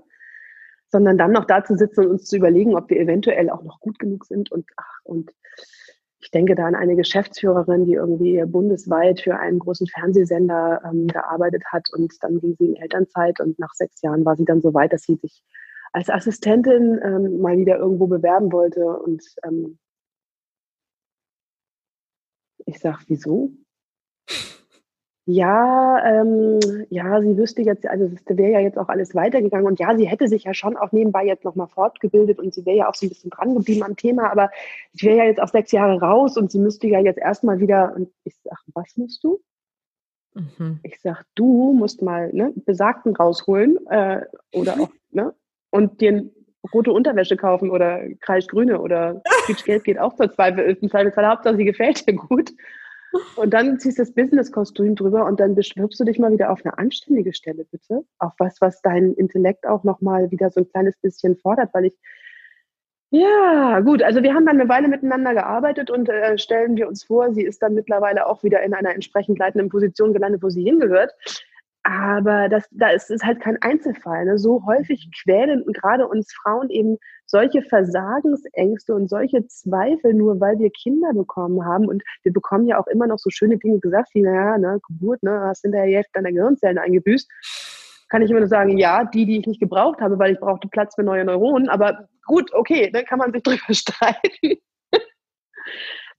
sondern 0.89 1.17
dann 1.17 1.31
noch 1.31 1.45
da 1.45 1.63
zu 1.63 1.75
sitzen 1.75 2.01
und 2.01 2.11
uns 2.11 2.25
zu 2.25 2.37
überlegen, 2.37 2.75
ob 2.75 2.91
wir 2.91 2.99
eventuell 2.99 3.49
auch 3.49 3.63
noch 3.63 3.79
gut 3.79 3.97
genug 3.97 4.25
sind 4.25 4.51
und, 4.51 4.67
ach, 4.75 4.99
und 5.03 5.31
ich 6.19 6.29
denke 6.29 6.53
da 6.53 6.67
an 6.67 6.75
eine 6.75 6.95
Geschäftsführerin, 6.95 7.85
die 7.85 7.93
irgendwie 7.93 8.43
bundesweit 8.45 9.21
für 9.21 9.39
einen 9.39 9.57
großen 9.57 9.87
Fernsehsender 9.87 10.81
ähm, 10.85 11.07
gearbeitet 11.07 11.63
hat 11.71 11.87
und 11.93 12.13
dann 12.21 12.39
ging 12.39 12.55
sie 12.59 12.67
in 12.67 12.75
Elternzeit 12.75 13.39
und 13.39 13.57
nach 13.57 13.73
sechs 13.73 14.03
Jahren 14.03 14.23
war 14.23 14.35
sie 14.35 14.45
dann 14.45 14.61
so 14.61 14.75
weit, 14.75 14.93
dass 14.93 15.01
sie 15.01 15.15
sich 15.15 15.43
als 15.93 16.09
Assistentin 16.09 16.99
ähm, 17.03 17.41
mal 17.41 17.57
wieder 17.57 17.77
irgendwo 17.77 18.07
bewerben 18.07 18.51
wollte 18.51 18.85
und 18.85 19.23
ähm, 19.43 19.77
ich 22.65 22.79
sag, 22.79 23.03
wieso? 23.07 23.51
Ja, 25.29 26.01
ähm, 26.05 26.59
ja, 26.89 27.21
sie 27.21 27.35
wüsste 27.35 27.61
jetzt, 27.61 27.85
also 27.85 28.05
es 28.05 28.37
wäre 28.37 28.51
ja 28.51 28.59
jetzt 28.61 28.77
auch 28.77 28.87
alles 28.87 29.13
weitergegangen 29.13 29.67
und 29.67 29.77
ja, 29.77 29.93
sie 29.97 30.07
hätte 30.07 30.29
sich 30.29 30.45
ja 30.45 30.53
schon 30.53 30.77
auch 30.77 30.93
nebenbei 30.93 31.25
jetzt 31.25 31.43
nochmal 31.43 31.67
fortgebildet 31.67 32.39
und 32.39 32.53
sie 32.53 32.65
wäre 32.65 32.77
ja 32.77 32.89
auch 32.89 32.95
so 32.95 33.05
ein 33.05 33.09
bisschen 33.09 33.31
dran 33.31 33.53
geblieben 33.53 33.83
am 33.83 33.97
Thema, 33.97 34.31
aber 34.31 34.51
sie 34.93 35.07
wäre 35.07 35.17
ja 35.17 35.23
jetzt 35.25 35.41
auch 35.41 35.49
sechs 35.49 35.73
Jahre 35.73 35.99
raus 35.99 36.37
und 36.37 36.49
sie 36.49 36.59
müsste 36.59 36.87
ja 36.87 37.01
jetzt 37.01 37.19
erstmal 37.19 37.59
wieder, 37.59 37.93
und 37.93 38.09
ich 38.23 38.37
sag, 38.41 38.57
was 38.73 38.95
musst 38.95 39.21
du? 39.21 39.41
Mhm. 40.33 40.79
Ich 40.83 41.01
sag, 41.01 41.25
du 41.35 41.73
musst 41.73 42.01
mal 42.01 42.31
ne, 42.31 42.53
Besagten 42.55 43.13
rausholen 43.13 43.85
äh, 43.87 44.21
oder 44.53 44.79
auch, 44.79 44.91
ne, 45.11 45.35
und 45.69 46.01
dir 46.01 46.29
rote 46.73 46.91
Unterwäsche 46.91 47.37
kaufen 47.37 47.69
oder 47.69 48.01
kreisgrüne 48.21 48.79
oder 48.79 49.21
Quietschgelb 49.45 49.83
geht 49.83 49.99
auch 49.99 50.15
zur 50.15 50.31
Zweifel, 50.31 50.77
im 50.81 50.89
Zweifelsfall, 50.89 51.27
Hauptsache 51.27 51.57
sie 51.57 51.65
gefällt 51.65 52.07
dir 52.07 52.13
gut. 52.13 52.51
Und 53.35 53.53
dann 53.53 53.79
ziehst 53.79 53.97
du 53.97 54.01
das 54.01 54.13
Business-Kostüm 54.13 54.95
drüber 54.95 55.25
und 55.25 55.39
dann 55.39 55.55
beschwirbst 55.55 55.99
du 55.99 56.03
dich 56.03 56.19
mal 56.19 56.31
wieder 56.31 56.51
auf 56.51 56.59
eine 56.63 56.77
anständige 56.77 57.33
Stelle, 57.33 57.65
bitte. 57.71 58.03
Auf 58.19 58.33
was, 58.37 58.59
was 58.59 58.81
deinen 58.81 59.13
Intellekt 59.13 59.65
auch 59.65 59.83
nochmal 59.83 60.29
wieder 60.29 60.49
so 60.49 60.61
ein 60.61 60.69
kleines 60.69 60.97
bisschen 60.97 61.37
fordert, 61.37 61.73
weil 61.73 61.85
ich, 61.85 61.93
ja, 63.09 63.79
gut, 63.79 64.03
also 64.03 64.21
wir 64.21 64.33
haben 64.33 64.45
dann 64.45 64.59
eine 64.59 64.69
Weile 64.69 64.89
miteinander 64.89 65.33
gearbeitet 65.33 65.89
und 65.89 66.09
äh, 66.09 66.37
stellen 66.37 66.75
wir 66.75 66.89
uns 66.89 67.05
vor, 67.05 67.33
sie 67.33 67.43
ist 67.43 67.61
dann 67.61 67.73
mittlerweile 67.73 68.27
auch 68.27 68.43
wieder 68.43 68.61
in 68.63 68.73
einer 68.73 68.93
entsprechend 68.93 69.39
leitenden 69.39 69.69
Position 69.69 70.11
gelandet, 70.11 70.43
wo 70.43 70.49
sie 70.49 70.63
hingehört. 70.63 71.13
Aber 71.87 72.49
das, 72.49 72.67
da 72.71 72.89
ist 72.89 73.09
es 73.09 73.23
halt 73.23 73.39
kein 73.39 73.61
Einzelfall. 73.61 74.25
Ne? 74.25 74.37
So 74.37 74.65
häufig 74.65 75.09
quälen 75.23 75.63
gerade 75.67 76.05
uns 76.05 76.33
Frauen 76.33 76.69
eben 76.69 76.97
solche 77.25 77.61
Versagensängste 77.61 78.93
und 78.93 79.09
solche 79.09 79.47
Zweifel, 79.47 80.13
nur 80.13 80.37
weil 80.41 80.59
wir 80.59 80.69
Kinder 80.69 81.13
bekommen 81.13 81.63
haben. 81.63 81.87
Und 81.87 82.03
wir 82.23 82.33
bekommen 82.33 82.67
ja 82.67 82.77
auch 82.77 82.87
immer 82.87 83.07
noch 83.07 83.19
so 83.19 83.29
schöne 83.29 83.57
Dinge 83.57 83.79
gesagt, 83.79 84.09
wie, 84.13 84.21
naja, 84.21 84.57
ne, 84.57 84.81
Geburt, 84.85 85.23
ne, 85.23 85.39
hast 85.39 85.61
hinterher 85.61 85.87
die 85.87 85.95
Hälfte 85.95 86.11
deiner 86.15 86.33
Gehirnzellen 86.33 86.77
eingebüßt. 86.77 87.31
Kann 88.09 88.21
ich 88.21 88.31
immer 88.31 88.41
nur 88.41 88.49
sagen, 88.49 88.77
ja, 88.77 89.05
die, 89.05 89.25
die 89.25 89.39
ich 89.39 89.47
nicht 89.47 89.61
gebraucht 89.61 90.01
habe, 90.01 90.19
weil 90.19 90.33
ich 90.33 90.41
brauchte 90.41 90.67
Platz 90.67 90.93
für 90.95 91.03
neue 91.03 91.23
Neuronen. 91.23 91.69
Aber 91.69 92.09
gut, 92.25 92.53
okay, 92.53 92.91
dann 92.91 93.05
kann 93.05 93.19
man 93.19 93.31
sich 93.31 93.43
drüber 93.43 93.73
streiten. 93.73 94.59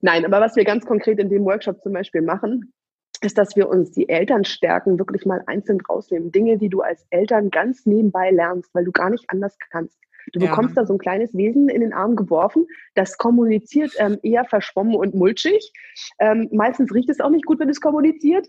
Nein, 0.01 0.25
aber 0.25 0.41
was 0.41 0.57
wir 0.57 0.65
ganz 0.65 0.87
konkret 0.87 1.19
in 1.19 1.29
dem 1.29 1.45
Workshop 1.45 1.83
zum 1.83 1.93
Beispiel 1.93 2.23
machen, 2.23 2.73
ist, 3.21 3.39
dass 3.39 3.57
wir 3.57 3.69
uns 3.69 3.91
die 3.93 4.09
Elternstärken 4.09 4.99
wirklich 4.99 5.27
mal 5.27 5.43
einzeln 5.47 5.81
rausnehmen. 5.81 6.33
Dinge, 6.33 6.59
die 6.59 6.69
du 6.69 6.81
als 6.81 7.07
Eltern 7.11 7.51
ganz 7.51 7.87
nebenbei 7.87 8.31
lernst, 8.31 8.75
weil 8.75 8.85
du 8.85 8.93
gar 8.93 9.11
nicht 9.11 9.25
anders 9.29 9.57
kannst. 9.71 9.99
Du 10.33 10.41
ja. 10.41 10.51
bekommst 10.51 10.77
da 10.77 10.87
so 10.87 10.95
ein 10.95 10.99
kleines 10.99 11.35
Wesen 11.35 11.69
in 11.69 11.81
den 11.81 11.93
Arm 11.93 12.17
geworfen, 12.17 12.67
das 12.95 13.17
kommuniziert 13.17 13.93
ähm, 13.99 14.19
eher 14.23 14.45
verschwommen 14.45 14.95
und 14.95 15.15
mulchig. 15.15 15.73
Ähm, 16.19 16.49
meistens 16.53 16.95
riecht 16.95 17.09
es 17.09 17.21
auch 17.21 17.31
nicht 17.31 17.47
gut, 17.47 17.59
wenn 17.61 17.69
es 17.69 17.81
kommuniziert. 17.81 18.47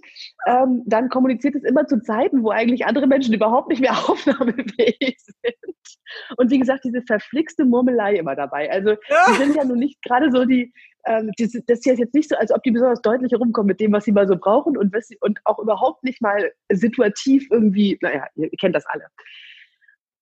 Ähm, 0.47 0.83
dann 0.85 1.09
kommuniziert 1.09 1.55
es 1.55 1.63
immer 1.63 1.87
zu 1.87 2.01
Zeiten, 2.01 2.43
wo 2.43 2.49
eigentlich 2.49 2.85
andere 2.85 3.07
Menschen 3.07 3.33
überhaupt 3.33 3.69
nicht 3.69 3.81
mehr 3.81 3.91
aufnahmefähig 4.09 5.17
sind. 5.17 5.97
Und 6.37 6.51
wie 6.51 6.59
gesagt, 6.59 6.83
diese 6.83 7.01
verflixte 7.03 7.65
Murmelei 7.65 8.15
immer 8.15 8.35
dabei. 8.35 8.71
Also 8.71 8.89
ja. 8.89 9.25
die 9.29 9.43
sind 9.43 9.55
ja 9.55 9.63
nun 9.63 9.79
nicht 9.79 10.01
gerade 10.01 10.31
so 10.31 10.45
die, 10.45 10.73
ähm, 11.05 11.31
das, 11.37 11.51
das 11.67 11.79
ist 11.79 11.99
jetzt 11.99 12.13
nicht 12.13 12.29
so, 12.29 12.35
als 12.35 12.51
ob 12.51 12.63
die 12.63 12.71
besonders 12.71 13.01
deutlich 13.01 13.31
herumkommen 13.31 13.67
mit 13.67 13.79
dem, 13.79 13.91
was 13.91 14.05
sie 14.05 14.11
mal 14.11 14.27
so 14.27 14.35
brauchen 14.35 14.77
und, 14.77 14.93
was 14.93 15.07
sie, 15.07 15.17
und 15.21 15.39
auch 15.45 15.59
überhaupt 15.59 16.03
nicht 16.03 16.21
mal 16.21 16.51
situativ 16.71 17.47
irgendwie, 17.51 17.97
naja, 18.01 18.27
ihr 18.35 18.49
kennt 18.59 18.75
das 18.75 18.85
alle. 18.87 19.05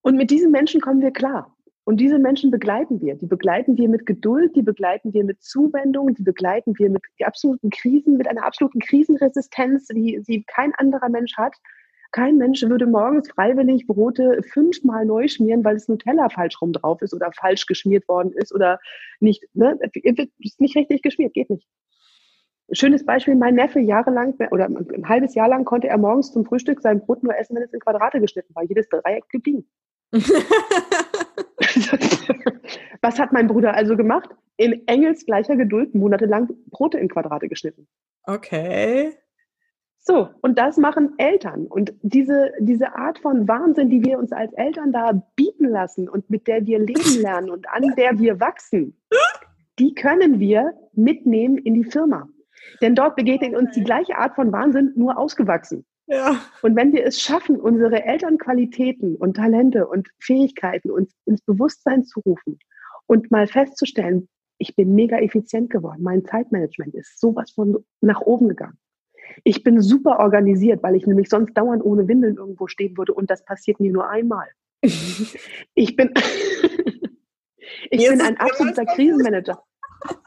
Und 0.01 0.15
mit 0.15 0.31
diesen 0.31 0.51
Menschen 0.51 0.81
kommen 0.81 1.01
wir 1.01 1.11
klar. 1.11 1.57
Und 1.87 2.01
diese 2.01 2.19
Menschen 2.19 2.51
begleiten 2.51 2.99
wir. 2.99 3.15
Die 3.15 3.27
begleiten 3.27 3.77
wir 3.77 3.87
mit 3.87 4.05
Geduld, 4.05 4.55
die 4.57 4.61
begleiten 4.61 5.13
wir 5.13 5.23
mit 5.23 5.41
Zuwendung, 5.41 6.13
die 6.13 6.23
begleiten 6.23 6.77
wir 6.77 6.89
mit 6.89 7.01
absoluten 7.23 7.69
Krisen, 7.69 8.17
mit 8.17 8.27
einer 8.27 8.45
absoluten 8.45 8.79
Krisenresistenz, 8.79 9.87
wie 9.93 10.19
sie 10.21 10.43
kein 10.47 10.73
anderer 10.75 11.07
Mensch 11.07 11.37
hat. 11.37 11.55
Kein 12.11 12.35
Mensch 12.35 12.61
würde 12.63 12.87
morgens 12.87 13.29
freiwillig 13.29 13.87
Brote 13.87 14.41
fünfmal 14.51 15.05
neu 15.05 15.29
schmieren, 15.29 15.63
weil 15.63 15.75
das 15.75 15.87
Nutella 15.87 16.27
falsch 16.27 16.61
rum 16.61 16.73
drauf 16.73 17.01
ist 17.01 17.13
oder 17.13 17.31
falsch 17.31 17.65
geschmiert 17.65 18.05
worden 18.09 18.33
ist 18.33 18.53
oder 18.53 18.79
nicht, 19.21 19.45
ne, 19.53 19.79
ist 20.39 20.59
nicht 20.59 20.75
richtig 20.75 21.01
geschmiert, 21.01 21.33
geht 21.33 21.49
nicht. 21.49 21.67
Schönes 22.73 23.05
Beispiel, 23.05 23.35
mein 23.35 23.55
Neffe 23.55 23.79
jahrelang 23.79 24.35
oder 24.51 24.65
ein 24.65 25.07
halbes 25.07 25.35
Jahr 25.35 25.47
lang 25.47 25.63
konnte 25.63 25.87
er 25.87 25.97
morgens 25.97 26.33
zum 26.33 26.43
Frühstück 26.43 26.81
sein 26.81 26.99
Brot 26.99 27.23
nur 27.23 27.37
essen, 27.37 27.55
wenn 27.55 27.63
es 27.63 27.71
in 27.71 27.79
Quadrate 27.79 28.19
geschnitten 28.19 28.53
war. 28.55 28.63
Jedes 28.63 28.89
Dreieck 28.89 29.29
geblieben. 29.29 29.69
Was 33.01 33.19
hat 33.19 33.33
mein 33.33 33.47
Bruder 33.47 33.73
also 33.73 33.97
gemacht? 33.97 34.29
In 34.57 34.87
engelsgleicher 34.87 35.55
Geduld 35.55 35.93
monatelang 35.95 36.49
Brote 36.69 36.97
in 36.97 37.09
Quadrate 37.09 37.47
geschnitten. 37.47 37.87
Okay. 38.23 39.13
So, 39.99 40.29
und 40.41 40.57
das 40.57 40.77
machen 40.77 41.15
Eltern. 41.17 41.67
Und 41.67 41.93
diese, 42.01 42.53
diese 42.59 42.95
Art 42.95 43.19
von 43.19 43.47
Wahnsinn, 43.47 43.89
die 43.89 44.03
wir 44.05 44.17
uns 44.17 44.31
als 44.31 44.53
Eltern 44.53 44.93
da 44.93 45.11
bieten 45.35 45.67
lassen 45.67 46.07
und 46.07 46.29
mit 46.29 46.47
der 46.47 46.65
wir 46.65 46.79
leben 46.79 47.21
lernen 47.21 47.49
und 47.49 47.67
an 47.69 47.93
der 47.97 48.17
wir 48.17 48.39
wachsen, 48.39 48.97
die 49.79 49.93
können 49.93 50.39
wir 50.39 50.73
mitnehmen 50.93 51.57
in 51.57 51.73
die 51.73 51.83
Firma. 51.83 52.29
Denn 52.81 52.95
dort 52.95 53.17
begegnet 53.17 53.53
uns 53.55 53.71
die 53.71 53.83
gleiche 53.83 54.17
Art 54.17 54.35
von 54.35 54.51
Wahnsinn, 54.51 54.93
nur 54.95 55.17
ausgewachsen. 55.17 55.85
Ja. 56.07 56.41
Und 56.61 56.75
wenn 56.75 56.93
wir 56.93 57.05
es 57.05 57.21
schaffen, 57.21 57.59
unsere 57.59 58.03
Elternqualitäten 58.03 59.17
und 59.17 59.35
Talente 59.35 59.87
und 59.87 60.07
Fähigkeiten 60.19 60.89
uns 60.89 61.13
ins 61.25 61.41
Bewusstsein 61.41 62.05
zu 62.05 62.21
rufen 62.21 62.59
und 63.07 63.29
mal 63.29 63.45
festzustellen, 63.45 64.29
ich 64.57 64.75
bin 64.75 64.95
mega 64.95 65.17
effizient 65.19 65.69
geworden, 65.69 66.01
mein 66.01 66.25
Zeitmanagement 66.25 66.95
ist 66.95 67.19
sowas 67.19 67.51
von 67.51 67.85
nach 68.01 68.21
oben 68.21 68.47
gegangen. 68.47 68.77
Ich 69.43 69.63
bin 69.63 69.81
super 69.81 70.19
organisiert, 70.19 70.81
weil 70.81 70.95
ich 70.95 71.05
nämlich 71.05 71.27
sonst 71.27 71.53
dauernd 71.53 71.83
ohne 71.83 72.07
Windeln 72.07 72.37
irgendwo 72.37 72.67
stehen 72.67 72.97
würde 72.97 73.13
und 73.13 73.29
das 73.29 73.43
passiert 73.43 73.79
mir 73.79 73.91
nur 73.91 74.09
einmal. 74.09 74.47
Ich 75.75 75.95
bin, 75.95 76.13
ich 77.91 78.09
bin 78.09 78.21
ein 78.21 78.37
absoluter 78.37 78.85
Krisenmanager. 78.85 79.61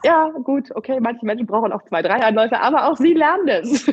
Ja, 0.03 0.29
gut, 0.29 0.69
okay, 0.75 0.99
manche 1.01 1.25
Menschen 1.25 1.47
brauchen 1.47 1.71
auch 1.71 1.83
zwei, 1.83 2.01
drei 2.01 2.21
Anläufe, 2.21 2.59
aber 2.59 2.87
auch 2.87 2.97
sie 2.97 3.13
lernen 3.13 3.47
es. 3.47 3.91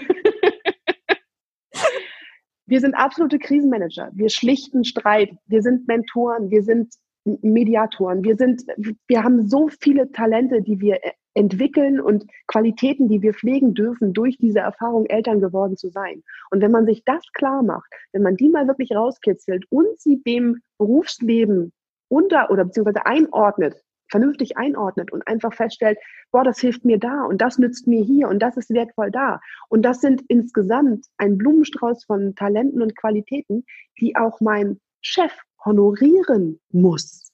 Wir 2.68 2.80
sind 2.80 2.94
absolute 2.94 3.38
Krisenmanager. 3.38 4.10
Wir 4.12 4.28
schlichten 4.28 4.84
Streit. 4.84 5.30
Wir 5.46 5.62
sind 5.62 5.88
Mentoren. 5.88 6.50
Wir 6.50 6.62
sind 6.62 6.92
Mediatoren. 7.24 8.22
Wir 8.24 8.36
sind, 8.36 8.62
wir 9.06 9.24
haben 9.24 9.48
so 9.48 9.68
viele 9.68 10.12
Talente, 10.12 10.60
die 10.60 10.78
wir 10.78 10.98
entwickeln 11.32 11.98
und 11.98 12.26
Qualitäten, 12.46 13.08
die 13.08 13.22
wir 13.22 13.32
pflegen 13.32 13.72
dürfen, 13.72 14.12
durch 14.12 14.36
diese 14.36 14.58
Erfahrung 14.58 15.06
Eltern 15.06 15.40
geworden 15.40 15.78
zu 15.78 15.88
sein. 15.88 16.22
Und 16.50 16.60
wenn 16.60 16.70
man 16.70 16.84
sich 16.84 17.04
das 17.04 17.22
klar 17.32 17.62
macht, 17.62 17.90
wenn 18.12 18.22
man 18.22 18.36
die 18.36 18.50
mal 18.50 18.68
wirklich 18.68 18.94
rauskitzelt 18.94 19.64
und 19.70 19.98
sie 19.98 20.22
dem 20.22 20.60
Berufsleben 20.76 21.72
unter 22.08 22.50
oder 22.50 22.66
beziehungsweise 22.66 23.06
einordnet, 23.06 23.82
vernünftig 24.10 24.56
einordnet 24.56 25.12
und 25.12 25.26
einfach 25.26 25.54
feststellt, 25.54 25.98
boah, 26.30 26.44
das 26.44 26.58
hilft 26.58 26.84
mir 26.84 26.98
da 26.98 27.24
und 27.24 27.40
das 27.40 27.58
nützt 27.58 27.86
mir 27.86 28.02
hier 28.02 28.28
und 28.28 28.40
das 28.40 28.56
ist 28.56 28.70
wertvoll 28.70 29.10
da. 29.10 29.40
Und 29.68 29.82
das 29.82 30.00
sind 30.00 30.22
insgesamt 30.28 31.06
ein 31.16 31.38
Blumenstrauß 31.38 32.04
von 32.04 32.34
Talenten 32.34 32.82
und 32.82 32.96
Qualitäten, 32.96 33.64
die 34.00 34.16
auch 34.16 34.40
mein 34.40 34.80
Chef 35.00 35.32
honorieren 35.64 36.60
muss 36.70 37.28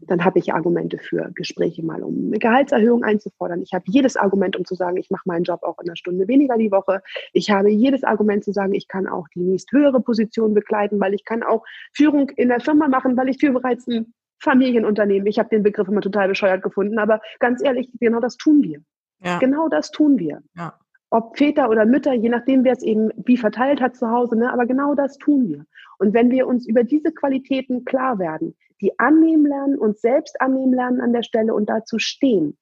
dann 0.00 0.24
habe 0.24 0.38
ich 0.38 0.52
Argumente 0.52 0.98
für 0.98 1.30
Gespräche 1.34 1.82
mal, 1.84 2.02
um 2.02 2.26
eine 2.26 2.38
Gehaltserhöhung 2.38 3.02
einzufordern. 3.02 3.62
Ich 3.62 3.72
habe 3.72 3.84
jedes 3.86 4.16
Argument, 4.16 4.56
um 4.56 4.64
zu 4.64 4.74
sagen, 4.74 4.96
ich 4.96 5.10
mache 5.10 5.22
meinen 5.26 5.44
Job 5.44 5.62
auch 5.62 5.78
in 5.80 5.88
einer 5.88 5.96
Stunde 5.96 6.28
weniger 6.28 6.56
die 6.58 6.70
Woche. 6.70 7.02
Ich 7.32 7.50
habe 7.50 7.70
jedes 7.70 8.04
Argument 8.04 8.44
zu 8.44 8.52
sagen, 8.52 8.74
ich 8.74 8.88
kann 8.88 9.06
auch 9.06 9.26
die 9.34 9.40
nächst 9.40 9.72
höhere 9.72 10.00
Position 10.00 10.54
begleiten, 10.54 11.00
weil 11.00 11.14
ich 11.14 11.24
kann 11.24 11.42
auch 11.42 11.64
Führung 11.92 12.30
in 12.30 12.48
der 12.48 12.60
Firma 12.60 12.88
machen, 12.88 13.16
weil 13.16 13.28
ich 13.28 13.38
führe 13.38 13.54
bereits 13.54 13.86
ein 13.88 14.12
Familienunternehmen. 14.40 15.26
Ich 15.26 15.38
habe 15.38 15.48
den 15.48 15.62
Begriff 15.62 15.88
immer 15.88 16.00
total 16.00 16.28
bescheuert 16.28 16.62
gefunden, 16.62 16.98
aber 16.98 17.20
ganz 17.38 17.62
ehrlich, 17.62 17.90
genau 18.00 18.20
das 18.20 18.36
tun 18.36 18.62
wir. 18.62 18.80
Ja. 19.20 19.38
Genau 19.38 19.68
das 19.68 19.90
tun 19.90 20.18
wir. 20.18 20.42
Ja. 20.56 20.78
ob 21.10 21.36
Väter 21.38 21.70
oder 21.70 21.86
Mütter, 21.86 22.12
je 22.12 22.28
nachdem, 22.28 22.64
wer 22.64 22.72
es 22.72 22.82
eben 22.82 23.10
wie 23.16 23.36
verteilt 23.36 23.80
hat 23.80 23.96
zu 23.96 24.10
Hause. 24.10 24.36
Ne? 24.36 24.52
Aber 24.52 24.66
genau 24.66 24.94
das 24.94 25.18
tun 25.18 25.48
wir. 25.48 25.64
Und 25.98 26.14
wenn 26.14 26.30
wir 26.30 26.46
uns 26.46 26.66
über 26.66 26.84
diese 26.84 27.12
Qualitäten 27.12 27.84
klar 27.84 28.18
werden, 28.18 28.54
die 28.80 28.98
annehmen 28.98 29.46
lernen, 29.46 29.78
uns 29.78 30.00
selbst 30.00 30.40
annehmen 30.40 30.74
lernen 30.74 31.00
an 31.00 31.12
der 31.12 31.22
Stelle 31.22 31.54
und 31.54 31.68
dazu 31.70 31.98
stehen, 31.98 32.58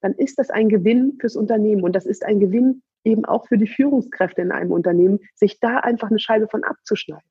dann 0.00 0.12
ist 0.12 0.38
das 0.38 0.50
ein 0.50 0.68
Gewinn 0.68 1.16
fürs 1.20 1.36
Unternehmen. 1.36 1.82
Und 1.82 1.96
das 1.96 2.06
ist 2.06 2.24
ein 2.24 2.38
Gewinn 2.40 2.82
eben 3.04 3.24
auch 3.24 3.48
für 3.48 3.58
die 3.58 3.66
Führungskräfte 3.66 4.42
in 4.42 4.52
einem 4.52 4.72
Unternehmen, 4.72 5.20
sich 5.34 5.58
da 5.58 5.78
einfach 5.78 6.10
eine 6.10 6.18
Scheibe 6.18 6.48
von 6.48 6.64
abzuschneiden. 6.64 7.28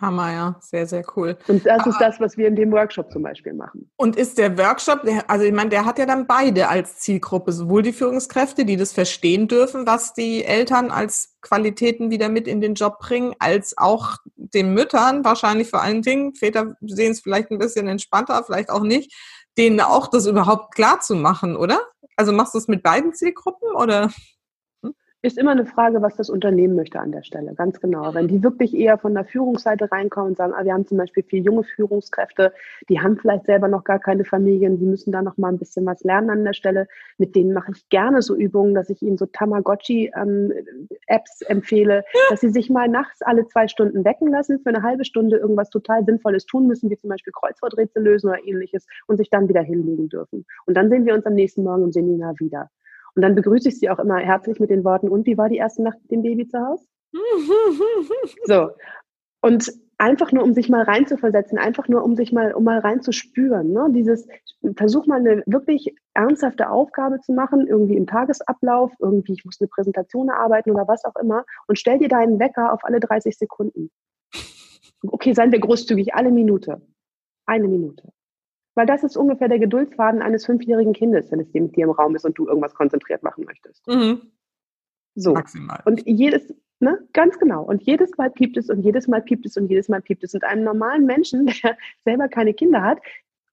Hammer, 0.00 0.32
ja, 0.32 0.56
sehr, 0.60 0.86
sehr 0.86 1.04
cool. 1.16 1.36
Und 1.48 1.64
das 1.64 1.86
ist 1.86 1.98
das, 2.00 2.20
was 2.20 2.36
wir 2.36 2.48
in 2.48 2.56
dem 2.56 2.72
Workshop 2.72 3.10
zum 3.10 3.22
Beispiel 3.22 3.54
machen. 3.54 3.90
Und 3.96 4.16
ist 4.16 4.38
der 4.38 4.56
Workshop, 4.58 5.02
also 5.28 5.44
ich 5.44 5.52
meine, 5.52 5.70
der 5.70 5.84
hat 5.84 5.98
ja 5.98 6.06
dann 6.06 6.26
beide 6.26 6.68
als 6.68 6.98
Zielgruppe, 6.98 7.52
sowohl 7.52 7.82
die 7.82 7.92
Führungskräfte, 7.92 8.64
die 8.64 8.76
das 8.76 8.92
verstehen 8.92 9.48
dürfen, 9.48 9.86
was 9.86 10.14
die 10.14 10.44
Eltern 10.44 10.90
als 10.90 11.36
Qualitäten 11.40 12.10
wieder 12.10 12.28
mit 12.28 12.48
in 12.48 12.60
den 12.60 12.74
Job 12.74 12.98
bringen, 12.98 13.34
als 13.38 13.76
auch 13.78 14.16
den 14.36 14.74
Müttern, 14.74 15.24
wahrscheinlich 15.24 15.70
vor 15.70 15.82
allen 15.82 16.02
Dingen, 16.02 16.34
Väter 16.34 16.74
sehen 16.80 17.12
es 17.12 17.20
vielleicht 17.20 17.50
ein 17.50 17.58
bisschen 17.58 17.88
entspannter, 17.88 18.42
vielleicht 18.44 18.70
auch 18.70 18.82
nicht, 18.82 19.12
denen 19.56 19.80
auch 19.80 20.08
das 20.08 20.26
überhaupt 20.26 20.74
klar 20.74 21.00
zu 21.00 21.14
machen, 21.14 21.56
oder? 21.56 21.80
Also 22.16 22.32
machst 22.32 22.54
du 22.54 22.58
es 22.58 22.68
mit 22.68 22.82
beiden 22.82 23.12
Zielgruppen 23.12 23.74
oder? 23.74 24.10
Ist 25.24 25.38
immer 25.38 25.52
eine 25.52 25.64
Frage, 25.64 26.02
was 26.02 26.16
das 26.16 26.28
Unternehmen 26.28 26.76
möchte 26.76 27.00
an 27.00 27.10
der 27.10 27.22
Stelle, 27.22 27.54
ganz 27.54 27.80
genau. 27.80 28.12
Wenn 28.12 28.28
die 28.28 28.42
wirklich 28.42 28.74
eher 28.74 28.98
von 28.98 29.14
der 29.14 29.24
Führungsseite 29.24 29.90
reinkommen 29.90 30.32
und 30.32 30.36
sagen, 30.36 30.52
ah, 30.54 30.64
wir 30.64 30.74
haben 30.74 30.86
zum 30.86 30.98
Beispiel 30.98 31.22
vier 31.22 31.40
junge 31.40 31.64
Führungskräfte, 31.64 32.52
die 32.90 33.00
haben 33.00 33.16
vielleicht 33.16 33.46
selber 33.46 33.68
noch 33.68 33.84
gar 33.84 33.98
keine 33.98 34.26
Familien, 34.26 34.78
die 34.78 34.84
müssen 34.84 35.12
da 35.12 35.22
noch 35.22 35.38
mal 35.38 35.48
ein 35.48 35.58
bisschen 35.58 35.86
was 35.86 36.04
lernen 36.04 36.28
an 36.28 36.44
der 36.44 36.52
Stelle. 36.52 36.88
Mit 37.16 37.34
denen 37.36 37.54
mache 37.54 37.72
ich 37.74 37.88
gerne 37.88 38.20
so 38.20 38.36
Übungen, 38.36 38.74
dass 38.74 38.90
ich 38.90 39.00
ihnen 39.00 39.16
so 39.16 39.24
Tamagotchi-Apps 39.24 40.12
ähm, 41.40 41.48
empfehle, 41.48 42.04
dass 42.28 42.42
sie 42.42 42.50
sich 42.50 42.68
mal 42.68 42.88
nachts 42.88 43.22
alle 43.22 43.46
zwei 43.46 43.66
Stunden 43.66 44.04
wecken 44.04 44.28
lassen, 44.28 44.60
für 44.60 44.68
eine 44.68 44.82
halbe 44.82 45.06
Stunde 45.06 45.38
irgendwas 45.38 45.70
total 45.70 46.04
Sinnvolles 46.04 46.44
tun 46.44 46.66
müssen, 46.66 46.90
wie 46.90 46.98
zum 46.98 47.08
Beispiel 47.08 47.32
Kreuzworträtsel 47.32 48.02
lösen 48.02 48.28
oder 48.28 48.46
ähnliches 48.46 48.86
und 49.06 49.16
sich 49.16 49.30
dann 49.30 49.48
wieder 49.48 49.62
hinlegen 49.62 50.10
dürfen. 50.10 50.44
Und 50.66 50.74
dann 50.76 50.90
sehen 50.90 51.06
wir 51.06 51.14
uns 51.14 51.24
am 51.24 51.34
nächsten 51.34 51.62
Morgen 51.62 51.84
im 51.84 51.92
Seminar 51.92 52.34
wieder. 52.40 52.68
Und 53.14 53.22
dann 53.22 53.34
begrüße 53.34 53.68
ich 53.68 53.78
sie 53.78 53.90
auch 53.90 53.98
immer 53.98 54.18
herzlich 54.18 54.58
mit 54.60 54.70
den 54.70 54.84
Worten, 54.84 55.08
und 55.08 55.26
wie 55.26 55.38
war 55.38 55.48
die 55.48 55.56
erste 55.56 55.82
Nacht 55.82 55.98
mit 56.02 56.10
dem 56.10 56.22
Baby 56.22 56.46
zu 56.48 56.58
Hause? 56.58 56.86
so. 58.44 58.70
Und 59.40 59.72
einfach 59.98 60.32
nur, 60.32 60.42
um 60.42 60.52
sich 60.52 60.68
mal 60.68 60.82
reinzuversetzen, 60.82 61.58
einfach 61.58 61.88
nur, 61.88 62.02
um 62.02 62.16
sich 62.16 62.32
mal, 62.32 62.52
um 62.52 62.64
mal 62.64 62.78
reinzuspüren. 62.78 63.72
Ne? 63.72 63.88
Dieses, 63.90 64.26
versuch 64.76 65.06
mal 65.06 65.20
eine 65.20 65.42
wirklich 65.46 65.94
ernsthafte 66.14 66.70
Aufgabe 66.70 67.20
zu 67.20 67.32
machen, 67.32 67.66
irgendwie 67.66 67.96
im 67.96 68.06
Tagesablauf, 68.06 68.92
irgendwie, 68.98 69.34
ich 69.34 69.44
muss 69.44 69.60
eine 69.60 69.68
Präsentation 69.68 70.28
erarbeiten 70.28 70.70
oder 70.70 70.88
was 70.88 71.04
auch 71.04 71.16
immer, 71.20 71.44
und 71.68 71.78
stell 71.78 71.98
dir 71.98 72.08
deinen 72.08 72.38
Wecker 72.38 72.72
auf 72.72 72.84
alle 72.84 73.00
30 73.00 73.36
Sekunden. 73.36 73.90
Okay, 75.06 75.34
seien 75.34 75.52
wir 75.52 75.60
großzügig, 75.60 76.14
alle 76.14 76.30
Minute. 76.30 76.80
Eine 77.46 77.68
Minute. 77.68 78.13
Weil 78.74 78.86
das 78.86 79.04
ist 79.04 79.16
ungefähr 79.16 79.48
der 79.48 79.58
Geduldsfaden 79.58 80.20
eines 80.22 80.46
fünfjährigen 80.46 80.92
Kindes, 80.92 81.30
wenn 81.30 81.40
es 81.40 81.52
mit 81.52 81.76
dir 81.76 81.84
im 81.84 81.90
Raum 81.90 82.16
ist 82.16 82.24
und 82.24 82.36
du 82.36 82.46
irgendwas 82.46 82.74
konzentriert 82.74 83.22
machen 83.22 83.44
möchtest. 83.44 83.86
Mhm. 83.86 84.32
So. 85.14 85.32
Maximal. 85.32 85.80
Und 85.84 86.02
jedes, 86.06 86.52
ne, 86.80 86.98
ganz 87.12 87.38
genau. 87.38 87.62
Und 87.62 87.82
jedes 87.82 88.16
Mal 88.16 88.30
piept 88.30 88.56
es 88.56 88.68
und 88.68 88.80
jedes 88.80 89.06
Mal 89.06 89.22
piept 89.22 89.46
es 89.46 89.56
und 89.56 89.68
jedes 89.68 89.88
Mal 89.88 90.02
piept 90.02 90.24
es. 90.24 90.34
Und 90.34 90.44
einem 90.44 90.64
normalen 90.64 91.06
Menschen, 91.06 91.46
der 91.62 91.76
selber 92.04 92.28
keine 92.28 92.54
Kinder 92.54 92.82
hat, 92.82 92.98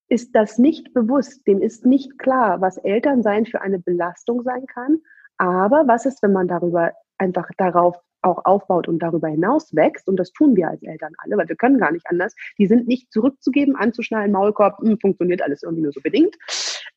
ist 0.08 0.36
das 0.36 0.58
nicht 0.58 0.94
bewusst. 0.94 1.46
Dem 1.48 1.62
ist 1.62 1.86
nicht 1.86 2.18
klar, 2.18 2.60
was 2.60 2.78
Elternsein 2.78 3.46
für 3.46 3.62
eine 3.62 3.80
Belastung 3.80 4.42
sein 4.44 4.66
kann. 4.66 5.02
Aber 5.38 5.88
was 5.88 6.06
ist, 6.06 6.22
wenn 6.22 6.34
man 6.34 6.48
darüber 6.48 6.92
einfach 7.18 7.50
darauf 7.58 7.96
auch 8.22 8.46
aufbaut 8.46 8.88
und 8.88 9.00
darüber 9.00 9.28
hinaus 9.28 9.76
wächst, 9.76 10.08
und 10.08 10.18
das 10.18 10.32
tun 10.32 10.56
wir 10.56 10.70
als 10.70 10.84
Eltern 10.84 11.14
alle, 11.18 11.38
weil 11.38 11.50
wir 11.50 11.56
können 11.56 11.80
gar 11.80 11.92
nicht 11.92 12.08
anders, 12.08 12.36
die 12.58 12.68
sind 12.68 12.88
nicht 12.88 13.12
zurückzugeben, 13.12 13.76
anzuschnallen, 13.76 14.32
Maulkorb, 14.32 14.80
mh, 14.82 14.92
hm, 14.92 15.00
funktioniert 15.00 15.42
alles 15.42 15.64
irgendwie 15.64 15.84
nur 15.84 15.92
so 15.92 16.02
bedingt. 16.02 16.36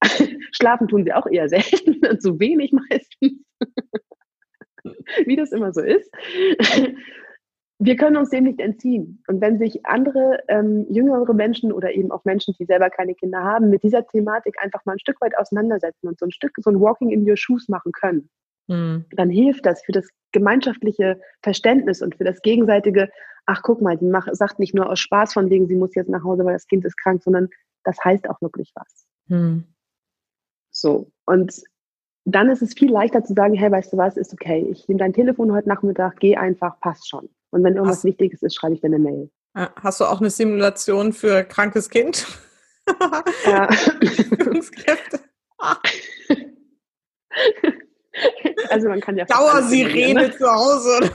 Schlafen 0.53 0.89
tun 0.89 1.05
sie 1.05 1.13
auch 1.13 1.27
eher 1.27 1.49
selten, 1.49 2.01
zu 2.21 2.39
wenig 2.39 2.73
meistens, 2.73 3.45
wie 5.27 5.37
das 5.37 5.53
immer 5.53 5.73
so 5.73 5.81
ist. 5.81 6.11
Wir 7.81 7.97
können 7.97 8.17
uns 8.17 8.31
dem 8.31 8.45
nicht 8.45 8.61
entziehen. 8.61 9.23
Und 9.27 9.41
wenn 9.41 9.59
sich 9.59 9.85
andere 9.85 10.39
ähm, 10.49 10.87
jüngere 10.89 11.35
Menschen 11.35 11.73
oder 11.73 11.93
eben 11.93 12.13
auch 12.13 12.25
Menschen, 12.25 12.55
die 12.59 12.65
selber 12.65 12.89
keine 12.89 13.15
Kinder 13.15 13.43
haben, 13.43 13.69
mit 13.69 13.83
dieser 13.83 14.07
Thematik 14.07 14.55
einfach 14.63 14.85
mal 14.85 14.93
ein 14.93 15.01
Stück 15.01 15.21
weit 15.21 15.37
auseinandersetzen 15.37 16.07
und 16.07 16.19
so 16.19 16.27
ein 16.27 16.33
Stück, 16.33 16.53
so 16.59 16.71
ein 16.71 16.81
Walking 16.81 17.11
in 17.11 17.29
your 17.29 17.37
Shoes 17.37 17.69
machen 17.69 17.91
können, 17.93 18.31
mhm. 18.67 19.05
dann 19.13 19.31
hilft 19.31 19.67
das 19.67 19.83
für 19.85 19.93
das 19.93 20.09
gemeinschaftliche 20.33 21.21
Verständnis 21.43 22.03
und 22.03 22.17
für 22.17 22.25
das 22.25 22.43
gegenseitige, 22.43 23.09
ach 23.47 23.63
guck 23.63 23.81
mal, 23.81 23.97
die 23.97 24.07
macht, 24.07 24.35
sagt 24.35 24.59
nicht 24.59 24.75
nur 24.75 24.91
aus 24.91 25.01
Spaß 25.01 25.33
von 25.33 25.51
wegen, 25.51 25.67
sie 25.69 25.77
muss 25.77 25.95
jetzt 25.95 26.09
nach 26.11 26.25
Hause, 26.25 26.45
weil 26.45 26.55
das 26.55 26.67
Kind 26.67 26.85
ist 26.85 26.97
krank, 26.97 27.23
sondern 27.23 27.49
das 27.85 27.97
heißt 28.05 28.29
auch 28.29 28.41
wirklich 28.41 28.73
was. 28.75 29.07
Mhm. 29.29 29.65
So, 30.71 31.11
und 31.25 31.63
dann 32.25 32.49
ist 32.49 32.63
es 32.63 32.75
viel 32.75 32.91
leichter 32.91 33.23
zu 33.23 33.35
sagen, 33.35 33.55
hey, 33.55 33.71
weißt 33.71 33.93
du 33.93 33.97
was, 33.97 34.17
ist 34.17 34.33
okay, 34.33 34.67
ich 34.71 34.89
nehme 34.89 34.99
dein 34.99 35.13
Telefon 35.13 35.53
heute 35.53 35.69
Nachmittag, 35.69 36.17
geh 36.19 36.37
einfach, 36.37 36.81
passt 36.81 37.09
schon. 37.09 37.29
Und 37.51 37.63
wenn 37.63 37.75
irgendwas 37.75 37.99
hast, 37.99 38.05
Wichtiges 38.05 38.43
ist, 38.43 38.55
schreibe 38.55 38.75
ich 38.75 38.81
dir 38.81 38.87
eine 38.87 38.99
Mail. 38.99 39.31
Hast 39.55 40.01
du 40.01 40.05
auch 40.05 40.21
eine 40.21 40.31
Simulation 40.31 41.13
für 41.13 41.45
krankes 41.45 41.89
Kind? 41.89 42.27
Ja. 43.47 43.71
Führungskräfte. 43.73 45.21
Also 48.71 48.89
man 48.89 49.01
kann 49.01 49.17
ja. 49.17 49.25
Dauersirene 49.27 50.15
ne? 50.15 50.37
zu 50.37 50.51
Hause. 50.51 51.11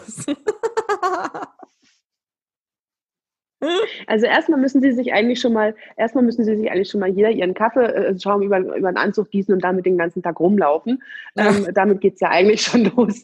Also 4.08 4.26
erstmal 4.26 4.60
müssen 4.60 4.82
sie 4.82 4.94
sich 4.94 5.12
eigentlich 5.12 5.42
schon 5.42 5.52
mal, 5.52 5.76
erstmal 5.98 6.24
müssen 6.24 6.46
sie 6.46 6.56
sich 6.56 6.72
eigentlich 6.72 6.90
schon 6.90 7.02
mal 7.02 7.10
jeder 7.10 7.30
ihren 7.30 7.54
Kaffeeschaum 7.54 8.42
äh, 8.42 8.46
über, 8.46 8.60
über 8.60 8.88
einen 8.88 8.98
Anzug 8.98 9.30
gießen 9.32 9.54
und 9.54 9.62
damit 9.64 9.86
den 9.86 9.98
ganzen 9.98 10.24
Tag 10.24 10.40
rumlaufen. 10.40 11.04
Ähm, 11.36 11.68
damit 11.74 12.00
geht 12.00 12.14
es 12.14 12.22
ja 12.22 12.30
eigentlich 12.30 12.62
schon 12.62 12.86
los. 12.96 13.22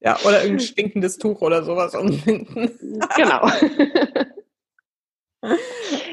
ja, 0.00 0.16
oder 0.24 0.42
irgendein 0.42 0.60
stinkendes 0.60 1.18
Tuch 1.18 1.40
oder 1.40 1.64
sowas 1.64 1.96
umbinden. 1.96 2.78
genau. 3.16 3.48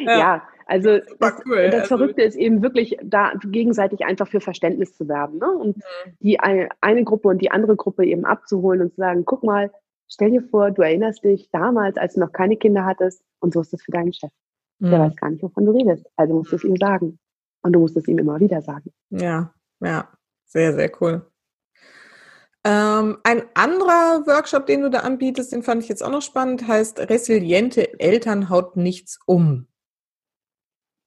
ja. 0.05 0.17
ja. 0.17 0.47
Also 0.69 0.99
das, 1.19 1.33
cool. 1.47 1.71
das 1.71 1.81
also 1.81 1.97
Verrückte 1.97 2.21
ist 2.21 2.35
eben 2.35 2.61
wirklich, 2.61 2.95
da 3.03 3.33
gegenseitig 3.43 4.05
einfach 4.05 4.27
für 4.27 4.39
Verständnis 4.39 4.95
zu 4.95 5.07
werben 5.07 5.39
ne? 5.39 5.51
und 5.51 5.77
mhm. 5.77 5.81
die 6.19 6.39
eine, 6.39 6.69
eine 6.79 7.03
Gruppe 7.03 7.29
und 7.29 7.39
die 7.39 7.49
andere 7.49 7.75
Gruppe 7.75 8.05
eben 8.05 8.23
abzuholen 8.23 8.81
und 8.81 8.91
zu 8.91 8.97
sagen, 8.97 9.25
guck 9.25 9.43
mal, 9.43 9.71
stell 10.07 10.29
dir 10.29 10.43
vor, 10.43 10.69
du 10.69 10.83
erinnerst 10.83 11.23
dich 11.23 11.49
damals, 11.51 11.97
als 11.97 12.13
du 12.13 12.19
noch 12.19 12.31
keine 12.31 12.55
Kinder 12.55 12.85
hattest 12.85 13.23
und 13.39 13.51
so 13.51 13.61
ist 13.61 13.73
das 13.73 13.81
für 13.81 13.91
deinen 13.91 14.13
Chef. 14.13 14.29
Mhm. 14.77 14.91
Der 14.91 14.99
weiß 14.99 15.15
gar 15.15 15.31
nicht, 15.31 15.41
wovon 15.41 15.65
du 15.65 15.71
redest. 15.71 16.05
Also 16.15 16.35
musst 16.35 16.51
du 16.51 16.57
es 16.57 16.63
ihm 16.63 16.75
sagen. 16.75 17.17
Und 17.63 17.73
du 17.73 17.79
musst 17.79 17.97
es 17.97 18.07
ihm 18.07 18.19
immer 18.19 18.39
wieder 18.39 18.61
sagen. 18.61 18.93
Ja, 19.09 19.51
ja, 19.79 20.07
sehr, 20.45 20.73
sehr 20.73 20.91
cool. 21.01 21.25
Ähm, 22.63 23.17
ein 23.23 23.41
anderer 23.55 24.27
Workshop, 24.27 24.67
den 24.67 24.81
du 24.81 24.91
da 24.91 24.99
anbietest, 24.99 25.51
den 25.51 25.63
fand 25.63 25.81
ich 25.81 25.89
jetzt 25.89 26.03
auch 26.03 26.11
noch 26.11 26.21
spannend, 26.21 26.67
heißt 26.67 26.99
Resiliente 27.09 27.99
Eltern 27.99 28.51
haut 28.51 28.77
nichts 28.77 29.19
um. 29.25 29.65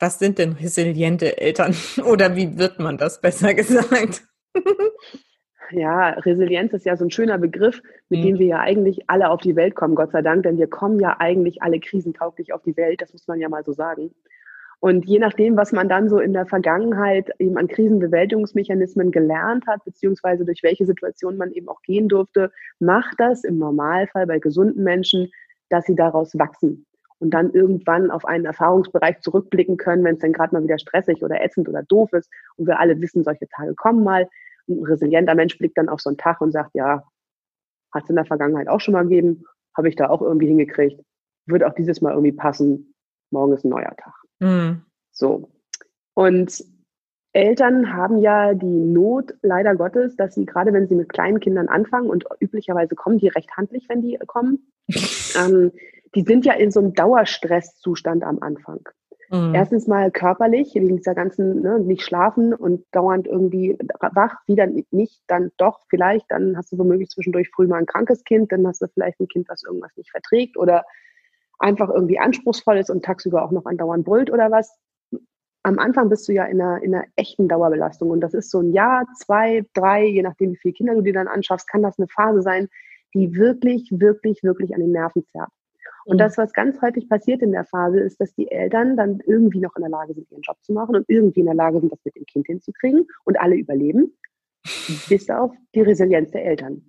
Was 0.02 0.18
sind 0.18 0.38
denn 0.40 0.54
resiliente 0.54 1.40
Eltern? 1.40 1.76
Oder 2.10 2.34
wie 2.34 2.58
wird 2.58 2.80
man 2.80 2.98
das 2.98 3.20
besser 3.20 3.54
gesagt? 3.54 4.24
ja, 5.70 6.08
Resilienz 6.08 6.72
ist 6.72 6.84
ja 6.84 6.96
so 6.96 7.04
ein 7.04 7.12
schöner 7.12 7.38
Begriff, 7.38 7.80
mit 8.08 8.18
mhm. 8.18 8.24
dem 8.24 8.38
wir 8.40 8.46
ja 8.46 8.58
eigentlich 8.58 9.08
alle 9.08 9.30
auf 9.30 9.42
die 9.42 9.54
Welt 9.54 9.76
kommen, 9.76 9.94
Gott 9.94 10.10
sei 10.10 10.20
Dank, 10.20 10.42
denn 10.42 10.58
wir 10.58 10.66
kommen 10.66 10.98
ja 10.98 11.20
eigentlich 11.20 11.62
alle 11.62 11.78
krisentauglich 11.78 12.52
auf 12.52 12.62
die 12.62 12.76
Welt, 12.76 13.00
das 13.00 13.12
muss 13.12 13.28
man 13.28 13.38
ja 13.38 13.48
mal 13.48 13.62
so 13.62 13.72
sagen. 13.72 14.12
Und 14.80 15.06
je 15.06 15.20
nachdem, 15.20 15.56
was 15.56 15.70
man 15.70 15.88
dann 15.88 16.08
so 16.08 16.18
in 16.18 16.32
der 16.32 16.46
Vergangenheit 16.46 17.30
eben 17.38 17.56
an 17.56 17.68
Krisenbewältigungsmechanismen 17.68 19.12
gelernt 19.12 19.68
hat, 19.68 19.84
beziehungsweise 19.84 20.44
durch 20.44 20.64
welche 20.64 20.84
Situation 20.84 21.36
man 21.36 21.52
eben 21.52 21.68
auch 21.68 21.80
gehen 21.82 22.08
durfte, 22.08 22.50
macht 22.80 23.14
das 23.18 23.44
im 23.44 23.56
Normalfall 23.56 24.26
bei 24.26 24.40
gesunden 24.40 24.82
Menschen, 24.82 25.30
dass 25.68 25.86
sie 25.86 25.94
daraus 25.94 26.36
wachsen 26.36 26.86
und 27.22 27.30
dann 27.30 27.52
irgendwann 27.52 28.10
auf 28.10 28.24
einen 28.24 28.44
Erfahrungsbereich 28.44 29.20
zurückblicken 29.20 29.76
können, 29.76 30.02
wenn 30.02 30.16
es 30.16 30.20
dann 30.20 30.32
gerade 30.32 30.52
mal 30.52 30.64
wieder 30.64 30.78
stressig 30.80 31.22
oder 31.22 31.40
ätzend 31.40 31.68
oder 31.68 31.84
doof 31.84 32.12
ist. 32.14 32.28
Und 32.56 32.66
wir 32.66 32.80
alle 32.80 33.00
wissen, 33.00 33.22
solche 33.22 33.46
Tage 33.48 33.76
kommen 33.76 34.02
mal. 34.02 34.28
Ein 34.68 34.82
resilienter 34.84 35.36
Mensch 35.36 35.56
blickt 35.56 35.78
dann 35.78 35.88
auf 35.88 36.00
so 36.00 36.10
einen 36.10 36.18
Tag 36.18 36.40
und 36.40 36.50
sagt, 36.50 36.74
ja, 36.74 37.04
hat 37.94 38.02
es 38.02 38.10
in 38.10 38.16
der 38.16 38.24
Vergangenheit 38.24 38.66
auch 38.66 38.80
schon 38.80 38.94
mal 38.94 39.04
gegeben, 39.04 39.44
habe 39.76 39.88
ich 39.88 39.94
da 39.94 40.10
auch 40.10 40.20
irgendwie 40.20 40.48
hingekriegt, 40.48 41.00
wird 41.46 41.62
auch 41.62 41.74
dieses 41.74 42.00
Mal 42.00 42.10
irgendwie 42.10 42.32
passen, 42.32 42.92
morgen 43.30 43.52
ist 43.52 43.64
ein 43.64 43.70
neuer 43.70 43.94
Tag. 43.96 44.14
Mhm. 44.40 44.82
So. 45.12 45.48
Und 46.14 46.64
Eltern 47.32 47.94
haben 47.94 48.18
ja 48.18 48.52
die 48.54 48.66
Not, 48.66 49.34
leider 49.42 49.76
Gottes, 49.76 50.16
dass 50.16 50.34
sie 50.34 50.44
gerade, 50.44 50.72
wenn 50.72 50.88
sie 50.88 50.96
mit 50.96 51.08
kleinen 51.08 51.38
Kindern 51.38 51.68
anfangen 51.68 52.10
und 52.10 52.24
üblicherweise 52.40 52.96
kommen 52.96 53.18
die 53.18 53.28
recht 53.28 53.56
handlich, 53.56 53.88
wenn 53.88 54.02
die 54.02 54.18
kommen, 54.26 54.72
ähm, 55.38 55.70
die 56.14 56.22
sind 56.22 56.44
ja 56.44 56.54
in 56.54 56.70
so 56.70 56.80
einem 56.80 56.94
Dauerstresszustand 56.94 58.22
am 58.24 58.38
Anfang. 58.40 58.80
Mhm. 59.32 59.54
Erstens 59.54 59.86
mal 59.86 60.10
körperlich, 60.10 60.74
wegen 60.74 60.98
dieser 60.98 61.14
ganzen, 61.14 61.62
ne, 61.62 61.80
nicht 61.80 62.02
schlafen 62.02 62.52
und 62.52 62.84
dauernd 62.92 63.26
irgendwie 63.26 63.78
wach, 63.98 64.36
wieder 64.46 64.66
nicht, 64.90 65.22
dann 65.26 65.50
doch, 65.56 65.80
vielleicht, 65.88 66.26
dann 66.28 66.56
hast 66.56 66.70
du 66.72 66.78
womöglich 66.78 67.08
zwischendurch 67.08 67.48
früh 67.48 67.66
mal 67.66 67.78
ein 67.78 67.86
krankes 67.86 68.24
Kind, 68.24 68.52
dann 68.52 68.66
hast 68.66 68.82
du 68.82 68.88
vielleicht 68.88 69.20
ein 69.20 69.28
Kind, 69.28 69.48
was 69.48 69.64
irgendwas 69.64 69.96
nicht 69.96 70.10
verträgt 70.10 70.58
oder 70.58 70.84
einfach 71.58 71.88
irgendwie 71.88 72.18
anspruchsvoll 72.18 72.76
ist 72.76 72.90
und 72.90 73.04
tagsüber 73.04 73.42
auch 73.42 73.52
noch 73.52 73.64
andauernd 73.64 74.04
brüllt 74.04 74.30
oder 74.30 74.50
was. 74.50 74.78
Am 75.62 75.78
Anfang 75.78 76.10
bist 76.10 76.28
du 76.28 76.32
ja 76.32 76.44
in 76.44 76.60
einer, 76.60 76.82
in 76.82 76.94
einer 76.94 77.04
echten 77.16 77.48
Dauerbelastung 77.48 78.10
und 78.10 78.20
das 78.20 78.34
ist 78.34 78.50
so 78.50 78.60
ein 78.60 78.72
Jahr, 78.72 79.06
zwei, 79.16 79.64
drei, 79.72 80.04
je 80.04 80.22
nachdem, 80.22 80.52
wie 80.52 80.58
viele 80.58 80.74
Kinder 80.74 80.94
du 80.94 81.00
dir 81.00 81.14
dann 81.14 81.28
anschaffst, 81.28 81.68
kann 81.68 81.82
das 81.82 81.98
eine 81.98 82.08
Phase 82.08 82.42
sein, 82.42 82.68
die 83.14 83.34
wirklich, 83.34 83.88
wirklich, 83.92 84.42
wirklich 84.42 84.74
an 84.74 84.80
den 84.80 84.92
Nerven 84.92 85.24
zerrt. 85.28 85.50
Und 86.04 86.16
mhm. 86.16 86.18
das, 86.18 86.38
was 86.38 86.52
ganz 86.52 86.80
häufig 86.82 87.08
passiert 87.08 87.42
in 87.42 87.52
der 87.52 87.64
Phase, 87.64 88.00
ist, 88.00 88.20
dass 88.20 88.34
die 88.34 88.50
Eltern 88.50 88.96
dann 88.96 89.20
irgendwie 89.26 89.60
noch 89.60 89.76
in 89.76 89.82
der 89.82 89.90
Lage 89.90 90.14
sind, 90.14 90.30
ihren 90.30 90.42
Job 90.42 90.56
zu 90.62 90.72
machen 90.72 90.96
und 90.96 91.04
irgendwie 91.08 91.40
in 91.40 91.46
der 91.46 91.54
Lage 91.54 91.80
sind, 91.80 91.92
das 91.92 92.04
mit 92.04 92.16
dem 92.16 92.26
Kind 92.26 92.46
hinzukriegen 92.46 93.06
und 93.24 93.38
alle 93.38 93.56
überleben, 93.56 94.16
bis 95.08 95.30
auf 95.30 95.52
die 95.74 95.82
Resilienz 95.82 96.30
der 96.30 96.44
Eltern. 96.44 96.88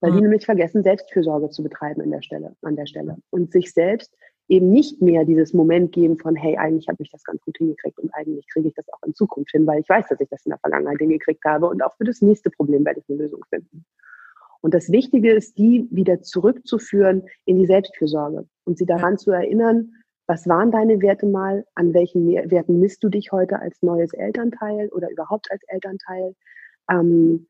Weil 0.00 0.12
mhm. 0.12 0.16
die 0.16 0.22
nämlich 0.22 0.46
vergessen, 0.46 0.82
Selbstfürsorge 0.82 1.50
zu 1.50 1.62
betreiben 1.62 2.00
an 2.02 2.10
der 2.10 2.22
Stelle, 2.22 2.56
an 2.62 2.76
der 2.76 2.86
Stelle. 2.86 3.16
Und 3.30 3.52
sich 3.52 3.72
selbst 3.72 4.14
eben 4.48 4.70
nicht 4.70 5.00
mehr 5.00 5.24
dieses 5.24 5.54
Moment 5.54 5.92
geben 5.92 6.18
von, 6.18 6.34
hey, 6.34 6.56
eigentlich 6.56 6.88
habe 6.88 7.02
ich 7.02 7.10
das 7.10 7.22
ganz 7.22 7.40
gut 7.42 7.56
hingekriegt 7.56 7.98
und 7.98 8.12
eigentlich 8.14 8.46
kriege 8.48 8.68
ich 8.68 8.74
das 8.74 8.88
auch 8.92 9.02
in 9.06 9.14
Zukunft 9.14 9.52
hin, 9.52 9.66
weil 9.66 9.80
ich 9.80 9.88
weiß, 9.88 10.08
dass 10.08 10.20
ich 10.20 10.28
das 10.28 10.44
in 10.44 10.50
der 10.50 10.58
Vergangenheit 10.58 10.98
hingekriegt 10.98 11.44
habe 11.44 11.68
und 11.68 11.82
auch 11.82 11.96
für 11.96 12.04
das 12.04 12.20
nächste 12.20 12.50
Problem 12.50 12.84
werde 12.84 13.00
ich 13.00 13.08
eine 13.08 13.18
Lösung 13.18 13.44
finden. 13.48 13.84
Und 14.60 14.74
das 14.74 14.90
Wichtige 14.90 15.32
ist, 15.32 15.56
die 15.58 15.88
wieder 15.90 16.20
zurückzuführen 16.20 17.22
in 17.44 17.58
die 17.58 17.66
Selbstfürsorge 17.66 18.46
und 18.64 18.78
sie 18.78 18.86
daran 18.86 19.16
zu 19.16 19.30
erinnern, 19.30 19.92
was 20.26 20.46
waren 20.46 20.70
deine 20.70 21.02
Werte 21.02 21.26
mal, 21.26 21.64
an 21.74 21.92
welchen 21.92 22.28
Werten 22.28 22.78
misst 22.78 23.02
du 23.02 23.08
dich 23.08 23.32
heute 23.32 23.58
als 23.58 23.82
neues 23.82 24.12
Elternteil 24.12 24.88
oder 24.90 25.10
überhaupt 25.10 25.50
als 25.50 25.62
Elternteil? 25.66 26.36
Ähm, 26.88 27.48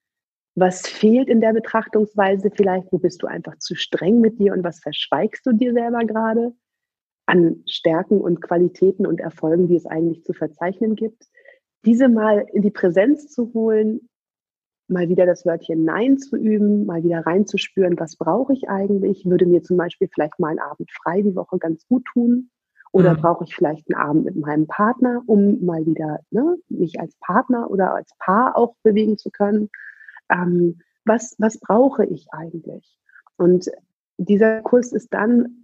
was 0.54 0.86
fehlt 0.86 1.28
in 1.28 1.40
der 1.40 1.52
Betrachtungsweise 1.52 2.50
vielleicht? 2.50 2.90
Wo 2.92 2.98
bist 2.98 3.22
du 3.22 3.26
einfach 3.26 3.58
zu 3.58 3.74
streng 3.74 4.20
mit 4.20 4.38
dir 4.38 4.52
und 4.52 4.64
was 4.64 4.80
verschweigst 4.80 5.44
du 5.46 5.52
dir 5.52 5.72
selber 5.72 6.04
gerade 6.04 6.54
an 7.26 7.62
Stärken 7.66 8.20
und 8.20 8.40
Qualitäten 8.40 9.06
und 9.06 9.20
Erfolgen, 9.20 9.68
die 9.68 9.76
es 9.76 9.86
eigentlich 9.86 10.24
zu 10.24 10.32
verzeichnen 10.32 10.96
gibt? 10.96 11.26
Diese 11.84 12.08
mal 12.08 12.46
in 12.52 12.62
die 12.62 12.70
Präsenz 12.70 13.28
zu 13.28 13.52
holen, 13.54 14.09
mal 14.90 15.08
wieder 15.08 15.26
das 15.26 15.46
Wörtchen 15.46 15.84
Nein 15.84 16.18
zu 16.18 16.36
üben, 16.36 16.86
mal 16.86 17.02
wieder 17.02 17.24
reinzuspüren, 17.24 17.98
was 17.98 18.16
brauche 18.16 18.52
ich 18.52 18.68
eigentlich? 18.68 19.24
Würde 19.24 19.46
mir 19.46 19.62
zum 19.62 19.76
Beispiel 19.76 20.08
vielleicht 20.12 20.38
mal 20.38 20.48
einen 20.48 20.58
Abend 20.58 20.90
frei 20.90 21.22
die 21.22 21.34
Woche 21.36 21.58
ganz 21.58 21.86
gut 21.86 22.04
tun? 22.06 22.50
Oder 22.92 23.14
mhm. 23.14 23.20
brauche 23.20 23.44
ich 23.44 23.54
vielleicht 23.54 23.88
einen 23.88 24.02
Abend 24.02 24.24
mit 24.24 24.36
meinem 24.36 24.66
Partner, 24.66 25.22
um 25.26 25.64
mal 25.64 25.86
wieder 25.86 26.20
ne, 26.30 26.56
mich 26.68 26.98
als 26.98 27.16
Partner 27.20 27.70
oder 27.70 27.94
als 27.94 28.10
Paar 28.18 28.56
auch 28.56 28.74
bewegen 28.82 29.16
zu 29.16 29.30
können? 29.30 29.70
Ähm, 30.28 30.80
was, 31.04 31.36
was 31.38 31.58
brauche 31.60 32.04
ich 32.04 32.26
eigentlich? 32.32 32.98
Und 33.36 33.70
dieser 34.18 34.60
Kurs 34.62 34.92
ist 34.92 35.14
dann 35.14 35.59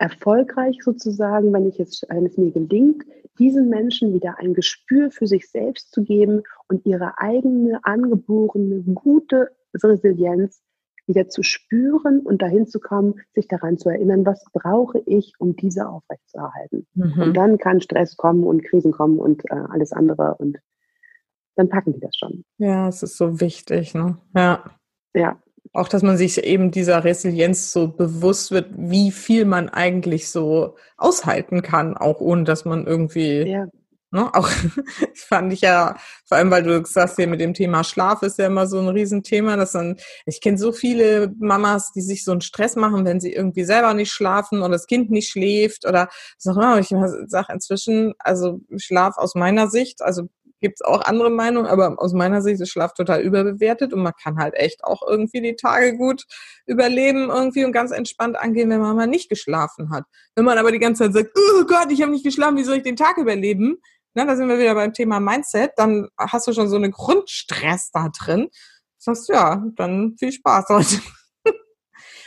erfolgreich 0.00 0.78
sozusagen, 0.82 1.52
wenn, 1.52 1.68
ich 1.68 1.78
es, 1.78 2.02
wenn 2.08 2.24
es 2.24 2.38
mir 2.38 2.50
gelingt, 2.50 3.04
diesen 3.38 3.68
Menschen 3.68 4.14
wieder 4.14 4.38
ein 4.38 4.54
Gespür 4.54 5.10
für 5.10 5.26
sich 5.26 5.50
selbst 5.50 5.92
zu 5.92 6.02
geben 6.02 6.42
und 6.68 6.86
ihre 6.86 7.18
eigene 7.18 7.80
angeborene 7.84 8.82
gute 8.94 9.50
Resilienz 9.74 10.62
wieder 11.06 11.28
zu 11.28 11.42
spüren 11.42 12.20
und 12.20 12.40
dahin 12.40 12.66
zu 12.66 12.80
kommen, 12.80 13.20
sich 13.34 13.46
daran 13.46 13.76
zu 13.76 13.90
erinnern, 13.90 14.24
was 14.24 14.44
brauche 14.52 15.02
ich, 15.06 15.34
um 15.38 15.54
diese 15.54 15.86
aufrechtzuerhalten. 15.88 16.86
Mhm. 16.94 17.22
Und 17.22 17.36
dann 17.36 17.58
kann 17.58 17.80
Stress 17.80 18.16
kommen 18.16 18.44
und 18.44 18.64
Krisen 18.64 18.92
kommen 18.92 19.18
und 19.18 19.44
äh, 19.50 19.54
alles 19.70 19.92
andere 19.92 20.36
und 20.38 20.58
dann 21.56 21.68
packen 21.68 21.92
die 21.92 22.00
das 22.00 22.16
schon. 22.16 22.44
Ja, 22.56 22.88
es 22.88 23.02
ist 23.02 23.18
so 23.18 23.40
wichtig, 23.40 23.94
ne? 23.94 24.16
Ja. 24.34 24.64
Ja, 25.14 25.42
auch, 25.72 25.88
dass 25.88 26.02
man 26.02 26.16
sich 26.16 26.42
eben 26.42 26.70
dieser 26.70 27.04
Resilienz 27.04 27.72
so 27.72 27.88
bewusst 27.88 28.50
wird, 28.50 28.70
wie 28.76 29.12
viel 29.12 29.44
man 29.44 29.68
eigentlich 29.68 30.28
so 30.30 30.76
aushalten 30.96 31.62
kann, 31.62 31.96
auch 31.96 32.20
ohne 32.20 32.44
dass 32.44 32.64
man 32.64 32.86
irgendwie, 32.86 33.42
ja. 33.48 33.66
ne, 34.10 34.34
auch, 34.34 34.48
fand 35.14 35.52
ich 35.52 35.60
ja, 35.60 35.96
vor 36.26 36.38
allem, 36.38 36.50
weil 36.50 36.64
du 36.64 36.84
sagst 36.84 37.16
hier 37.16 37.28
mit 37.28 37.40
dem 37.40 37.54
Thema 37.54 37.84
Schlaf 37.84 38.22
ist 38.22 38.38
ja 38.38 38.46
immer 38.46 38.66
so 38.66 38.80
ein 38.80 38.88
Riesenthema, 38.88 39.56
dass 39.56 39.72
dann, 39.72 39.96
ich 40.26 40.40
kenne 40.40 40.58
so 40.58 40.72
viele 40.72 41.32
Mamas, 41.38 41.92
die 41.92 42.02
sich 42.02 42.24
so 42.24 42.32
einen 42.32 42.40
Stress 42.40 42.74
machen, 42.74 43.04
wenn 43.04 43.20
sie 43.20 43.32
irgendwie 43.32 43.64
selber 43.64 43.94
nicht 43.94 44.10
schlafen 44.10 44.60
oder 44.62 44.70
das 44.70 44.88
Kind 44.88 45.10
nicht 45.10 45.30
schläft 45.30 45.86
oder 45.86 46.08
so, 46.36 46.50
ich 46.78 46.88
sage 47.28 47.52
inzwischen, 47.52 48.14
also 48.18 48.60
Schlaf 48.76 49.18
aus 49.18 49.36
meiner 49.36 49.68
Sicht, 49.68 50.02
also 50.02 50.28
gibt 50.60 50.80
es 50.80 50.82
auch 50.82 51.02
andere 51.02 51.30
Meinungen, 51.30 51.66
aber 51.66 51.96
aus 51.98 52.12
meiner 52.12 52.42
Sicht 52.42 52.60
ist 52.60 52.70
Schlaf 52.70 52.94
total 52.94 53.20
überbewertet 53.22 53.92
und 53.92 54.02
man 54.02 54.12
kann 54.22 54.38
halt 54.38 54.54
echt 54.54 54.84
auch 54.84 55.02
irgendwie 55.06 55.40
die 55.40 55.56
Tage 55.56 55.96
gut 55.96 56.24
überleben 56.66 57.30
irgendwie 57.30 57.64
und 57.64 57.72
ganz 57.72 57.90
entspannt 57.90 58.38
angehen, 58.38 58.70
wenn 58.70 58.80
man 58.80 58.96
mal 58.96 59.06
nicht 59.06 59.28
geschlafen 59.28 59.90
hat. 59.90 60.04
Wenn 60.34 60.44
man 60.44 60.58
aber 60.58 60.72
die 60.72 60.78
ganze 60.78 61.04
Zeit 61.04 61.12
sagt, 61.12 61.30
oh 61.36 61.64
Gott, 61.64 61.90
ich 61.90 62.02
habe 62.02 62.12
nicht 62.12 62.24
geschlafen, 62.24 62.56
wie 62.56 62.64
soll 62.64 62.76
ich 62.76 62.82
den 62.82 62.96
Tag 62.96 63.16
überleben? 63.18 63.78
Na, 64.14 64.24
da 64.24 64.36
sind 64.36 64.48
wir 64.48 64.58
wieder 64.58 64.74
beim 64.74 64.92
Thema 64.92 65.20
Mindset, 65.20 65.72
dann 65.76 66.08
hast 66.18 66.46
du 66.46 66.52
schon 66.52 66.68
so 66.68 66.76
einen 66.76 66.90
Grundstress 66.90 67.90
da 67.92 68.08
drin. 68.08 68.48
Sagst 68.98 69.28
ja, 69.28 69.64
dann 69.76 70.16
viel 70.18 70.32
Spaß 70.32 70.66
heute. 70.68 70.96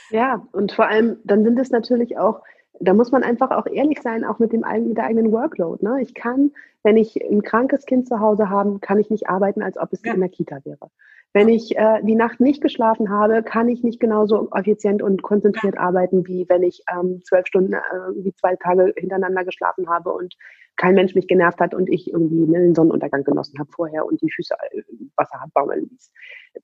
Ja, 0.10 0.48
und 0.52 0.72
vor 0.72 0.88
allem, 0.88 1.18
dann 1.24 1.44
sind 1.44 1.58
es 1.58 1.72
natürlich 1.72 2.20
auch 2.20 2.42
da 2.84 2.94
muss 2.94 3.12
man 3.12 3.24
einfach 3.24 3.52
auch 3.52 3.66
ehrlich 3.68 4.02
sein, 4.02 4.24
auch 4.24 4.40
mit, 4.40 4.54
dem, 4.54 4.62
mit 4.62 4.98
der 4.98 5.06
eigenen 5.06 5.32
Workload. 5.32 5.84
Ne? 5.84 6.02
Ich 6.02 6.14
kann, 6.14 6.52
wenn 6.84 6.98
ich 6.98 7.16
ein 7.24 7.42
krankes 7.42 7.86
Kind 7.86 8.08
zu 8.08 8.20
Hause 8.20 8.50
habe, 8.50 8.80
kann 8.80 9.00
ich 9.00 9.10
nicht 9.10 9.28
arbeiten, 9.28 9.62
als 9.62 9.78
ob 9.78 9.92
es 9.94 10.02
ja. 10.04 10.14
in 10.14 10.20
der 10.20 10.30
Kita 10.30 10.60
wäre. 10.64 10.90
Wenn 11.36 11.50
ich 11.50 11.76
äh, 11.76 12.00
die 12.04 12.14
Nacht 12.14 12.40
nicht 12.40 12.62
geschlafen 12.62 13.10
habe, 13.10 13.42
kann 13.42 13.68
ich 13.68 13.84
nicht 13.84 14.00
genauso 14.00 14.50
effizient 14.54 15.02
und 15.02 15.24
konzentriert 15.24 15.80
arbeiten, 15.80 16.28
wie 16.28 16.46
wenn 16.48 16.62
ich 16.62 16.84
ähm, 16.92 17.22
zwölf 17.24 17.48
Stunden, 17.48 17.74
äh, 17.74 17.80
wie 18.16 18.34
zwei 18.36 18.56
Tage 18.56 18.94
hintereinander 18.96 19.44
geschlafen 19.44 19.90
habe 19.90 20.14
und 20.14 20.36
kein 20.76 20.94
Mensch 20.94 21.16
mich 21.16 21.28
genervt 21.28 21.60
hat 21.60 21.74
und 21.74 21.90
ich 21.90 22.12
irgendwie 22.12 22.46
ne, 22.46 22.60
den 22.60 22.76
Sonnenuntergang 22.76 23.24
genossen 23.24 23.58
habe 23.58 23.72
vorher 23.72 24.06
und 24.06 24.22
die 24.22 24.32
Füße 24.32 24.54
äh, 24.54 24.84
Wasser 25.16 25.42
hat 25.42 25.52
baumeln 25.54 25.88
ließ. 25.90 26.12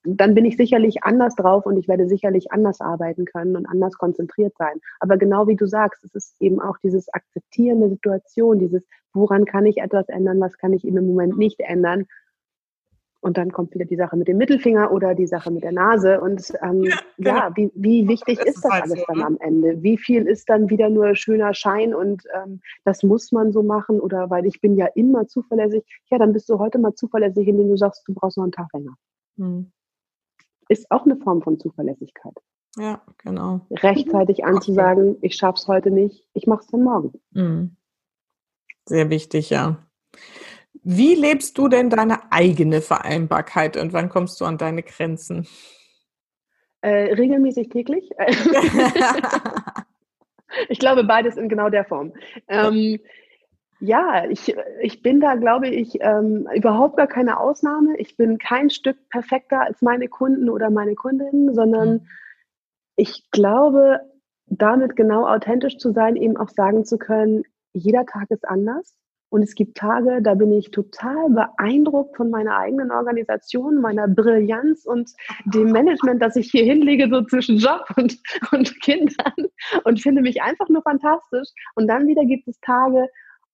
Dann 0.04 0.36
bin 0.36 0.46
ich 0.46 0.58
sicherlich 0.58 1.04
anders 1.04 1.36
drauf 1.36 1.66
und 1.66 1.78
ich 1.78 1.88
werde 1.88 2.08
sicherlich 2.08 2.52
anders 2.52 2.82
arbeiten 2.82 3.26
können 3.26 3.56
und 3.56 3.66
anders 3.66 3.98
konzentriert 3.98 4.54
sein. 4.58 4.80
Aber 5.00 5.18
genau 5.18 5.48
wie 5.48 5.56
du 5.56 5.66
sagst, 5.66 6.04
es 6.04 6.16
ist 6.16 6.36
eben 6.40 6.62
auch 6.62 6.78
dieses 6.78 7.12
Akzeptieren 7.14 7.80
der 7.80 7.90
Situation, 7.90 8.60
dieses, 8.60 8.86
woran 9.14 9.46
kann 9.46 9.66
ich 9.66 9.78
etwas 9.78 10.10
ändern, 10.10 10.40
was 10.40 10.58
kann 10.58 10.74
ich 10.74 10.86
in 10.86 10.96
dem 10.96 11.08
Moment 11.08 11.38
nicht 11.38 11.60
ändern 11.60 12.06
und 13.22 13.38
dann 13.38 13.52
kommt 13.52 13.74
wieder 13.74 13.86
die 13.86 13.98
Sache 13.98 14.16
mit 14.16 14.28
dem 14.28 14.38
Mittelfinger 14.38 14.92
oder 14.92 15.14
die 15.14 15.28
Sache 15.28 15.52
mit 15.52 15.64
der 15.64 15.74
Nase. 15.74 16.22
Und 16.22 16.54
ähm, 16.62 16.84
ja, 16.84 16.96
genau. 17.18 17.36
ja, 17.36 17.52
wie, 17.56 17.72
wie 17.76 18.08
wichtig 18.08 18.38
das 18.38 18.48
ist 18.48 18.64
das 18.64 18.72
halt 18.72 18.84
alles 18.84 19.00
so, 19.00 19.06
dann 19.08 19.18
ne? 19.18 19.26
am 19.26 19.38
Ende? 19.42 19.84
Wie 19.84 19.98
viel 19.98 20.26
ist 20.26 20.50
dann 20.50 20.70
wieder 20.70 20.90
nur 20.90 21.16
schöner 21.16 21.54
Schein 21.54 21.94
und 21.94 22.24
ähm, 22.34 22.62
das 22.86 23.04
muss 23.04 23.32
man 23.32 23.52
so 23.52 23.62
machen? 23.62 24.00
Oder 24.00 24.30
weil 24.30 24.46
ich 24.46 24.62
bin 24.62 24.78
ja 24.78 24.86
immer 24.96 25.28
zuverlässig. 25.28 25.84
Ja, 26.10 26.18
dann 26.18 26.32
bist 26.32 26.48
du 26.50 26.60
heute 26.60 26.80
mal 26.80 26.94
zuverlässig, 26.94 27.48
indem 27.48 27.68
du 27.68 27.78
sagst, 27.78 28.08
du 28.08 28.14
brauchst 28.14 28.38
noch 28.38 28.44
einen 28.44 28.54
Tag 28.54 28.68
länger. 28.74 28.96
Hm. 29.38 29.72
Ist 30.70 30.90
auch 30.92 31.04
eine 31.04 31.18
Form 31.18 31.42
von 31.42 31.60
Zuverlässigkeit. 31.60 32.36
Ja, 32.78 33.02
genau. 33.18 33.62
Rechtzeitig 33.72 34.46
anzusagen, 34.46 35.18
ich 35.22 35.36
schaff's 35.36 35.68
heute 35.68 35.92
nicht, 35.92 36.26
ich 36.34 36.48
mach's 36.48 36.68
dann 36.68 36.84
morgen. 36.84 37.20
Hm. 37.34 37.76
Sehr 38.86 39.10
wichtig, 39.10 39.50
ja. 39.50 39.86
Wie 40.84 41.16
lebst 41.16 41.58
du 41.58 41.68
denn 41.68 41.90
deine 41.90 42.32
eigene 42.32 42.82
Vereinbarkeit 42.82 43.76
und 43.76 43.92
wann 43.92 44.10
kommst 44.10 44.40
du 44.40 44.46
an 44.46 44.58
deine 44.58 44.84
Grenzen? 44.84 45.48
Äh, 46.82 47.14
regelmäßig 47.16 47.70
täglich. 47.70 48.10
ich 50.70 50.80
glaube, 50.80 51.04
beides 51.04 51.38
in 51.38 51.50
genau 51.50 51.70
der 51.70 51.86
Form. 51.86 52.14
Ähm, 52.48 53.00
ja, 53.80 54.26
ich, 54.30 54.56
ich 54.82 55.02
bin 55.02 55.22
da, 55.22 55.36
glaube 55.36 55.70
ich, 55.70 55.98
ähm, 56.02 56.48
überhaupt 56.54 56.98
gar 56.98 57.08
keine 57.08 57.40
Ausnahme. 57.40 57.98
Ich 57.98 58.18
bin 58.18 58.38
kein 58.38 58.70
Stück 58.70 58.98
perfekter 59.10 59.62
als 59.62 59.82
meine 59.82 60.10
Kunden 60.10 60.50
oder 60.50 60.70
meine 60.70 60.96
Kundinnen, 60.96 61.54
sondern 61.54 61.90
mhm. 61.90 62.08
ich 62.98 63.30
glaube, 63.32 64.02
damit 64.48 64.96
genau 64.96 65.28
authentisch 65.28 65.78
zu 65.78 65.92
sein, 65.92 66.16
eben 66.16 66.36
auch 66.36 66.50
sagen 66.50 66.84
zu 66.84 66.98
können, 66.98 67.44
jeder 67.74 68.06
Tag 68.06 68.30
ist 68.32 68.48
anders. 68.48 68.96
Und 69.32 69.44
es 69.44 69.54
gibt 69.54 69.78
Tage, 69.78 70.24
da 70.24 70.34
bin 70.34 70.52
ich 70.52 70.72
total 70.72 71.30
beeindruckt 71.30 72.18
von 72.18 72.32
meiner 72.32 72.58
eigenen 72.58 72.92
Organisation, 72.92 73.80
meiner 73.80 74.08
Brillanz 74.08 74.86
und 74.86 75.12
dem 75.46 75.72
Management, 75.72 76.22
das 76.22 76.36
ich 76.36 76.50
hier 76.50 76.64
hinlege, 76.64 77.08
so 77.10 77.24
zwischen 77.24 77.58
Job 77.58 77.86
und, 77.96 78.18
und 78.52 78.82
Kindern 78.82 79.48
und 79.84 80.02
finde 80.02 80.24
mich 80.24 80.42
einfach 80.42 80.68
nur 80.68 80.82
fantastisch. 80.82 81.48
Und 81.76 81.88
dann 81.88 82.08
wieder 82.08 82.26
gibt 82.26 82.48
es 82.48 82.60
Tage, 82.62 83.08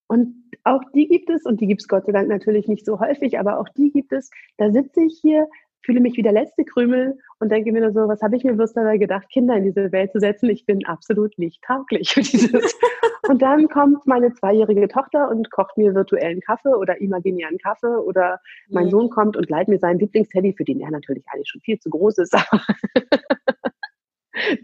und 0.07 0.43
auch 0.63 0.81
die 0.93 1.07
gibt 1.07 1.29
es, 1.29 1.45
und 1.45 1.61
die 1.61 1.67
gibt 1.67 1.81
es 1.81 1.87
Gott 1.87 2.05
sei 2.05 2.11
Dank 2.11 2.27
natürlich 2.27 2.67
nicht 2.67 2.85
so 2.85 2.99
häufig, 2.99 3.39
aber 3.39 3.59
auch 3.59 3.69
die 3.69 3.91
gibt 3.91 4.13
es, 4.13 4.29
da 4.57 4.71
sitze 4.71 5.03
ich 5.03 5.19
hier 5.21 5.47
fühle 5.85 6.01
mich 6.01 6.17
wie 6.17 6.23
der 6.23 6.31
letzte 6.31 6.65
Krümel 6.65 7.17
und 7.39 7.51
denke 7.51 7.71
mir 7.71 7.81
nur 7.81 7.91
so, 7.91 8.07
was 8.07 8.21
habe 8.21 8.35
ich 8.35 8.43
mir 8.43 8.53
bloß 8.53 8.73
dabei 8.73 8.97
gedacht, 8.97 9.29
Kinder 9.29 9.55
in 9.55 9.63
diese 9.63 9.91
Welt 9.91 10.11
zu 10.11 10.19
setzen? 10.19 10.49
Ich 10.49 10.65
bin 10.65 10.85
absolut 10.85 11.37
nicht 11.37 11.63
tauglich 11.63 12.11
für 12.11 12.21
dieses. 12.21 12.77
und 13.29 13.41
dann 13.41 13.67
kommt 13.69 14.05
meine 14.07 14.33
zweijährige 14.33 14.87
Tochter 14.87 15.29
und 15.29 15.51
kocht 15.51 15.77
mir 15.77 15.93
virtuellen 15.93 16.41
Kaffee 16.41 16.75
oder 16.75 16.99
imaginären 16.99 17.57
Kaffee 17.59 18.01
oder 18.01 18.39
mein 18.69 18.85
mhm. 18.85 18.89
Sohn 18.89 19.09
kommt 19.09 19.37
und 19.37 19.49
leiht 19.49 19.67
mir 19.67 19.79
seinen 19.79 19.99
Lieblingsteddy, 19.99 20.53
für 20.53 20.65
den 20.65 20.81
er 20.81 20.89
natürlich 20.89 21.23
eigentlich 21.31 21.49
schon 21.49 21.61
viel 21.61 21.79
zu 21.79 21.89
groß 21.89 22.17
ist, 22.17 22.33
aber 22.51 22.61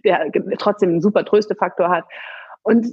der 0.03 0.31
trotzdem 0.57 0.89
einen 0.89 1.01
super 1.01 1.23
Tröstefaktor 1.23 1.89
hat. 1.89 2.05
Und 2.63 2.87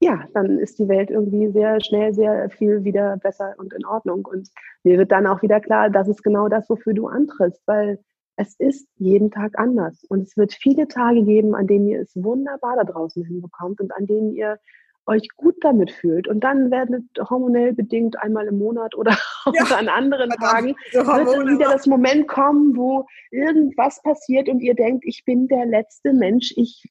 ja, 0.00 0.24
dann 0.34 0.58
ist 0.58 0.78
die 0.78 0.88
Welt 0.88 1.10
irgendwie 1.10 1.50
sehr 1.50 1.80
schnell, 1.80 2.12
sehr 2.12 2.50
viel 2.50 2.84
wieder 2.84 3.16
besser 3.16 3.54
und 3.58 3.72
in 3.72 3.86
Ordnung. 3.86 4.26
Und 4.26 4.50
mir 4.84 4.98
wird 4.98 5.10
dann 5.10 5.26
auch 5.26 5.42
wieder 5.42 5.60
klar, 5.60 5.90
das 5.90 6.08
ist 6.08 6.22
genau 6.22 6.48
das, 6.48 6.68
wofür 6.68 6.92
du 6.92 7.06
antrittst, 7.06 7.62
weil 7.66 7.98
es 8.36 8.54
ist 8.58 8.86
jeden 8.96 9.30
Tag 9.30 9.58
anders. 9.58 10.04
Und 10.08 10.22
es 10.22 10.36
wird 10.36 10.52
viele 10.52 10.86
Tage 10.88 11.22
geben, 11.24 11.54
an 11.54 11.66
denen 11.66 11.86
ihr 11.88 12.00
es 12.00 12.14
wunderbar 12.14 12.76
da 12.76 12.84
draußen 12.84 13.24
hinbekommt 13.24 13.80
und 13.80 13.92
an 13.96 14.06
denen 14.06 14.34
ihr 14.34 14.58
euch 15.06 15.28
gut 15.36 15.54
damit 15.60 15.90
fühlt. 15.90 16.28
Und 16.28 16.40
dann 16.40 16.70
werdet 16.70 17.04
hormonell 17.30 17.72
bedingt 17.72 18.20
einmal 18.20 18.46
im 18.46 18.58
Monat 18.58 18.94
oder 18.94 19.16
ja, 19.54 19.76
an 19.76 19.88
anderen 19.88 20.30
Tagen 20.30 20.74
wird 20.92 21.06
wieder 21.06 21.70
das 21.70 21.86
Moment 21.86 22.28
kommen, 22.28 22.76
wo 22.76 23.06
irgendwas 23.30 24.02
passiert 24.02 24.48
und 24.48 24.60
ihr 24.60 24.74
denkt, 24.74 25.04
ich 25.06 25.24
bin 25.24 25.48
der 25.48 25.66
letzte 25.66 26.12
Mensch, 26.12 26.52
ich 26.56 26.84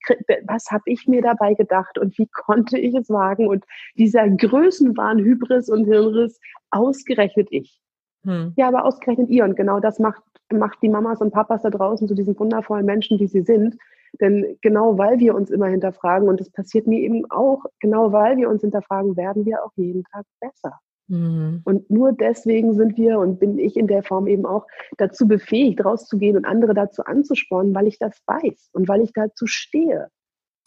was 0.48 0.72
habe 0.72 0.84
ich 0.86 1.08
mir 1.08 1.22
dabei 1.22 1.54
gedacht 1.54 1.98
und 1.98 2.18
wie 2.18 2.28
konnte 2.46 2.78
ich 2.80 2.96
es 2.96 3.10
wagen? 3.10 3.48
Und 3.48 3.66
dieser 3.98 4.30
Größenwahn, 4.30 5.20
Hybris 5.20 5.70
und 5.70 5.86
Hirnriss 5.86 6.40
ausgerechnet 6.72 7.48
ich. 7.52 7.80
Hm. 8.24 8.54
Ja, 8.56 8.68
aber 8.68 8.86
ausgerechnet 8.86 9.30
ihr. 9.30 9.44
Und 9.44 9.56
genau 9.56 9.80
das 9.80 10.00
macht 10.00 10.24
macht 10.54 10.78
die 10.84 10.90
Mamas 10.90 11.22
und 11.22 11.32
Papas 11.32 11.64
da 11.64 11.72
draußen 11.72 12.08
zu 12.08 12.14
diesen 12.14 12.38
wundervollen 12.38 12.86
Menschen, 12.86 13.18
die 13.18 13.26
sie 13.26 13.42
sind 13.42 13.78
denn 14.22 14.58
genau 14.62 14.98
weil 14.98 15.20
wir 15.20 15.36
uns 15.36 15.50
immer 15.50 15.68
hinterfragen, 15.68 16.28
und 16.28 16.40
das 16.40 16.50
passiert 16.50 16.88
mir 16.88 17.00
eben 17.00 17.30
auch, 17.32 17.64
genau 17.80 18.12
weil 18.12 18.38
wir 18.38 18.50
uns 18.50 18.62
hinterfragen, 18.62 19.16
werden 19.18 19.46
wir 19.46 19.64
auch 19.64 19.72
jeden 19.76 20.04
Tag 20.04 20.26
besser. 20.40 20.80
Mhm. 21.08 21.62
Und 21.66 21.90
nur 21.90 22.14
deswegen 22.14 22.74
sind 22.74 22.98
wir 22.98 23.20
und 23.20 23.40
bin 23.40 23.60
ich 23.60 23.78
in 23.78 23.88
der 23.88 24.04
Form 24.04 24.28
eben 24.28 24.46
auch 24.46 24.66
dazu 24.98 25.28
befähigt, 25.28 25.84
rauszugehen 25.84 26.38
und 26.38 26.46
andere 26.46 26.74
dazu 26.74 27.04
anzuspornen, 27.04 27.76
weil 27.76 27.88
ich 27.88 28.00
das 28.00 28.20
weiß 28.26 28.70
und 28.74 28.88
weil 28.88 29.02
ich 29.02 29.14
dazu 29.14 29.46
stehe. 29.48 30.10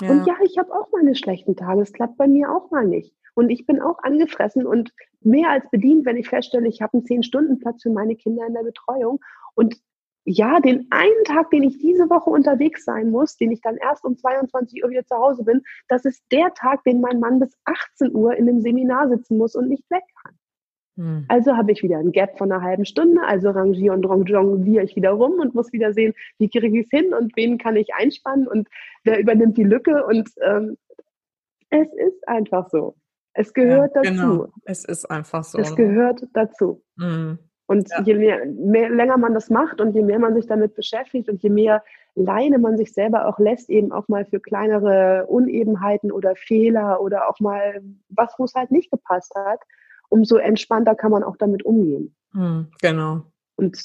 Ja. 0.00 0.10
Und 0.10 0.26
ja, 0.26 0.34
ich 0.44 0.58
habe 0.58 0.72
auch 0.72 0.88
meine 0.92 1.16
schlechten 1.16 1.56
Tage. 1.56 1.82
Es 1.82 1.92
klappt 1.92 2.16
bei 2.18 2.28
mir 2.28 2.54
auch 2.54 2.70
mal 2.70 2.86
nicht. 2.86 3.14
Und 3.34 3.50
ich 3.50 3.66
bin 3.66 3.80
auch 3.80 3.98
angefressen 4.02 4.66
und 4.66 4.92
mehr 5.20 5.50
als 5.50 5.68
bedient, 5.70 6.06
wenn 6.06 6.16
ich 6.16 6.28
feststelle, 6.28 6.68
ich 6.68 6.82
habe 6.82 6.94
einen 6.94 7.04
Zehn-Stunden-Platz 7.04 7.82
für 7.82 7.90
meine 7.90 8.16
Kinder 8.16 8.46
in 8.46 8.54
der 8.54 8.62
Betreuung. 8.62 9.20
Und 9.54 9.76
ja, 10.30 10.60
den 10.60 10.86
einen 10.90 11.24
Tag, 11.24 11.50
den 11.50 11.62
ich 11.62 11.78
diese 11.78 12.10
Woche 12.10 12.28
unterwegs 12.28 12.84
sein 12.84 13.10
muss, 13.10 13.36
den 13.38 13.50
ich 13.50 13.62
dann 13.62 13.76
erst 13.76 14.04
um 14.04 14.16
22 14.16 14.84
Uhr 14.84 14.90
wieder 14.90 15.06
zu 15.06 15.16
Hause 15.16 15.42
bin, 15.42 15.62
das 15.88 16.04
ist 16.04 16.22
der 16.30 16.52
Tag, 16.52 16.84
den 16.84 17.00
mein 17.00 17.18
Mann 17.18 17.40
bis 17.40 17.56
18 17.64 18.14
Uhr 18.14 18.36
in 18.36 18.46
dem 18.46 18.60
Seminar 18.60 19.08
sitzen 19.08 19.38
muss 19.38 19.54
und 19.54 19.68
nicht 19.68 19.90
weg 19.90 20.02
kann. 20.22 20.34
Hm. 20.96 21.24
Also 21.28 21.56
habe 21.56 21.72
ich 21.72 21.82
wieder 21.82 21.96
ein 21.96 22.12
Gap 22.12 22.36
von 22.36 22.52
einer 22.52 22.62
halben 22.62 22.84
Stunde, 22.84 23.22
also 23.22 23.50
rangiere 23.50 23.94
und 23.94 24.28
jongliere 24.28 24.84
ich 24.84 24.96
wieder 24.96 25.12
rum 25.12 25.40
und 25.40 25.54
muss 25.54 25.72
wieder 25.72 25.94
sehen, 25.94 26.12
wie 26.38 26.50
kriege 26.50 26.78
ich 26.78 26.84
es 26.84 26.90
hin 26.90 27.14
und 27.14 27.34
wen 27.34 27.56
kann 27.56 27.76
ich 27.76 27.94
einspannen 27.94 28.46
und 28.46 28.68
wer 29.04 29.18
übernimmt 29.18 29.56
die 29.56 29.64
Lücke 29.64 30.04
und 30.04 30.28
ähm, 30.42 30.76
es 31.70 31.88
ist 31.94 32.28
einfach 32.28 32.68
so. 32.68 32.96
Es 33.32 33.54
gehört 33.54 33.94
ja, 33.94 34.02
genau. 34.02 34.36
dazu. 34.38 34.52
Es 34.64 34.84
ist 34.84 35.10
einfach 35.10 35.44
so. 35.44 35.58
Es 35.58 35.74
gehört 35.74 36.22
dazu. 36.34 36.82
Mhm. 36.96 37.38
Und 37.68 37.90
ja. 37.90 38.02
je 38.02 38.14
mehr, 38.14 38.46
mehr, 38.46 38.88
länger 38.88 39.18
man 39.18 39.34
das 39.34 39.50
macht 39.50 39.82
und 39.82 39.94
je 39.94 40.02
mehr 40.02 40.18
man 40.18 40.34
sich 40.34 40.46
damit 40.46 40.74
beschäftigt 40.74 41.28
und 41.28 41.42
je 41.42 41.50
mehr 41.50 41.84
Leine 42.14 42.58
man 42.58 42.78
sich 42.78 42.94
selber 42.94 43.26
auch 43.26 43.38
lässt, 43.38 43.68
eben 43.68 43.92
auch 43.92 44.08
mal 44.08 44.24
für 44.24 44.40
kleinere 44.40 45.26
Unebenheiten 45.26 46.10
oder 46.10 46.34
Fehler 46.34 47.00
oder 47.02 47.28
auch 47.28 47.40
mal 47.40 47.82
was, 48.08 48.34
wo 48.38 48.44
es 48.44 48.54
halt 48.54 48.70
nicht 48.70 48.90
gepasst 48.90 49.34
hat, 49.36 49.60
umso 50.08 50.36
entspannter 50.36 50.94
kann 50.94 51.10
man 51.10 51.22
auch 51.22 51.36
damit 51.36 51.62
umgehen. 51.64 52.14
Hm, 52.32 52.68
genau. 52.80 53.22
Und 53.56 53.78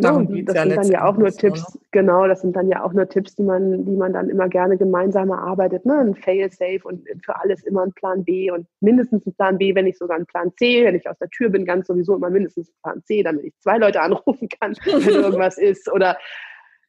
Darum 0.00 0.32
ja, 0.32 0.44
das 0.44 0.54
ja 0.54 0.62
sind 0.62 0.76
dann 0.76 0.90
ja 0.92 1.04
auch 1.04 1.16
nur 1.16 1.30
Tipps, 1.32 1.78
genau, 1.90 2.28
das 2.28 2.42
sind 2.42 2.54
dann 2.54 2.68
ja 2.68 2.84
auch 2.84 2.92
nur 2.92 3.08
Tipps, 3.08 3.34
die 3.34 3.42
man, 3.42 3.84
die 3.84 3.96
man 3.96 4.12
dann 4.12 4.30
immer 4.30 4.48
gerne 4.48 4.76
gemeinsam 4.76 5.30
erarbeitet. 5.30 5.84
Ne? 5.84 5.98
Ein 5.98 6.14
Fail-Safe 6.14 6.80
und 6.84 7.04
für 7.24 7.34
alles 7.34 7.64
immer 7.64 7.82
ein 7.82 7.92
Plan 7.92 8.24
B 8.24 8.48
und 8.52 8.68
mindestens 8.80 9.26
ein 9.26 9.34
Plan 9.34 9.58
B, 9.58 9.74
wenn 9.74 9.86
nicht 9.86 9.98
sogar 9.98 10.16
ein 10.16 10.26
Plan 10.26 10.52
C. 10.56 10.84
Wenn 10.84 10.94
ich 10.94 11.08
aus 11.08 11.18
der 11.18 11.28
Tür 11.30 11.48
bin, 11.48 11.64
ganz 11.64 11.88
sowieso 11.88 12.14
immer 12.14 12.30
mindestens 12.30 12.68
ein 12.68 12.82
Plan 12.82 13.02
C, 13.06 13.24
damit 13.24 13.44
ich 13.44 13.58
zwei 13.58 13.76
Leute 13.78 14.00
anrufen 14.00 14.48
kann, 14.48 14.76
wenn 14.84 15.14
irgendwas 15.14 15.58
ist. 15.58 15.90
Oder 15.90 16.16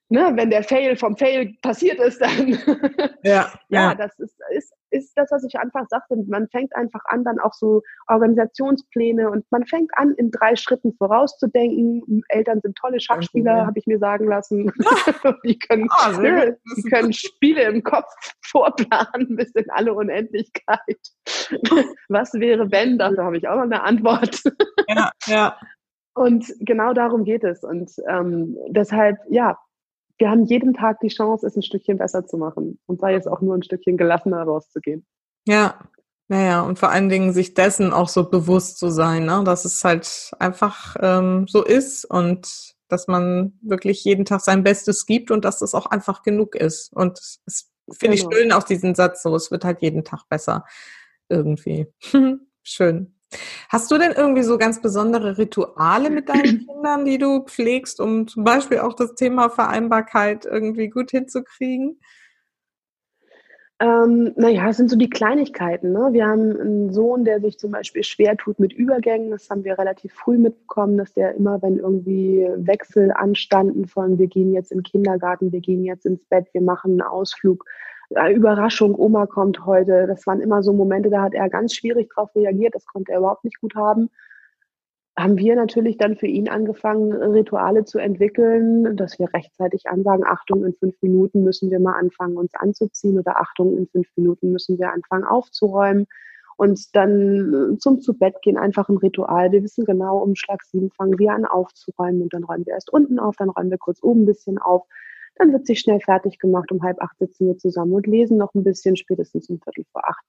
ne, 0.10 0.32
wenn 0.36 0.50
der 0.50 0.64
Fail 0.64 0.96
vom 0.96 1.16
Fail 1.16 1.54
passiert 1.62 2.00
ist, 2.00 2.22
dann 2.22 2.58
ja, 3.24 3.52
ja, 3.70 3.96
das 3.96 4.18
ist, 4.20 4.36
ist, 4.52 4.74
ist 4.90 5.14
das, 5.16 5.32
was 5.32 5.44
ich 5.44 5.58
einfach 5.58 5.86
sagte. 5.88 6.16
Man 6.28 6.48
fängt 6.50 6.76
einfach 6.76 7.02
an, 7.06 7.24
dann 7.24 7.40
auch 7.40 7.54
so 7.54 7.82
Organisationspläne 8.08 9.30
und 9.30 9.46
man 9.52 9.66
fängt 9.66 9.92
an, 9.96 10.14
in 10.18 10.32
drei 10.32 10.56
Schritten 10.56 10.94
vorauszudenken. 10.94 12.24
Eltern 12.30 12.60
sind 12.62 12.76
tolle 12.78 13.00
Schachspieler, 13.00 13.58
ja. 13.58 13.66
habe 13.66 13.78
ich 13.78 13.86
mir 13.88 14.00
sagen 14.00 14.28
lassen. 14.28 14.72
die 15.46 15.58
können, 15.60 15.88
ah, 15.92 16.12
ne, 16.20 16.58
die 16.76 16.84
können 16.84 17.14
Spiele 17.14 17.64
im 17.64 17.84
Kopf 17.84 18.12
vorplanen 18.42 19.36
bis 19.36 19.52
in 19.52 19.70
alle 19.70 19.94
Unendlichkeit. 19.94 20.80
was 22.10 22.34
wäre, 22.34 22.72
wenn? 22.72 22.98
Dafür 22.98 23.26
habe 23.26 23.38
ich 23.38 23.48
auch 23.48 23.56
noch 23.56 23.64
eine 23.64 23.84
Antwort. 23.84 24.42
ja, 24.88 25.12
ja. 25.28 25.58
Und 26.16 26.54
genau 26.60 26.94
darum 26.94 27.24
geht 27.24 27.44
es. 27.44 27.64
Und 27.64 27.92
ähm, 28.10 28.58
deshalb, 28.68 29.18
ja, 29.30 29.58
wir 30.20 30.30
haben 30.30 30.44
jeden 30.46 30.74
Tag 30.74 31.00
die 31.00 31.08
Chance, 31.08 31.48
es 31.48 31.56
ein 31.56 31.64
Stückchen 31.64 31.98
besser 31.98 32.26
zu 32.26 32.38
machen 32.38 32.80
und 32.86 33.00
sei 33.00 33.16
es 33.16 33.26
auch 33.26 33.42
nur 33.42 33.56
ein 33.56 33.64
Stückchen 33.64 33.98
gelassener 33.98 34.44
rauszugehen. 34.44 35.06
Ja, 35.48 35.80
naja, 36.28 36.62
und 36.62 36.78
vor 36.78 36.90
allen 36.90 37.10
Dingen 37.10 37.34
sich 37.34 37.56
dessen 37.56 37.92
auch 37.92 38.10
so 38.10 38.30
bewusst 38.30 38.78
zu 38.78 38.90
sein, 38.90 39.26
ne? 39.26 39.42
dass 39.44 39.66
es 39.66 39.84
halt 39.84 40.32
einfach 40.38 40.96
ähm, 41.02 41.48
so 41.48 41.64
ist 41.64 42.06
und 42.06 42.76
dass 42.88 43.08
man 43.08 43.58
wirklich 43.62 44.04
jeden 44.04 44.26
Tag 44.26 44.42
sein 44.42 44.64
Bestes 44.64 45.06
gibt 45.06 45.32
und 45.32 45.46
dass 45.46 45.60
das 45.60 45.74
auch 45.74 45.88
einfach 45.88 46.22
genug 46.22 46.56
ist. 46.56 46.94
Und 46.94 47.18
es 47.46 47.72
finde 47.92 48.18
genau. 48.18 48.30
ich 48.30 48.38
schön 48.38 48.52
auch 48.52 48.64
diesen 48.64 48.94
Satz 48.94 49.24
so, 49.24 49.36
es 49.36 49.52
wird 49.52 49.64
halt 49.64 49.82
jeden 49.82 50.04
Tag 50.04 50.28
besser 50.30 50.66
irgendwie. 51.30 51.88
schön. 52.64 53.19
Hast 53.70 53.92
du 53.92 53.98
denn 53.98 54.12
irgendwie 54.12 54.44
so 54.44 54.58
ganz 54.58 54.82
besondere 54.82 55.38
Rituale 55.38 56.10
mit 56.10 56.30
deinen 56.30 56.66
Kindern, 56.68 57.06
die 57.06 57.18
du 57.18 57.44
pflegst, 57.44 58.00
um 58.00 58.28
zum 58.28 58.44
Beispiel 58.44 58.80
auch 58.80 58.94
das 58.94 59.16
Thema 59.16 59.50
Vereinbarkeit 59.50 60.46
irgendwie 60.46 60.90
gut 60.90 61.12
hinzukriegen? 61.12 62.00
Ähm, 63.82 64.34
naja, 64.36 64.70
es 64.70 64.78
sind 64.78 64.90
so 64.90 64.98
die 64.98 65.10
Kleinigkeiten. 65.10 65.94
Ne? 65.94 66.10
Wir 66.12 66.28
haben 66.28 66.60
einen 66.60 66.92
Sohn, 66.92 67.24
der 67.24 67.40
sich 67.40 67.58
zum 67.58 67.72
Beispiel 67.72 68.04
schwer 68.04 68.36
tut 68.36 68.60
mit 68.60 68.74
Übergängen. 68.74 69.32
Das 69.32 69.50
haben 69.50 69.64
wir 69.64 69.80
relativ 69.80 70.14
früh 70.14 70.38
mitbekommen, 70.38 70.98
dass 70.98 71.14
der 71.14 71.36
immer, 71.36 71.62
wenn 71.62 71.78
irgendwie 71.78 72.46
Wechsel 72.58 73.14
anstanden 73.14 73.88
von 73.88 74.18
wir 74.18 74.28
gehen 74.28 74.52
jetzt 74.52 74.74
in 74.74 74.80
den 74.80 74.84
Kindergarten, 74.84 75.54
wir 75.54 75.62
gehen 75.62 75.86
jetzt 75.86 76.06
ins 76.06 76.26
Bett, 76.26 76.48
wir 76.52 76.62
machen 76.62 76.92
einen 76.92 77.02
Ausflug, 77.02 77.64
Überraschung, 78.10 78.96
Oma 78.96 79.26
kommt 79.28 79.66
heute. 79.66 80.08
Das 80.08 80.26
waren 80.26 80.42
immer 80.42 80.64
so 80.64 80.74
Momente, 80.74 81.10
da 81.10 81.22
hat 81.22 81.34
er 81.34 81.50
ganz 81.50 81.74
schwierig 81.74 82.12
darauf 82.16 82.36
reagiert. 82.36 82.76
Das 82.76 82.86
konnte 82.86 83.12
er 83.12 83.20
überhaupt 83.20 83.44
nicht 83.44 83.60
gut 83.62 83.76
haben. 83.76 84.10
Haben 85.18 85.38
wir 85.38 85.56
natürlich 85.56 85.98
dann 85.98 86.16
für 86.16 86.28
ihn 86.28 86.48
angefangen, 86.48 87.12
Rituale 87.12 87.84
zu 87.84 88.00
entwickeln, 88.00 88.96
dass 88.96 89.20
wir 89.20 89.34
rechtzeitig 89.34 89.88
ansagen, 89.88 90.26
Achtung, 90.26 90.64
in 90.64 90.74
fünf 90.74 90.96
Minuten 91.02 91.44
müssen 91.44 91.70
wir 91.72 91.80
mal 91.80 92.00
anfangen, 92.00 92.38
uns 92.38 92.54
anzuziehen 92.56 93.20
oder 93.20 93.40
Achtung, 93.40 93.78
in 93.78 93.88
fünf 93.88 94.08
Minuten 94.16 94.52
müssen 94.52 94.80
wir 94.80 94.94
anfangen 94.94 95.26
aufzuräumen 95.26 96.08
und 96.60 96.94
dann 96.94 97.78
zum 97.80 98.02
zu 98.02 98.18
Bett 98.18 98.42
gehen 98.42 98.58
einfach 98.58 98.90
ein 98.90 98.98
Ritual. 98.98 99.54
Wir 99.54 99.64
wissen 99.64 99.86
genau, 99.86 100.18
um 100.18 100.36
Schlag 100.36 100.62
sieben 100.66 100.92
fangen 100.92 101.18
wir 101.18 101.32
an 101.32 101.46
aufzuräumen 101.46 102.22
und 102.22 102.34
dann 102.34 102.44
räumen 102.44 102.66
wir 102.66 102.74
erst 102.74 102.92
unten 102.92 103.18
auf, 103.18 103.38
dann 103.38 103.50
räumen 103.50 103.72
wir 103.72 103.78
kurz 103.78 104.04
oben 104.04 104.24
ein 104.24 104.26
bisschen 104.26 104.58
auf. 104.58 104.84
Dann 105.40 105.54
wird 105.54 105.66
sich 105.66 105.80
schnell 105.80 106.00
fertig 106.02 106.38
gemacht. 106.38 106.72
Um 106.72 106.84
halb 106.84 107.02
acht 107.02 107.18
sitzen 107.18 107.48
wir 107.48 107.58
zusammen 107.58 107.94
und 107.94 108.06
lesen 108.06 108.38
noch 108.38 108.54
ein 108.54 108.64
bisschen. 108.64 108.96
Spätestens 108.96 109.50
um 109.50 109.60
Viertel 109.60 109.86
vor 109.92 110.08
acht 110.08 110.26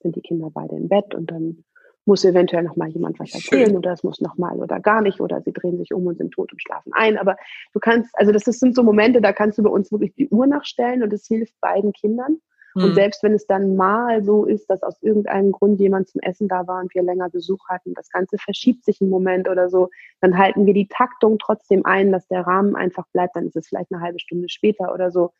sind 0.00 0.16
die 0.16 0.20
Kinder 0.20 0.50
beide 0.52 0.76
im 0.76 0.88
Bett 0.88 1.14
und 1.14 1.30
dann 1.30 1.64
muss 2.04 2.24
eventuell 2.24 2.62
noch 2.62 2.74
mal 2.74 2.88
jemand 2.88 3.20
was 3.20 3.34
erzählen 3.34 3.76
oder 3.76 3.92
es 3.92 4.02
muss 4.02 4.20
noch 4.20 4.38
mal 4.38 4.56
oder 4.58 4.80
gar 4.80 5.02
nicht 5.02 5.20
oder 5.20 5.42
sie 5.42 5.52
drehen 5.52 5.76
sich 5.76 5.92
um 5.92 6.06
und 6.06 6.16
sind 6.16 6.32
tot 6.32 6.50
und 6.52 6.60
schlafen 6.60 6.92
ein. 6.94 7.18
Aber 7.18 7.36
du 7.72 7.80
kannst, 7.80 8.10
also 8.14 8.32
das 8.32 8.44
sind 8.44 8.74
so 8.74 8.82
Momente, 8.82 9.20
da 9.20 9.32
kannst 9.32 9.58
du 9.58 9.62
bei 9.62 9.70
uns 9.70 9.92
wirklich 9.92 10.14
die 10.14 10.28
Uhr 10.28 10.46
nachstellen 10.46 11.02
und 11.02 11.12
es 11.12 11.26
hilft 11.26 11.60
beiden 11.60 11.92
Kindern. 11.92 12.40
Mhm. 12.74 12.82
Und 12.82 12.88
hm. 12.90 12.94
selbst 12.94 13.22
wenn 13.22 13.34
es 13.34 13.46
dann 13.46 13.76
mal 13.76 14.22
so 14.22 14.44
ist, 14.44 14.68
dass 14.70 14.82
aus 14.82 15.00
irgendeinem 15.02 15.52
Grund 15.52 15.80
jemand 15.80 16.08
zum 16.08 16.20
Essen 16.20 16.48
da 16.48 16.66
war 16.66 16.80
und 16.80 16.94
wir 16.94 17.02
länger 17.02 17.30
Besuch 17.30 17.68
hatten, 17.68 17.94
das 17.94 18.10
Ganze 18.10 18.38
verschiebt 18.38 18.84
sich 18.84 19.00
einen 19.00 19.10
Moment 19.10 19.48
oder 19.48 19.68
so, 19.68 19.88
dann 20.20 20.36
halten 20.36 20.66
wir 20.66 20.74
die 20.74 20.88
Taktung 20.88 21.38
trotzdem 21.38 21.84
ein, 21.84 22.12
dass 22.12 22.26
der 22.28 22.42
Rahmen 22.42 22.76
einfach 22.76 23.06
bleibt, 23.12 23.36
dann 23.36 23.46
ist 23.46 23.56
es 23.56 23.68
vielleicht 23.68 23.92
eine 23.92 24.02
halbe 24.02 24.20
Stunde 24.20 24.48
später 24.48 24.92
oder 24.92 25.10
so. 25.10 25.32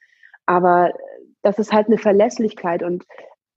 Aber 0.46 0.92
das 1.42 1.58
ist 1.58 1.72
halt 1.72 1.88
eine 1.88 1.98
Verlässlichkeit 1.98 2.82
und 2.82 3.04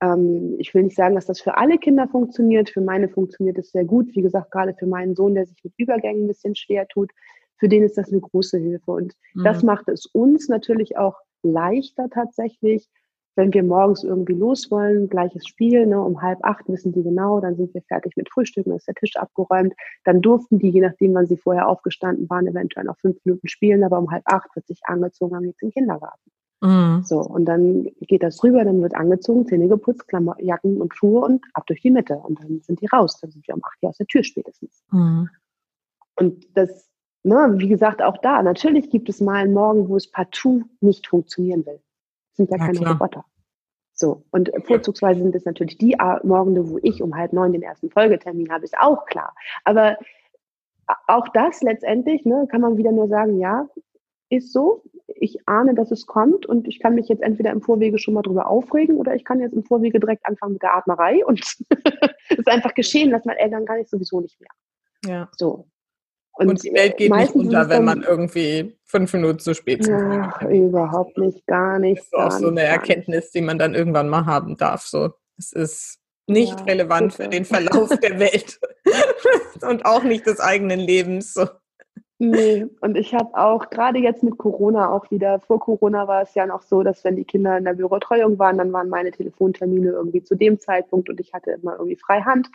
ähm, 0.02 0.56
ich 0.58 0.74
will 0.74 0.82
nicht 0.82 0.96
sagen, 0.96 1.14
dass 1.14 1.26
das 1.26 1.40
für 1.40 1.56
alle 1.56 1.78
Kinder 1.78 2.08
funktioniert. 2.08 2.68
Für 2.68 2.80
meine 2.80 3.08
funktioniert 3.08 3.56
es 3.58 3.70
sehr 3.70 3.84
gut. 3.84 4.14
Wie 4.14 4.22
gesagt, 4.22 4.50
gerade 4.50 4.74
für 4.74 4.86
meinen 4.86 5.14
Sohn, 5.14 5.34
der 5.34 5.46
sich 5.46 5.62
mit 5.62 5.72
Übergängen 5.78 6.24
ein 6.24 6.28
bisschen 6.28 6.54
schwer 6.54 6.86
tut. 6.88 7.10
für 7.56 7.68
den 7.68 7.84
ist 7.84 7.96
das 7.96 8.10
eine 8.10 8.20
große 8.20 8.58
Hilfe. 8.58 8.90
Und 8.90 9.14
mhm. 9.34 9.44
das 9.44 9.62
macht 9.62 9.88
es 9.88 10.06
uns 10.06 10.48
natürlich 10.48 10.96
auch 10.96 11.16
leichter 11.42 12.10
tatsächlich, 12.10 12.88
wenn 13.34 13.52
wir 13.52 13.62
morgens 13.62 14.04
irgendwie 14.04 14.34
los 14.34 14.70
wollen, 14.70 15.08
gleiches 15.08 15.46
Spiel, 15.46 15.86
ne, 15.86 16.00
um 16.00 16.20
halb 16.20 16.38
acht 16.42 16.68
wissen 16.68 16.92
die 16.92 17.02
genau, 17.02 17.40
dann 17.40 17.56
sind 17.56 17.72
wir 17.74 17.82
fertig 17.82 18.16
mit 18.16 18.30
Frühstücken, 18.30 18.70
dann 18.70 18.78
ist 18.78 18.88
der 18.88 18.94
Tisch 18.94 19.16
abgeräumt. 19.16 19.74
Dann 20.04 20.20
durften 20.20 20.58
die, 20.58 20.70
je 20.70 20.80
nachdem, 20.80 21.14
wann 21.14 21.26
sie 21.26 21.36
vorher 21.36 21.68
aufgestanden 21.68 22.28
waren, 22.28 22.46
eventuell 22.46 22.84
noch 22.84 22.98
fünf 22.98 23.16
Minuten 23.24 23.48
spielen, 23.48 23.84
aber 23.84 23.98
um 23.98 24.10
halb 24.10 24.24
acht 24.26 24.54
wird 24.54 24.66
sich 24.66 24.80
angezogen, 24.84 25.34
dann 25.34 25.44
geht's 25.44 25.62
in 25.62 25.68
den 25.68 25.74
Kindergarten. 25.74 26.30
Mhm. 26.62 27.02
So, 27.02 27.20
und 27.20 27.46
dann 27.46 27.88
geht 28.02 28.22
das 28.22 28.42
rüber, 28.44 28.64
dann 28.64 28.80
wird 28.82 28.94
angezogen, 28.94 29.46
Zähne 29.46 29.66
geputzt, 29.66 30.06
Klammer, 30.06 30.36
Jacken 30.38 30.80
und 30.80 30.94
Schuhe 30.94 31.22
und 31.22 31.44
ab 31.54 31.66
durch 31.66 31.80
die 31.80 31.90
Mitte. 31.90 32.16
Und 32.16 32.40
dann 32.40 32.60
sind 32.60 32.80
die 32.80 32.86
raus. 32.86 33.18
Dann 33.20 33.32
sind 33.32 33.46
wir 33.48 33.54
um 33.54 33.64
acht 33.64 33.82
Uhr 33.82 33.88
aus 33.88 33.96
der 33.96 34.06
Tür 34.06 34.22
spätestens. 34.22 34.84
Mhm. 34.92 35.28
Und 36.14 36.46
das, 36.56 36.88
ne, 37.24 37.54
wie 37.56 37.68
gesagt, 37.68 38.00
auch 38.00 38.18
da, 38.18 38.42
natürlich 38.42 38.90
gibt 38.90 39.08
es 39.08 39.20
mal 39.20 39.36
einen 39.36 39.54
Morgen, 39.54 39.88
wo 39.88 39.96
es 39.96 40.08
partout 40.08 40.62
nicht 40.80 41.08
funktionieren 41.08 41.66
will. 41.66 41.80
Sind 42.34 42.50
ja, 42.50 42.56
ja 42.56 42.66
keine 42.66 42.78
klar. 42.78 42.92
Roboter. 42.92 43.24
So, 43.94 44.24
und 44.30 44.50
vorzugsweise 44.64 45.20
sind 45.20 45.34
es 45.34 45.44
natürlich 45.44 45.78
die 45.78 45.96
Morgende, 46.24 46.68
wo 46.68 46.78
ich 46.82 47.02
um 47.02 47.14
halb 47.14 47.32
neun 47.32 47.52
den 47.52 47.62
ersten 47.62 47.90
Folgetermin 47.90 48.50
habe, 48.50 48.64
ist 48.64 48.76
auch 48.78 49.04
klar. 49.06 49.34
Aber 49.64 49.96
auch 51.06 51.28
das 51.28 51.62
letztendlich, 51.62 52.24
ne, 52.24 52.46
kann 52.50 52.60
man 52.60 52.76
wieder 52.76 52.92
nur 52.92 53.08
sagen, 53.08 53.38
ja, 53.38 53.68
ist 54.28 54.52
so. 54.52 54.82
Ich 55.06 55.46
ahne, 55.46 55.74
dass 55.74 55.90
es 55.90 56.06
kommt 56.06 56.46
und 56.46 56.66
ich 56.66 56.80
kann 56.80 56.94
mich 56.94 57.08
jetzt 57.08 57.22
entweder 57.22 57.50
im 57.50 57.60
Vorwege 57.60 57.98
schon 57.98 58.14
mal 58.14 58.22
drüber 58.22 58.48
aufregen 58.48 58.96
oder 58.96 59.14
ich 59.14 59.24
kann 59.24 59.40
jetzt 59.40 59.52
im 59.52 59.62
Vorwege 59.62 60.00
direkt 60.00 60.26
anfangen 60.26 60.54
mit 60.54 60.62
der 60.62 60.74
Atmerei 60.74 61.24
und 61.24 61.40
es 62.28 62.46
einfach 62.46 62.74
geschehen 62.74 63.10
lassen, 63.10 63.28
weil 63.28 63.36
Eltern 63.36 63.66
gar 63.66 63.76
nicht 63.76 63.90
sowieso 63.90 64.20
nicht 64.20 64.40
mehr. 64.40 64.50
Ja. 65.04 65.28
So. 65.36 65.66
Und, 66.34 66.48
und, 66.48 66.64
die 66.64 66.72
Welt 66.72 66.96
geht 66.96 67.14
nicht 67.14 67.34
unter, 67.34 67.68
wenn 67.68 67.84
man 67.84 68.02
irgendwie 68.02 68.74
fünf 68.84 69.12
Minuten 69.12 69.38
zu 69.38 69.54
spät 69.54 69.86
ja, 69.86 70.40
Überhaupt 70.48 71.18
nicht, 71.18 71.46
gar 71.46 71.78
nicht. 71.78 71.98
Das 71.98 72.06
ist 72.06 72.14
auch 72.14 72.40
so 72.40 72.48
eine 72.48 72.62
Erkenntnis, 72.62 73.30
die 73.30 73.42
man 73.42 73.58
dann 73.58 73.74
irgendwann 73.74 74.08
mal 74.08 74.24
haben 74.24 74.56
darf. 74.56 74.82
So, 74.82 75.10
es 75.38 75.52
ist 75.52 75.98
nicht 76.26 76.58
ja, 76.60 76.64
relevant 76.64 77.16
bitte. 77.16 77.24
für 77.24 77.28
den 77.28 77.44
Verlauf 77.44 77.88
der 78.02 78.18
Welt 78.18 78.58
und 79.62 79.84
auch 79.84 80.04
nicht 80.04 80.26
des 80.26 80.40
eigenen 80.40 80.80
Lebens. 80.80 81.34
So. 81.34 81.46
Nee, 82.18 82.66
und 82.80 82.96
ich 82.96 83.14
habe 83.14 83.36
auch 83.36 83.68
gerade 83.68 83.98
jetzt 83.98 84.22
mit 84.22 84.38
Corona 84.38 84.90
auch 84.90 85.10
wieder, 85.10 85.40
vor 85.40 85.58
Corona 85.58 86.06
war 86.06 86.22
es 86.22 86.34
ja 86.34 86.46
noch 86.46 86.62
so, 86.62 86.84
dass 86.84 87.02
wenn 87.02 87.16
die 87.16 87.24
Kinder 87.24 87.58
in 87.58 87.64
der 87.64 87.74
Bürotreuung 87.74 88.38
waren, 88.38 88.58
dann 88.58 88.72
waren 88.72 88.88
meine 88.88 89.10
Telefontermine 89.10 89.90
irgendwie 89.90 90.22
zu 90.22 90.36
dem 90.36 90.60
Zeitpunkt 90.60 91.10
und 91.10 91.18
ich 91.18 91.32
hatte 91.32 91.50
immer 91.50 91.72
irgendwie 91.72 91.96
frei 91.96 92.20
Hand. 92.20 92.48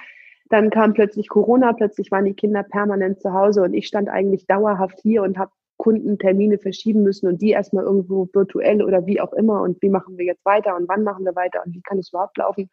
Dann 0.49 0.69
kam 0.69 0.93
plötzlich 0.93 1.27
Corona, 1.27 1.73
plötzlich 1.73 2.11
waren 2.11 2.25
die 2.25 2.33
Kinder 2.33 2.63
permanent 2.63 3.19
zu 3.21 3.33
Hause 3.33 3.63
und 3.63 3.73
ich 3.73 3.87
stand 3.87 4.09
eigentlich 4.09 4.45
dauerhaft 4.45 4.99
hier 5.01 5.23
und 5.23 5.37
habe 5.37 5.51
Kundentermine 5.77 6.57
verschieben 6.57 7.03
müssen 7.03 7.27
und 7.27 7.41
die 7.41 7.51
erstmal 7.51 7.83
irgendwo 7.83 8.27
virtuell 8.33 8.81
oder 8.81 9.05
wie 9.05 9.21
auch 9.21 9.33
immer 9.33 9.61
und 9.61 9.81
wie 9.81 9.89
machen 9.89 10.17
wir 10.17 10.25
jetzt 10.25 10.43
weiter 10.45 10.75
und 10.75 10.89
wann 10.89 11.03
machen 11.03 11.25
wir 11.25 11.35
weiter 11.35 11.61
und 11.65 11.73
wie 11.73 11.81
kann 11.81 11.99
es 11.99 12.09
überhaupt 12.09 12.37
laufen. 12.37 12.69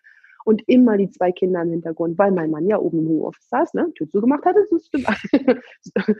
Und 0.46 0.62
immer 0.66 0.98
die 0.98 1.10
zwei 1.10 1.32
Kinder 1.32 1.62
im 1.62 1.70
Hintergrund, 1.70 2.18
weil 2.18 2.30
mein 2.30 2.50
Mann 2.50 2.66
ja 2.66 2.78
oben 2.78 2.98
im 2.98 3.08
Homeoffice 3.08 3.48
saß, 3.48 3.74
ne, 3.74 3.90
Tür 3.94 4.10
zugemacht 4.10 4.44
hatte, 4.44 4.66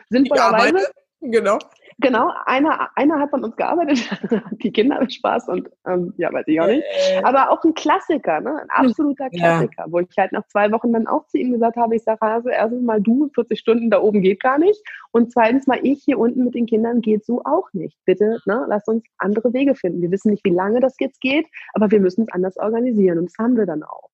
sinnvollerweise. 0.09 0.86
Genau. 1.31 1.59
Genau, 1.99 2.33
einer, 2.47 2.91
einer 2.97 3.20
hat 3.20 3.31
von 3.31 3.45
uns 3.45 3.55
gearbeitet, 3.55 4.11
die 4.62 4.72
Kinder 4.72 4.97
haben 4.97 5.09
Spaß 5.09 5.49
und 5.49 5.70
ähm, 5.87 6.12
ja, 6.16 6.33
weiß 6.33 6.45
ich 6.49 6.61
auch 6.61 6.66
nicht. 6.66 6.83
Äh. 6.83 7.22
Aber 7.22 7.51
auch 7.51 7.62
ein 7.62 7.75
Klassiker, 7.75 8.41
ne? 8.41 8.62
ein 8.62 8.70
absoluter 8.70 9.31
Klassiker, 9.31 9.85
ja. 9.87 9.93
wo 9.93 10.01
ich 10.01 10.09
halt 10.18 10.33
nach 10.33 10.47
zwei 10.49 10.72
Wochen 10.72 10.93
dann 10.93 11.07
auch 11.07 11.27
zu 11.29 11.39
ihm 11.39 11.53
gesagt 11.53 11.77
habe, 11.77 11.95
ich 11.95 12.03
sage, 12.03 12.20
also 12.22 12.49
erstens 12.49 12.83
mal 12.83 13.01
du, 13.01 13.31
40 13.35 13.59
Stunden 13.59 13.91
da 13.91 14.01
oben 14.01 14.22
geht 14.22 14.41
gar 14.41 14.59
nicht 14.59 14.81
und 15.12 15.31
zweitens 15.31 15.68
mal 15.68 15.79
ich 15.83 16.03
hier 16.05 16.18
unten 16.18 16.45
mit 16.45 16.55
den 16.55 16.66
Kindern 16.66 17.01
geht 17.01 17.25
so 17.25 17.43
auch 17.45 17.68
nicht. 17.72 17.97
Bitte, 18.05 18.41
ne, 18.45 18.64
lass 18.68 18.87
uns 18.89 19.05
andere 19.18 19.53
Wege 19.53 19.77
finden. 19.77 20.03
Wir 20.03 20.11
wissen 20.11 20.31
nicht, 20.31 20.45
wie 20.45 20.51
lange 20.51 20.81
das 20.81 20.97
jetzt 20.99 21.20
geht, 21.20 21.47
aber 21.75 21.93
wir 21.93 22.01
müssen 22.01 22.22
es 22.22 22.33
anders 22.33 22.57
organisieren 22.57 23.18
und 23.18 23.27
das 23.27 23.39
haben 23.39 23.57
wir 23.57 23.66
dann 23.66 23.85
auch. 23.85 24.11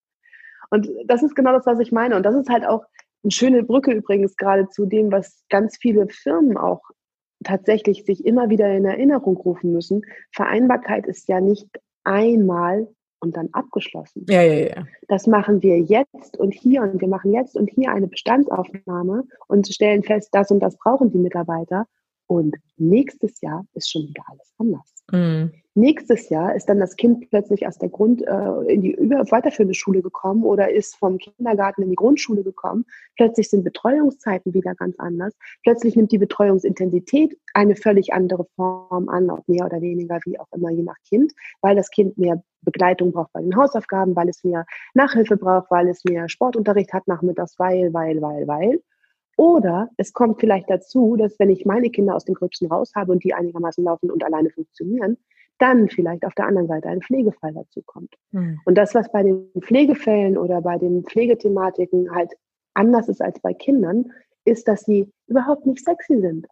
Und 0.71 0.89
das 1.07 1.23
ist 1.23 1.35
genau 1.35 1.53
das, 1.53 1.65
was 1.65 1.79
ich 1.79 1.93
meine 1.93 2.15
und 2.17 2.25
das 2.25 2.35
ist 2.35 2.51
halt 2.51 2.67
auch 2.67 2.85
eine 3.23 3.31
schöne 3.31 3.63
Brücke 3.63 3.93
übrigens 3.93 4.37
gerade 4.37 4.69
zu 4.69 4.87
dem, 4.87 5.11
was 5.11 5.43
ganz 5.49 5.79
viele 5.79 6.09
Firmen 6.09 6.57
auch 6.57 6.83
tatsächlich 7.45 8.05
sich 8.05 8.25
immer 8.25 8.51
wieder 8.51 8.73
in 8.75 8.85
Erinnerung 8.85 9.37
rufen 9.37 9.73
müssen. 9.73 10.03
Vereinbarkeit 10.33 11.07
ist 11.07 11.29
ja 11.29 11.41
nicht 11.41 11.69
einmal 12.05 12.89
und 13.21 13.37
dann 13.37 13.49
abgeschlossen. 13.53 14.25
Ja, 14.29 14.43
ja, 14.43 14.69
ja. 14.69 14.87
Das 15.09 15.27
machen 15.27 15.63
wir 15.63 15.79
jetzt 15.79 16.37
und 16.39 16.55
hier 16.55 16.83
und 16.83 17.01
wir 17.01 17.09
machen 17.09 17.33
jetzt 17.33 17.57
und 17.57 17.71
hier 17.71 17.93
eine 17.93 18.09
Bestandsaufnahme 18.09 19.25
und 19.47 19.69
stellen 19.73 20.03
fest, 20.03 20.31
das 20.33 20.51
und 20.51 20.61
das 20.61 20.77
brauchen 20.79 21.11
die 21.11 21.19
Mitarbeiter. 21.19 21.87
Und 22.27 22.57
nächstes 22.77 23.41
Jahr 23.41 23.67
ist 23.75 23.91
schon 23.91 24.03
wieder 24.03 24.23
alles 24.29 24.53
anders. 24.57 25.05
Mhm. 25.11 25.53
Nächstes 25.75 26.29
Jahr 26.31 26.57
ist 26.57 26.69
dann 26.69 26.81
das 26.81 26.97
Kind 26.97 27.31
plötzlich 27.31 27.65
aus 27.65 27.79
der 27.79 27.91
Grund 27.91 28.27
äh, 28.27 28.73
in 28.73 28.83
die 28.83 28.93
über 28.93 29.25
weiterführende 29.31 29.75
Schule 29.75 30.03
gekommen 30.03 30.43
oder 30.43 30.73
ist 30.73 30.97
vom 30.97 31.19
Kindergarten 31.19 31.83
in 31.83 31.91
die 31.91 31.97
Grundschule 31.97 32.43
gekommen. 32.43 32.85
Plötzlich 33.17 33.51
sind 33.51 33.63
Betreuungszeiten 33.63 34.53
wieder 34.53 34.75
ganz 34.75 34.99
anders. 34.99 35.33
Plötzlich 35.63 35.95
nimmt 35.95 36.11
die 36.11 36.19
Betreuungsintensität 36.19 37.39
eine 37.55 37.77
völlig 37.77 38.13
andere 38.13 38.47
Form 38.57 39.09
an, 39.09 39.31
auch 39.31 39.47
mehr 39.47 39.65
oder 39.65 39.81
weniger, 39.81 40.19
wie 40.25 40.41
auch 40.41 40.49
immer, 40.53 40.71
je 40.71 40.83
nach 40.83 40.99
Kind, 41.09 41.33
weil 41.61 41.77
das 41.77 41.91
Kind 41.91 42.19
mehr 42.19 42.43
Begleitung 42.63 43.13
braucht 43.13 43.33
bei 43.33 43.41
den 43.41 43.55
Hausaufgaben, 43.55 44.17
weil 44.17 44.29
es 44.29 44.43
mehr 44.43 44.67
Nachhilfe 44.95 45.37
braucht, 45.37 45.71
weil 45.71 45.89
es 45.89 46.03
mehr 46.05 46.29
Sportunterricht 46.29 46.93
hat 46.93 47.07
nachmittags, 47.07 47.59
weil, 47.59 47.95
weil, 47.95 48.21
weil, 48.21 48.49
weil. 48.49 48.83
Oder 49.37 49.89
es 49.97 50.13
kommt 50.13 50.41
vielleicht 50.41 50.69
dazu, 50.69 51.17
dass 51.17 51.39
wenn 51.39 51.49
ich 51.49 51.65
meine 51.65 51.91
Kinder 51.91 52.15
aus 52.15 52.25
den 52.25 52.35
Gröbsten 52.35 52.69
raus 52.69 52.93
habe 52.95 53.13
und 53.13 53.25
die 53.25 53.33
einigermaßen 53.33 53.83
laufen 53.83 54.11
und 54.11 54.23
alleine 54.23 54.51
funktionieren, 54.51 55.17
dann 55.61 55.89
vielleicht 55.89 56.25
auf 56.25 56.35
der 56.35 56.47
anderen 56.47 56.67
Seite 56.67 56.89
ein 56.89 57.03
Pflegefall 57.03 57.53
dazu 57.53 57.83
kommt. 57.85 58.15
Mhm. 58.33 58.61
Und 58.65 58.77
das, 58.77 58.95
was 58.95 59.13
bei 59.13 59.23
den 59.23 59.51
Pflegefällen 59.61 60.37
oder 60.37 60.61
bei 60.63 60.79
den 60.79 61.05
Pflegethematiken 61.05 62.15
halt 62.15 62.33
anders 62.75 63.09
ist 63.09 63.21
als 63.21 63.39
bei 63.41 63.53
Kindern, 63.53 64.13
ist, 64.45 64.67
dass 64.69 64.83
sie 64.83 65.13
überhaupt 65.27 65.67
nicht 65.67 65.85
sexy 65.85 66.19
sind. 66.21 66.47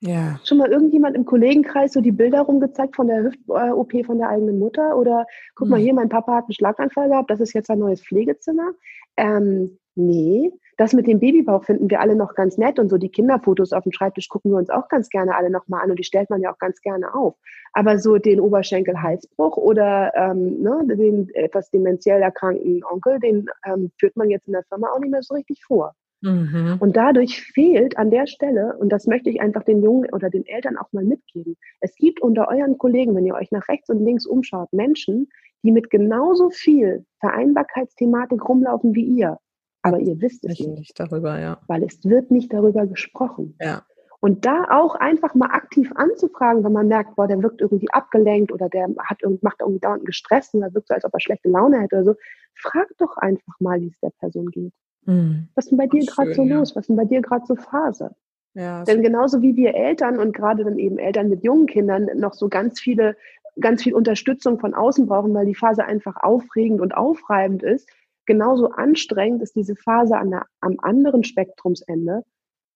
Ja. 0.00 0.40
Schon 0.44 0.58
mal 0.58 0.70
irgendjemand 0.70 1.16
im 1.16 1.24
Kollegenkreis 1.24 1.92
so 1.92 2.00
die 2.00 2.12
Bilder 2.12 2.42
rumgezeigt 2.42 2.96
von 2.96 3.06
der 3.06 3.22
Hüft-OP 3.22 4.04
von 4.04 4.18
der 4.18 4.28
eigenen 4.28 4.58
Mutter? 4.58 4.96
Oder 4.96 5.26
guck 5.54 5.68
mal 5.68 5.76
hm. 5.76 5.84
hier, 5.84 5.94
mein 5.94 6.08
Papa 6.08 6.34
hat 6.34 6.44
einen 6.44 6.54
Schlaganfall 6.54 7.08
gehabt, 7.08 7.30
das 7.30 7.40
ist 7.40 7.52
jetzt 7.54 7.70
ein 7.70 7.78
neues 7.78 8.02
Pflegezimmer. 8.02 8.72
Ähm, 9.16 9.78
nee, 9.94 10.52
das 10.76 10.92
mit 10.92 11.06
dem 11.06 11.20
Babybauch 11.20 11.64
finden 11.64 11.90
wir 11.90 12.00
alle 12.00 12.16
noch 12.16 12.34
ganz 12.34 12.56
nett 12.58 12.78
und 12.78 12.88
so 12.88 12.96
die 12.96 13.10
Kinderfotos 13.10 13.72
auf 13.72 13.82
dem 13.84 13.92
Schreibtisch 13.92 14.28
gucken 14.28 14.52
wir 14.52 14.58
uns 14.58 14.70
auch 14.70 14.88
ganz 14.88 15.08
gerne 15.08 15.36
alle 15.36 15.50
nochmal 15.50 15.82
an 15.82 15.90
und 15.90 15.98
die 15.98 16.04
stellt 16.04 16.30
man 16.30 16.40
ja 16.40 16.52
auch 16.52 16.58
ganz 16.58 16.80
gerne 16.80 17.14
auf. 17.14 17.34
Aber 17.72 17.98
so 17.98 18.18
den 18.18 18.40
Oberschenkel-Halsbruch 18.40 19.56
oder 19.56 20.12
ähm, 20.14 20.62
ne, 20.62 20.82
den 20.96 21.28
etwas 21.34 21.70
dementiell 21.70 22.22
erkrankten 22.22 22.82
Onkel, 22.84 23.18
den 23.20 23.46
ähm, 23.66 23.90
führt 23.98 24.16
man 24.16 24.30
jetzt 24.30 24.46
in 24.46 24.54
der 24.54 24.64
Firma 24.64 24.88
auch 24.88 25.00
nicht 25.00 25.10
mehr 25.10 25.22
so 25.22 25.34
richtig 25.34 25.62
vor. 25.64 25.94
Mhm. 26.22 26.76
Und 26.78 26.96
dadurch 26.96 27.42
fehlt 27.42 27.98
an 27.98 28.10
der 28.10 28.26
Stelle, 28.26 28.76
und 28.78 28.90
das 28.90 29.06
möchte 29.06 29.28
ich 29.28 29.40
einfach 29.40 29.64
den 29.64 29.82
Jungen 29.82 30.08
oder 30.12 30.30
den 30.30 30.46
Eltern 30.46 30.78
auch 30.78 30.92
mal 30.92 31.04
mitgeben, 31.04 31.56
es 31.80 31.94
gibt 31.96 32.22
unter 32.22 32.48
euren 32.48 32.78
Kollegen, 32.78 33.14
wenn 33.16 33.26
ihr 33.26 33.34
euch 33.34 33.50
nach 33.50 33.68
rechts 33.68 33.90
und 33.90 34.04
links 34.04 34.24
umschaut, 34.24 34.72
Menschen, 34.72 35.28
die 35.64 35.72
mit 35.72 35.90
genauso 35.90 36.50
viel 36.50 37.04
Vereinbarkeitsthematik 37.20 38.48
rumlaufen 38.48 38.94
wie 38.94 39.04
ihr. 39.04 39.38
Aber 39.82 39.98
ihr 39.98 40.20
wisst 40.20 40.44
es 40.44 40.58
nicht. 40.58 40.78
nicht 40.78 41.00
darüber, 41.00 41.38
ja. 41.38 41.58
Weil 41.66 41.82
es 41.82 42.04
wird 42.04 42.30
nicht 42.30 42.52
darüber 42.52 42.86
gesprochen. 42.86 43.56
Ja. 43.60 43.82
Und 44.20 44.46
da 44.46 44.66
auch 44.70 44.94
einfach 44.94 45.34
mal 45.34 45.50
aktiv 45.50 45.90
anzufragen, 45.96 46.62
wenn 46.62 46.72
man 46.72 46.86
merkt, 46.86 47.16
boah, 47.16 47.26
der 47.26 47.42
wirkt 47.42 47.60
irgendwie 47.60 47.90
abgelenkt 47.90 48.52
oder 48.52 48.68
der 48.68 48.84
hat 48.98 49.18
macht 49.42 49.60
irgendwie 49.60 49.80
dauernd 49.80 50.04
gestresst 50.04 50.54
oder 50.54 50.72
wirkt 50.72 50.86
so, 50.86 50.94
als 50.94 51.04
ob 51.04 51.12
er 51.12 51.20
schlechte 51.20 51.48
Laune 51.48 51.80
hätte 51.80 51.96
oder 51.96 52.04
so. 52.04 52.14
Frag 52.54 52.86
doch 52.98 53.16
einfach 53.16 53.58
mal, 53.58 53.80
wie 53.80 53.88
es 53.88 53.98
der 53.98 54.12
Person 54.20 54.46
geht. 54.52 54.72
Mhm. 55.06 55.48
Was 55.56 55.64
ist 55.64 55.70
denn 55.70 55.78
bei 55.78 55.88
dir 55.88 56.06
gerade 56.06 56.34
so 56.34 56.44
ja. 56.44 56.56
los? 56.56 56.76
Was 56.76 56.82
ist 56.82 56.88
denn 56.88 56.96
bei 56.96 57.04
dir 57.04 57.20
gerade 57.20 57.44
so 57.46 57.56
Phase? 57.56 58.14
Ja, 58.54 58.84
Denn 58.84 59.02
genauso 59.02 59.40
wie 59.42 59.56
wir 59.56 59.74
Eltern 59.74 60.18
und 60.18 60.34
gerade 60.36 60.62
dann 60.62 60.78
eben 60.78 60.98
Eltern 60.98 61.28
mit 61.28 61.42
jungen 61.42 61.66
Kindern 61.66 62.08
noch 62.16 62.34
so 62.34 62.48
ganz 62.48 62.78
viele, 62.78 63.16
ganz 63.58 63.82
viel 63.82 63.94
Unterstützung 63.94 64.60
von 64.60 64.74
außen 64.74 65.06
brauchen, 65.06 65.32
weil 65.34 65.46
die 65.46 65.54
Phase 65.54 65.84
einfach 65.84 66.16
aufregend 66.22 66.80
und 66.80 66.94
aufreibend 66.94 67.62
ist, 67.62 67.88
genauso 68.32 68.70
anstrengend 68.70 69.42
ist 69.42 69.54
diese 69.54 69.76
Phase 69.76 70.16
an 70.16 70.30
der, 70.30 70.46
am 70.60 70.76
anderen 70.80 71.22
Spektrumsende, 71.22 72.22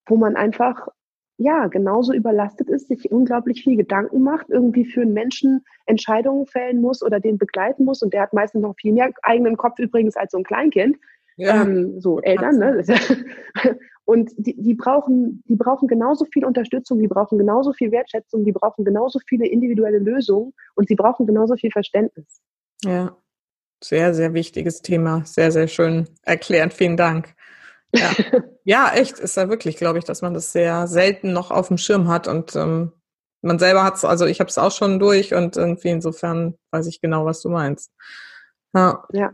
wo 0.06 0.16
man 0.16 0.36
einfach 0.36 0.88
ja 1.38 1.66
genauso 1.68 2.12
überlastet 2.12 2.68
ist, 2.68 2.88
sich 2.88 3.10
unglaublich 3.10 3.62
viel 3.62 3.76
Gedanken 3.76 4.22
macht, 4.22 4.50
irgendwie 4.50 4.84
für 4.84 5.00
einen 5.00 5.14
Menschen 5.14 5.64
Entscheidungen 5.86 6.46
fällen 6.46 6.82
muss 6.82 7.02
oder 7.02 7.20
den 7.20 7.38
begleiten 7.38 7.86
muss 7.86 8.02
und 8.02 8.12
der 8.12 8.22
hat 8.22 8.34
meistens 8.34 8.60
noch 8.60 8.74
viel 8.78 8.92
mehr 8.92 9.10
eigenen 9.22 9.56
Kopf 9.56 9.78
übrigens 9.78 10.14
als 10.16 10.32
so 10.32 10.38
ein 10.38 10.44
Kleinkind. 10.44 10.98
Ja. 11.38 11.62
Ähm, 11.62 12.00
so 12.00 12.20
Eltern, 12.20 12.58
ne? 12.58 12.82
Und 14.06 14.30
die, 14.36 14.54
die, 14.56 14.74
brauchen, 14.74 15.42
die 15.48 15.56
brauchen 15.56 15.88
genauso 15.88 16.26
viel 16.26 16.44
Unterstützung, 16.44 17.00
die 17.00 17.08
brauchen 17.08 17.38
genauso 17.38 17.72
viel 17.72 17.90
Wertschätzung, 17.90 18.44
die 18.44 18.52
brauchen 18.52 18.84
genauso 18.84 19.18
viele 19.26 19.48
individuelle 19.48 19.98
Lösungen 19.98 20.54
und 20.76 20.86
sie 20.86 20.94
brauchen 20.94 21.26
genauso 21.26 21.56
viel 21.56 21.72
Verständnis. 21.72 22.40
Ja. 22.84 23.16
Sehr, 23.82 24.14
sehr 24.14 24.34
wichtiges 24.34 24.82
Thema. 24.82 25.22
Sehr, 25.24 25.52
sehr 25.52 25.68
schön 25.68 26.08
erklärt. 26.22 26.72
Vielen 26.72 26.96
Dank. 26.96 27.34
Ja. 27.92 28.10
ja, 28.64 28.92
echt, 28.94 29.18
ist 29.18 29.36
ja 29.36 29.48
wirklich, 29.48 29.76
glaube 29.76 29.98
ich, 29.98 30.04
dass 30.04 30.22
man 30.22 30.34
das 30.34 30.52
sehr 30.52 30.86
selten 30.86 31.32
noch 31.32 31.50
auf 31.50 31.68
dem 31.68 31.78
Schirm 31.78 32.08
hat 32.08 32.28
und 32.28 32.56
ähm, 32.56 32.92
man 33.42 33.58
selber 33.58 33.84
hat 33.84 33.96
es, 33.96 34.04
also 34.04 34.26
ich 34.26 34.40
habe 34.40 34.50
es 34.50 34.58
auch 34.58 34.72
schon 34.72 34.98
durch 34.98 35.34
und 35.34 35.56
irgendwie 35.56 35.90
insofern 35.90 36.58
weiß 36.72 36.86
ich 36.86 37.00
genau, 37.00 37.24
was 37.24 37.42
du 37.42 37.48
meinst. 37.48 37.92
Ja. 38.74 39.04
ja. 39.12 39.32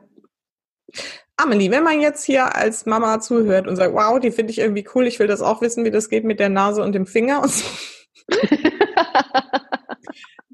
Amelie, 1.37 1.71
wenn 1.71 1.83
man 1.83 2.01
jetzt 2.01 2.25
hier 2.25 2.55
als 2.55 2.87
Mama 2.87 3.21
zuhört 3.21 3.67
und 3.67 3.77
sagt, 3.77 3.95
wow, 3.95 4.21
die 4.21 4.31
finde 4.31 4.53
ich 4.53 4.59
irgendwie 4.59 4.87
cool, 4.95 5.07
ich 5.07 5.19
will 5.19 5.27
das 5.27 5.41
auch 5.41 5.63
wissen, 5.63 5.85
wie 5.85 5.91
das 5.91 6.09
geht 6.09 6.25
mit 6.25 6.39
der 6.41 6.51
Nase 6.51 6.83
und 6.83 6.93
dem 6.93 7.07
Finger 7.07 7.43
und 7.43 7.51
so. 7.51 7.65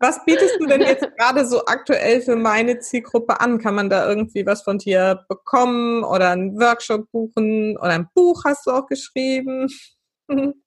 was 0.00 0.24
bietest 0.24 0.58
du 0.60 0.66
denn 0.66 0.80
jetzt 0.80 1.06
gerade 1.16 1.46
so 1.46 1.64
aktuell 1.66 2.20
für 2.20 2.36
meine 2.36 2.78
Zielgruppe 2.78 3.40
an? 3.40 3.58
Kann 3.58 3.74
man 3.74 3.90
da 3.90 4.08
irgendwie 4.08 4.46
was 4.46 4.62
von 4.62 4.78
dir 4.78 5.24
bekommen 5.28 6.04
oder 6.04 6.30
einen 6.30 6.58
Workshop 6.58 7.10
buchen 7.10 7.76
oder 7.76 7.90
ein 7.90 8.08
Buch 8.14 8.42
hast 8.44 8.66
du 8.66 8.70
auch 8.70 8.86
geschrieben? 8.86 9.68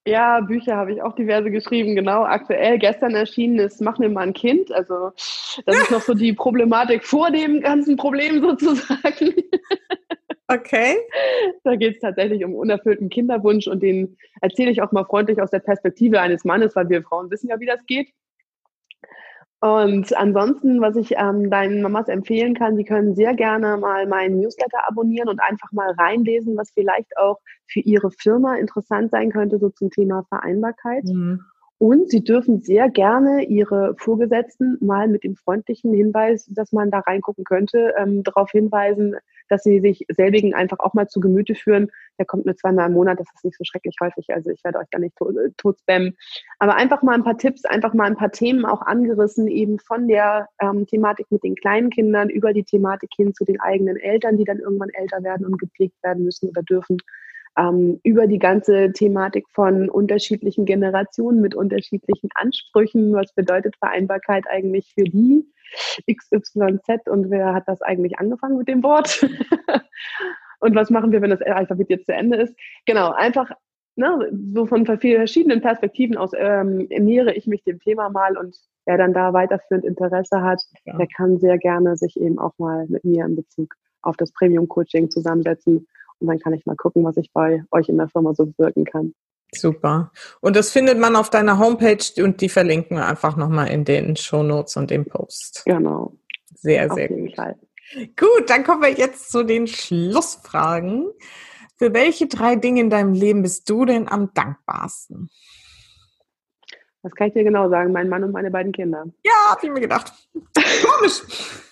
Ja, 0.07 0.39
Bücher 0.39 0.75
habe 0.75 0.91
ich 0.91 1.03
auch 1.03 1.13
diverse 1.13 1.51
geschrieben, 1.51 1.95
genau. 1.95 2.23
Aktuell 2.23 2.79
gestern 2.79 3.13
erschienen 3.13 3.59
ist 3.59 3.79
Mach 3.79 3.99
mir 3.99 4.09
mal 4.09 4.21
ein 4.21 4.33
Kind. 4.33 4.71
Also 4.71 5.11
das 5.67 5.77
ist 5.77 5.91
noch 5.91 6.01
so 6.01 6.15
die 6.15 6.33
Problematik 6.33 7.05
vor 7.05 7.29
dem 7.29 7.61
ganzen 7.61 7.95
Problem 7.95 8.41
sozusagen. 8.41 9.35
Okay. 10.53 10.97
Da 11.63 11.77
geht 11.77 11.95
es 11.95 12.01
tatsächlich 12.01 12.43
um 12.43 12.53
unerfüllten 12.53 13.09
Kinderwunsch 13.09 13.67
und 13.67 13.81
den 13.81 14.17
erzähle 14.41 14.71
ich 14.71 14.81
auch 14.81 14.91
mal 14.91 15.05
freundlich 15.05 15.41
aus 15.41 15.49
der 15.49 15.59
Perspektive 15.59 16.19
eines 16.19 16.43
Mannes, 16.43 16.75
weil 16.75 16.89
wir 16.89 17.03
Frauen 17.03 17.31
wissen 17.31 17.47
ja, 17.47 17.59
wie 17.61 17.65
das 17.65 17.85
geht. 17.85 18.09
Und 19.61 20.17
ansonsten, 20.17 20.81
was 20.81 20.95
ich 20.95 21.13
ähm, 21.17 21.51
deinen 21.51 21.83
Mamas 21.83 22.07
empfehlen 22.07 22.55
kann, 22.55 22.77
sie 22.77 22.83
können 22.83 23.13
sehr 23.13 23.35
gerne 23.35 23.77
mal 23.77 24.07
meinen 24.07 24.39
Newsletter 24.39 24.87
abonnieren 24.87 25.29
und 25.29 25.39
einfach 25.39 25.71
mal 25.71 25.91
reinlesen, 25.91 26.57
was 26.57 26.71
vielleicht 26.71 27.15
auch 27.15 27.37
für 27.67 27.79
ihre 27.79 28.09
Firma 28.09 28.55
interessant 28.55 29.11
sein 29.11 29.31
könnte, 29.31 29.59
so 29.59 29.69
zum 29.69 29.91
Thema 29.91 30.23
Vereinbarkeit. 30.29 31.03
Mhm. 31.03 31.41
Und 31.77 32.09
Sie 32.09 32.23
dürfen 32.23 32.61
sehr 32.61 32.89
gerne 32.89 33.43
Ihre 33.45 33.95
Vorgesetzten 33.97 34.77
mal 34.81 35.07
mit 35.07 35.23
dem 35.23 35.35
freundlichen 35.35 35.93
Hinweis, 35.93 36.45
dass 36.47 36.71
man 36.71 36.89
da 36.89 36.99
reingucken 36.99 37.43
könnte, 37.43 37.93
ähm, 37.97 38.23
darauf 38.23 38.51
hinweisen, 38.51 39.15
dass 39.51 39.63
Sie 39.63 39.79
sich 39.81 40.05
selbigen 40.09 40.53
einfach 40.53 40.79
auch 40.79 40.93
mal 40.93 41.07
zu 41.07 41.19
Gemüte 41.19 41.55
führen. 41.55 41.91
Der 42.17 42.25
kommt 42.25 42.45
nur 42.45 42.55
zweimal 42.55 42.87
im 42.87 42.93
Monat, 42.93 43.19
das 43.19 43.27
ist 43.35 43.43
nicht 43.43 43.57
so 43.57 43.63
schrecklich 43.63 43.95
häufig, 44.01 44.33
also 44.33 44.49
ich 44.49 44.63
werde 44.63 44.79
euch 44.79 44.87
da 44.91 44.99
nicht 44.99 45.15
äh, 45.21 45.49
tot 45.57 45.79
spammen. 45.79 46.15
Aber 46.59 46.75
einfach 46.75 47.03
mal 47.03 47.15
ein 47.15 47.23
paar 47.23 47.37
Tipps, 47.37 47.65
einfach 47.65 47.93
mal 47.93 48.05
ein 48.05 48.15
paar 48.15 48.31
Themen 48.31 48.65
auch 48.65 48.81
angerissen, 48.81 49.47
eben 49.47 49.79
von 49.79 50.07
der 50.07 50.47
ähm, 50.61 50.87
Thematik 50.87 51.27
mit 51.29 51.43
den 51.43 51.55
kleinen 51.55 51.89
Kindern 51.89 52.29
über 52.29 52.53
die 52.53 52.63
Thematik 52.63 53.09
hin 53.15 53.33
zu 53.33 53.43
den 53.43 53.59
eigenen 53.59 53.97
Eltern, 53.97 54.37
die 54.37 54.45
dann 54.45 54.59
irgendwann 54.59 54.89
älter 54.89 55.23
werden 55.23 55.45
und 55.45 55.59
gepflegt 55.59 56.01
werden 56.03 56.23
müssen 56.23 56.49
oder 56.49 56.63
dürfen 56.63 56.97
ähm, 57.57 57.99
über 58.03 58.27
die 58.27 58.39
ganze 58.39 58.91
Thematik 58.93 59.45
von 59.49 59.89
unterschiedlichen 59.89 60.65
Generationen 60.65 61.41
mit 61.41 61.55
unterschiedlichen 61.55 62.29
Ansprüchen. 62.35 63.13
Was 63.13 63.33
bedeutet 63.33 63.75
Vereinbarkeit 63.77 64.45
eigentlich 64.49 64.93
für 64.93 65.03
die? 65.03 65.45
XYZ 66.09 67.07
und 67.09 67.29
wer 67.29 67.53
hat 67.53 67.63
das 67.67 67.81
eigentlich 67.81 68.19
angefangen 68.19 68.57
mit 68.57 68.67
dem 68.67 68.83
Wort? 68.83 69.25
und 70.59 70.75
was 70.75 70.89
machen 70.89 71.11
wir, 71.11 71.21
wenn 71.21 71.29
das 71.29 71.41
Alphabet 71.41 71.89
jetzt 71.89 72.07
zu 72.07 72.13
Ende 72.13 72.37
ist? 72.37 72.55
Genau, 72.85 73.11
einfach 73.11 73.51
ne, 73.95 74.29
so 74.53 74.65
von 74.65 74.85
verschiedenen 74.85 75.61
Perspektiven 75.61 76.17
aus 76.17 76.31
ähm, 76.35 76.87
nähere 76.89 77.33
ich 77.35 77.47
mich 77.47 77.63
dem 77.63 77.79
Thema 77.79 78.09
mal 78.09 78.37
und 78.37 78.55
wer 78.85 78.97
dann 78.97 79.13
da 79.13 79.33
weiterführend 79.33 79.85
Interesse 79.85 80.41
hat, 80.41 80.61
ja. 80.85 80.97
der 80.97 81.07
kann 81.15 81.39
sehr 81.39 81.57
gerne 81.57 81.95
sich 81.95 82.19
eben 82.19 82.39
auch 82.39 82.53
mal 82.57 82.85
mit 82.87 83.03
mir 83.05 83.25
in 83.25 83.35
Bezug 83.35 83.75
auf 84.01 84.17
das 84.17 84.31
Premium 84.33 84.67
Coaching 84.67 85.09
zusammensetzen 85.09 85.87
und 86.21 86.27
dann 86.27 86.39
kann 86.39 86.53
ich 86.53 86.65
mal 86.65 86.75
gucken, 86.75 87.03
was 87.03 87.17
ich 87.17 87.31
bei 87.33 87.63
euch 87.71 87.89
in 87.89 87.97
der 87.97 88.07
Firma 88.09 88.33
so 88.33 88.45
bewirken 88.45 88.85
kann. 88.85 89.13
Super. 89.53 90.11
Und 90.39 90.55
das 90.55 90.71
findet 90.71 90.97
man 90.97 91.15
auf 91.15 91.29
deiner 91.29 91.59
Homepage 91.59 92.23
und 92.23 92.39
die 92.39 92.47
verlinken 92.47 92.97
wir 92.97 93.05
einfach 93.05 93.35
nochmal 93.35 93.67
in 93.69 93.83
den 93.83 94.15
Show 94.15 94.43
Notes 94.43 94.77
und 94.77 94.91
dem 94.91 95.05
Post. 95.05 95.63
Genau. 95.65 96.13
Sehr, 96.55 96.89
sehr 96.93 97.09
gut. 97.09 97.35
Fall. 97.35 97.59
Gut, 98.17 98.49
dann 98.49 98.63
kommen 98.63 98.81
wir 98.81 98.91
jetzt 98.91 99.29
zu 99.31 99.43
den 99.43 99.67
Schlussfragen. 99.67 101.11
Für 101.77 101.93
welche 101.93 102.27
drei 102.27 102.55
Dinge 102.55 102.79
in 102.79 102.89
deinem 102.89 103.13
Leben 103.13 103.41
bist 103.41 103.69
du 103.69 103.85
denn 103.85 104.07
am 104.07 104.33
dankbarsten? 104.33 105.29
Das 107.03 107.13
kann 107.15 107.27
ich 107.27 107.33
dir 107.33 107.43
genau 107.43 107.67
sagen, 107.69 107.91
mein 107.91 108.07
Mann 108.07 108.23
und 108.23 108.31
meine 108.31 108.51
beiden 108.51 108.71
Kinder. 108.71 109.05
Ja, 109.25 109.31
hab 109.49 109.63
ich 109.63 109.69
mir 109.71 109.81
gedacht. 109.81 110.13
Komisch. 110.53 111.23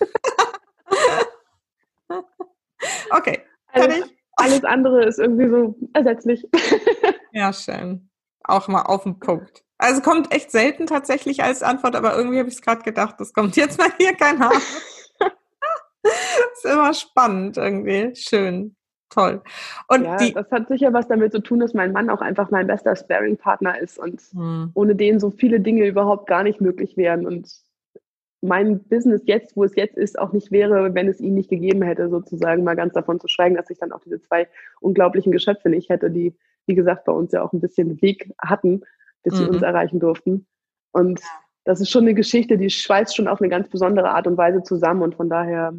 okay, 3.10 3.42
also, 3.68 4.04
alles 4.40 4.64
andere 4.64 5.04
ist 5.04 5.18
irgendwie 5.18 5.48
so 5.48 5.76
ersetzlich. 5.92 6.46
Ja, 7.32 7.52
schön. 7.52 8.10
Auch 8.42 8.66
mal 8.66 8.82
auf 8.82 9.04
den 9.04 9.20
Punkt. 9.20 9.62
Also 9.78 10.02
kommt 10.02 10.34
echt 10.34 10.50
selten 10.50 10.86
tatsächlich 10.86 11.44
als 11.44 11.62
Antwort, 11.62 11.94
aber 11.94 12.16
irgendwie 12.16 12.40
habe 12.40 12.48
ich 12.48 12.56
es 12.56 12.62
gerade 12.62 12.82
gedacht, 12.82 13.16
das 13.18 13.32
kommt 13.32 13.54
jetzt 13.54 13.78
mal 13.78 13.88
hier 13.98 14.14
kein 14.14 14.40
Haar. 14.40 14.52
ist 16.02 16.64
immer 16.64 16.92
spannend 16.92 17.56
irgendwie. 17.56 18.14
Schön. 18.16 18.74
Toll. 19.10 19.42
Und 19.88 20.04
ja, 20.04 20.16
die, 20.16 20.32
das 20.32 20.50
hat 20.50 20.68
sicher 20.68 20.92
was 20.92 21.08
damit 21.08 21.32
zu 21.32 21.40
tun, 21.40 21.58
dass 21.60 21.74
mein 21.74 21.92
Mann 21.92 22.10
auch 22.10 22.20
einfach 22.20 22.50
mein 22.50 22.66
bester 22.66 22.94
Sparing-Partner 22.94 23.78
ist 23.78 23.98
und 23.98 24.20
hm. 24.32 24.70
ohne 24.74 24.94
den 24.94 25.18
so 25.18 25.30
viele 25.30 25.60
Dinge 25.60 25.86
überhaupt 25.86 26.28
gar 26.28 26.44
nicht 26.44 26.60
möglich 26.60 26.96
wären. 26.96 27.26
Und 27.26 27.48
mein 28.42 28.82
Business 28.84 29.22
jetzt, 29.26 29.56
wo 29.56 29.64
es 29.64 29.76
jetzt 29.76 29.96
ist, 29.96 30.18
auch 30.18 30.32
nicht 30.32 30.50
wäre, 30.50 30.94
wenn 30.94 31.08
es 31.08 31.20
ihn 31.20 31.34
nicht 31.34 31.50
gegeben 31.50 31.82
hätte, 31.82 32.08
sozusagen, 32.08 32.64
mal 32.64 32.76
ganz 32.76 32.94
davon 32.94 33.20
zu 33.20 33.28
schweigen, 33.28 33.56
dass 33.56 33.70
ich 33.70 33.78
dann 33.78 33.92
auch 33.92 34.00
diese 34.00 34.20
zwei 34.20 34.48
unglaublichen 34.80 35.32
Geschöpfe 35.32 35.68
nicht 35.68 35.90
hätte, 35.90 36.10
die, 36.10 36.34
wie 36.66 36.74
gesagt, 36.74 37.04
bei 37.04 37.12
uns 37.12 37.32
ja 37.32 37.42
auch 37.42 37.52
ein 37.52 37.60
bisschen 37.60 38.00
Weg 38.00 38.32
hatten, 38.40 38.82
bis 39.22 39.36
sie 39.36 39.44
mhm. 39.44 39.50
uns 39.50 39.62
erreichen 39.62 40.00
durften. 40.00 40.46
Und 40.92 41.20
das 41.64 41.80
ist 41.80 41.90
schon 41.90 42.04
eine 42.04 42.14
Geschichte, 42.14 42.56
die 42.56 42.70
schweißt 42.70 43.14
schon 43.14 43.28
auf 43.28 43.40
eine 43.40 43.50
ganz 43.50 43.68
besondere 43.68 44.10
Art 44.10 44.26
und 44.26 44.38
Weise 44.38 44.62
zusammen 44.62 45.02
und 45.02 45.14
von 45.14 45.28
daher, 45.28 45.74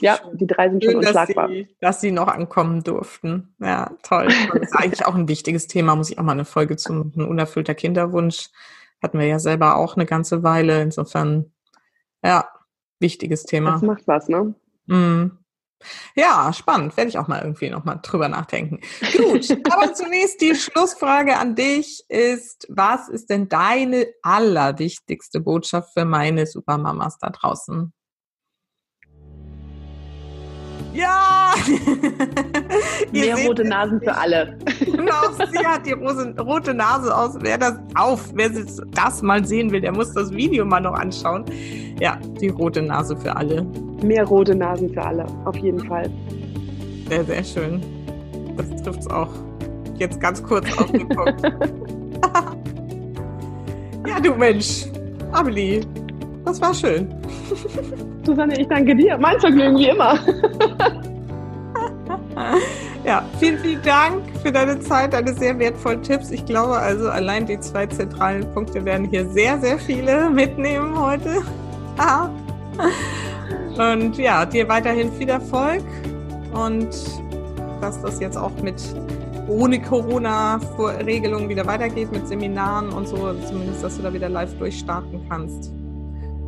ja, 0.00 0.18
die 0.34 0.46
drei 0.46 0.68
sind 0.68 0.82
Schön, 0.82 0.92
schon 0.94 1.00
unschlagbar. 1.00 1.46
Dass 1.46 1.56
sie, 1.56 1.76
dass 1.80 2.00
sie 2.00 2.10
noch 2.10 2.28
ankommen 2.28 2.82
durften. 2.82 3.54
Ja, 3.60 3.92
toll. 4.02 4.28
Das 4.52 4.62
ist 4.62 4.72
eigentlich 4.76 5.06
auch 5.06 5.14
ein 5.14 5.28
wichtiges 5.28 5.68
Thema, 5.68 5.94
muss 5.94 6.10
ich 6.10 6.18
auch 6.18 6.24
mal 6.24 6.32
eine 6.32 6.44
Folge 6.44 6.76
zum 6.76 7.12
unerfüllter 7.14 7.74
Kinderwunsch 7.74 8.50
hatten 9.06 9.18
wir 9.18 9.26
ja 9.26 9.38
selber 9.38 9.76
auch 9.76 9.96
eine 9.96 10.06
ganze 10.06 10.42
Weile. 10.42 10.82
Insofern, 10.82 11.52
ja, 12.24 12.48
wichtiges 13.00 13.44
Thema. 13.44 13.72
Das 13.72 13.82
macht 13.82 14.06
was, 14.06 14.28
ne? 14.28 14.54
Mm. 14.86 15.30
Ja, 16.14 16.52
spannend. 16.52 16.96
Werde 16.96 17.10
ich 17.10 17.18
auch 17.18 17.28
mal 17.28 17.42
irgendwie 17.42 17.70
nochmal 17.70 18.00
drüber 18.02 18.28
nachdenken. 18.28 18.80
Gut, 19.16 19.50
aber 19.70 19.92
zunächst 19.92 20.40
die 20.40 20.54
Schlussfrage 20.54 21.36
an 21.36 21.54
dich 21.54 22.04
ist, 22.08 22.66
was 22.70 23.08
ist 23.08 23.30
denn 23.30 23.48
deine 23.48 24.06
allerwichtigste 24.22 25.40
Botschaft 25.40 25.92
für 25.92 26.04
meine 26.04 26.46
Supermamas 26.46 27.18
da 27.18 27.30
draußen? 27.30 27.92
Ja! 30.96 31.52
Mehr 33.12 33.36
rote 33.46 33.64
Nasen 33.64 34.00
für 34.00 34.16
alle. 34.16 34.56
Genau, 34.80 35.30
sie 35.50 35.66
hat 35.66 35.86
die 35.86 35.92
rote 35.92 36.72
Nase 36.72 37.14
aus. 37.14 37.36
Wer 37.40 37.58
das 37.58 37.74
auf, 37.94 38.30
wer 38.34 38.50
das 38.92 39.22
mal 39.22 39.44
sehen 39.44 39.70
will, 39.70 39.80
der 39.80 39.92
muss 39.92 40.12
das 40.14 40.30
Video 40.30 40.64
mal 40.64 40.80
noch 40.80 40.94
anschauen. 40.94 41.44
Ja, 42.00 42.18
die 42.40 42.48
rote 42.48 42.82
Nase 42.82 43.16
für 43.16 43.36
alle. 43.36 43.64
Mehr 44.02 44.24
rote 44.24 44.54
Nasen 44.54 44.92
für 44.92 45.02
alle, 45.02 45.26
auf 45.44 45.56
jeden 45.56 45.86
Fall. 45.86 46.10
Sehr, 47.08 47.24
sehr 47.24 47.44
schön. 47.44 47.82
Das 48.56 48.82
trifft 48.82 49.00
es 49.00 49.06
auch. 49.08 49.30
Jetzt 49.98 50.20
ganz 50.20 50.42
kurz 50.42 50.66
auf 50.78 50.90
den 50.90 51.08
Punkt. 51.08 51.42
ja, 54.06 54.20
du 54.20 54.34
Mensch. 54.34 54.86
Amelie, 55.32 55.80
das 56.46 56.60
war 56.60 56.72
schön. 56.72 57.12
Susanne, 58.24 58.58
ich 58.58 58.68
danke 58.68 58.94
dir. 58.94 59.18
Mein 59.18 59.38
Vergnügen 59.40 59.76
wie 59.76 59.88
immer. 59.88 60.16
ja, 63.04 63.24
vielen, 63.40 63.58
vielen 63.58 63.82
Dank 63.82 64.22
für 64.42 64.52
deine 64.52 64.78
Zeit, 64.78 65.12
deine 65.12 65.34
sehr 65.34 65.58
wertvollen 65.58 66.02
Tipps. 66.02 66.30
Ich 66.30 66.46
glaube 66.46 66.78
also, 66.78 67.10
allein 67.10 67.46
die 67.46 67.58
zwei 67.58 67.86
zentralen 67.86 68.48
Punkte 68.54 68.84
werden 68.84 69.08
hier 69.10 69.28
sehr, 69.30 69.58
sehr 69.58 69.76
viele 69.76 70.30
mitnehmen 70.30 70.96
heute. 70.96 71.42
und 73.92 74.16
ja, 74.16 74.46
dir 74.46 74.68
weiterhin 74.68 75.10
viel 75.12 75.28
Erfolg 75.28 75.82
und 76.52 76.88
dass 77.80 78.00
das 78.02 78.20
jetzt 78.20 78.36
auch 78.36 78.52
mit 78.62 78.80
ohne 79.48 79.80
Corona-Regelungen 79.82 81.48
wieder 81.48 81.66
weitergeht 81.66 82.12
mit 82.12 82.28
Seminaren 82.28 82.90
und 82.90 83.08
so, 83.08 83.34
zumindest, 83.48 83.82
dass 83.82 83.96
du 83.96 84.02
da 84.02 84.12
wieder 84.12 84.28
live 84.28 84.54
durchstarten 84.58 85.26
kannst 85.28 85.72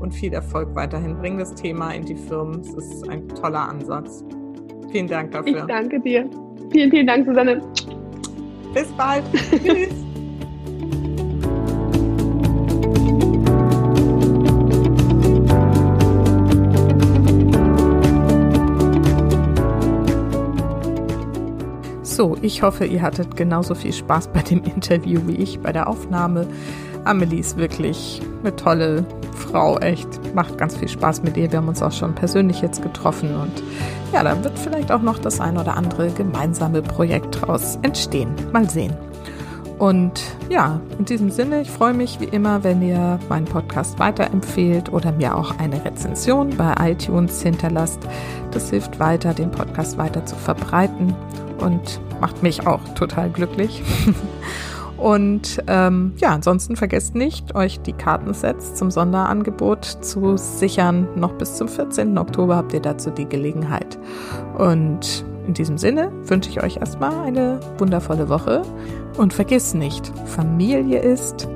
und 0.01 0.13
viel 0.13 0.33
Erfolg 0.33 0.75
weiterhin. 0.75 1.17
Bring 1.17 1.39
das 1.39 1.55
Thema 1.55 1.93
in 1.93 2.05
die 2.05 2.17
Firmen. 2.17 2.61
Es 2.61 2.75
ist 2.75 3.09
ein 3.09 3.29
toller 3.29 3.69
Ansatz. 3.69 4.25
Vielen 4.91 5.09
Dank 5.09 5.33
dafür. 5.33 5.59
Ich 5.59 5.65
danke 5.65 6.01
dir. 6.01 6.29
Vielen, 6.71 6.91
vielen 6.91 7.07
Dank, 7.07 7.27
Susanne. 7.27 7.61
Bis 8.75 8.89
bald. 8.93 9.25
Tschüss. 9.33 9.95
So, 22.19 22.37
ich 22.43 22.63
hoffe, 22.63 22.85
ihr 22.85 23.01
hattet 23.03 23.37
genauso 23.37 23.77
viel 23.77 23.93
Spaß 23.93 24.33
bei 24.33 24.43
dem 24.43 24.65
Interview 24.65 25.21
wie 25.27 25.37
ich 25.37 25.61
bei 25.61 25.71
der 25.71 25.87
Aufnahme. 25.87 26.49
Amelie 27.05 27.39
ist 27.39 27.57
wirklich 27.57 28.21
eine 28.41 28.57
tolle 28.57 29.07
Frau, 29.51 29.79
echt. 29.79 30.35
Macht 30.35 30.59
ganz 30.59 30.77
viel 30.77 30.89
Spaß 30.89 31.23
mit 31.23 31.37
ihr. 31.37 31.51
Wir 31.51 31.59
haben 31.59 31.69
uns 31.69 31.83
auch 31.83 31.93
schon 31.93 32.15
persönlich 32.15 32.61
jetzt 32.61 32.83
getroffen 32.83 33.35
und 33.35 33.63
ja, 34.13 34.23
da 34.23 34.43
wird 34.43 34.59
vielleicht 34.59 34.93
auch 34.93 35.03
noch 35.03 35.19
das 35.19 35.41
ein 35.41 35.57
oder 35.57 35.77
andere 35.77 36.11
gemeinsame 36.11 36.83
Projekt 36.83 37.41
draus 37.41 37.79
entstehen. 37.83 38.35
Mal 38.53 38.69
sehen. 38.69 38.95
Und 39.79 40.21
ja, 40.51 40.81
in 40.99 41.05
diesem 41.05 41.31
Sinne, 41.31 41.61
ich 41.61 41.71
freue 41.71 41.95
mich 41.95 42.19
wie 42.21 42.25
immer, 42.25 42.65
wenn 42.65 42.83
ihr 42.83 43.21
meinen 43.29 43.45
Podcast 43.45 43.99
weiterempfehlt 43.99 44.93
oder 44.93 45.13
mir 45.13 45.37
auch 45.37 45.57
eine 45.59 45.85
Rezension 45.85 46.57
bei 46.57 46.75
iTunes 46.81 47.41
hinterlasst. 47.43 48.01
Das 48.51 48.71
hilft 48.71 48.99
weiter, 48.99 49.35
den 49.35 49.53
Podcast 49.53 49.97
weiter 49.97 50.27
zu 50.27 50.35
verbreiten 50.35 51.15
und 51.59 52.01
macht 52.21 52.43
mich 52.43 52.67
auch 52.67 52.81
total 52.95 53.31
glücklich. 53.31 53.83
Und 54.99 55.63
ähm, 55.69 56.13
ja, 56.17 56.31
ansonsten 56.31 56.75
vergesst 56.77 57.15
nicht, 57.15 57.55
euch 57.55 57.81
die 57.81 57.93
Kartensets 57.93 58.75
zum 58.75 58.91
Sonderangebot 58.91 59.85
zu 59.85 60.37
sichern. 60.37 61.07
Noch 61.15 61.33
bis 61.35 61.55
zum 61.55 61.69
14. 61.69 62.19
Oktober 62.19 62.57
habt 62.57 62.73
ihr 62.73 62.81
dazu 62.81 63.11
die 63.11 63.29
Gelegenheit. 63.29 63.99
Und 64.59 65.25
in 65.47 65.55
diesem 65.55 65.79
Sinne 65.79 66.13
wünsche 66.25 66.51
ich 66.51 66.63
euch 66.63 66.79
erstmal 66.79 67.27
eine 67.27 67.61
wundervolle 67.79 68.29
Woche 68.29 68.63
und 69.17 69.33
vergiss 69.33 69.73
nicht, 69.73 70.13
Familie 70.27 71.01
ist, 71.01 71.49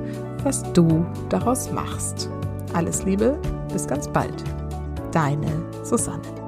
was 0.43 0.63
du 0.73 1.05
daraus 1.29 1.71
machst. 1.71 2.29
Alles 2.73 3.03
Liebe, 3.03 3.37
bis 3.71 3.87
ganz 3.87 4.07
bald. 4.07 4.43
Deine 5.11 5.51
Susanne. 5.83 6.42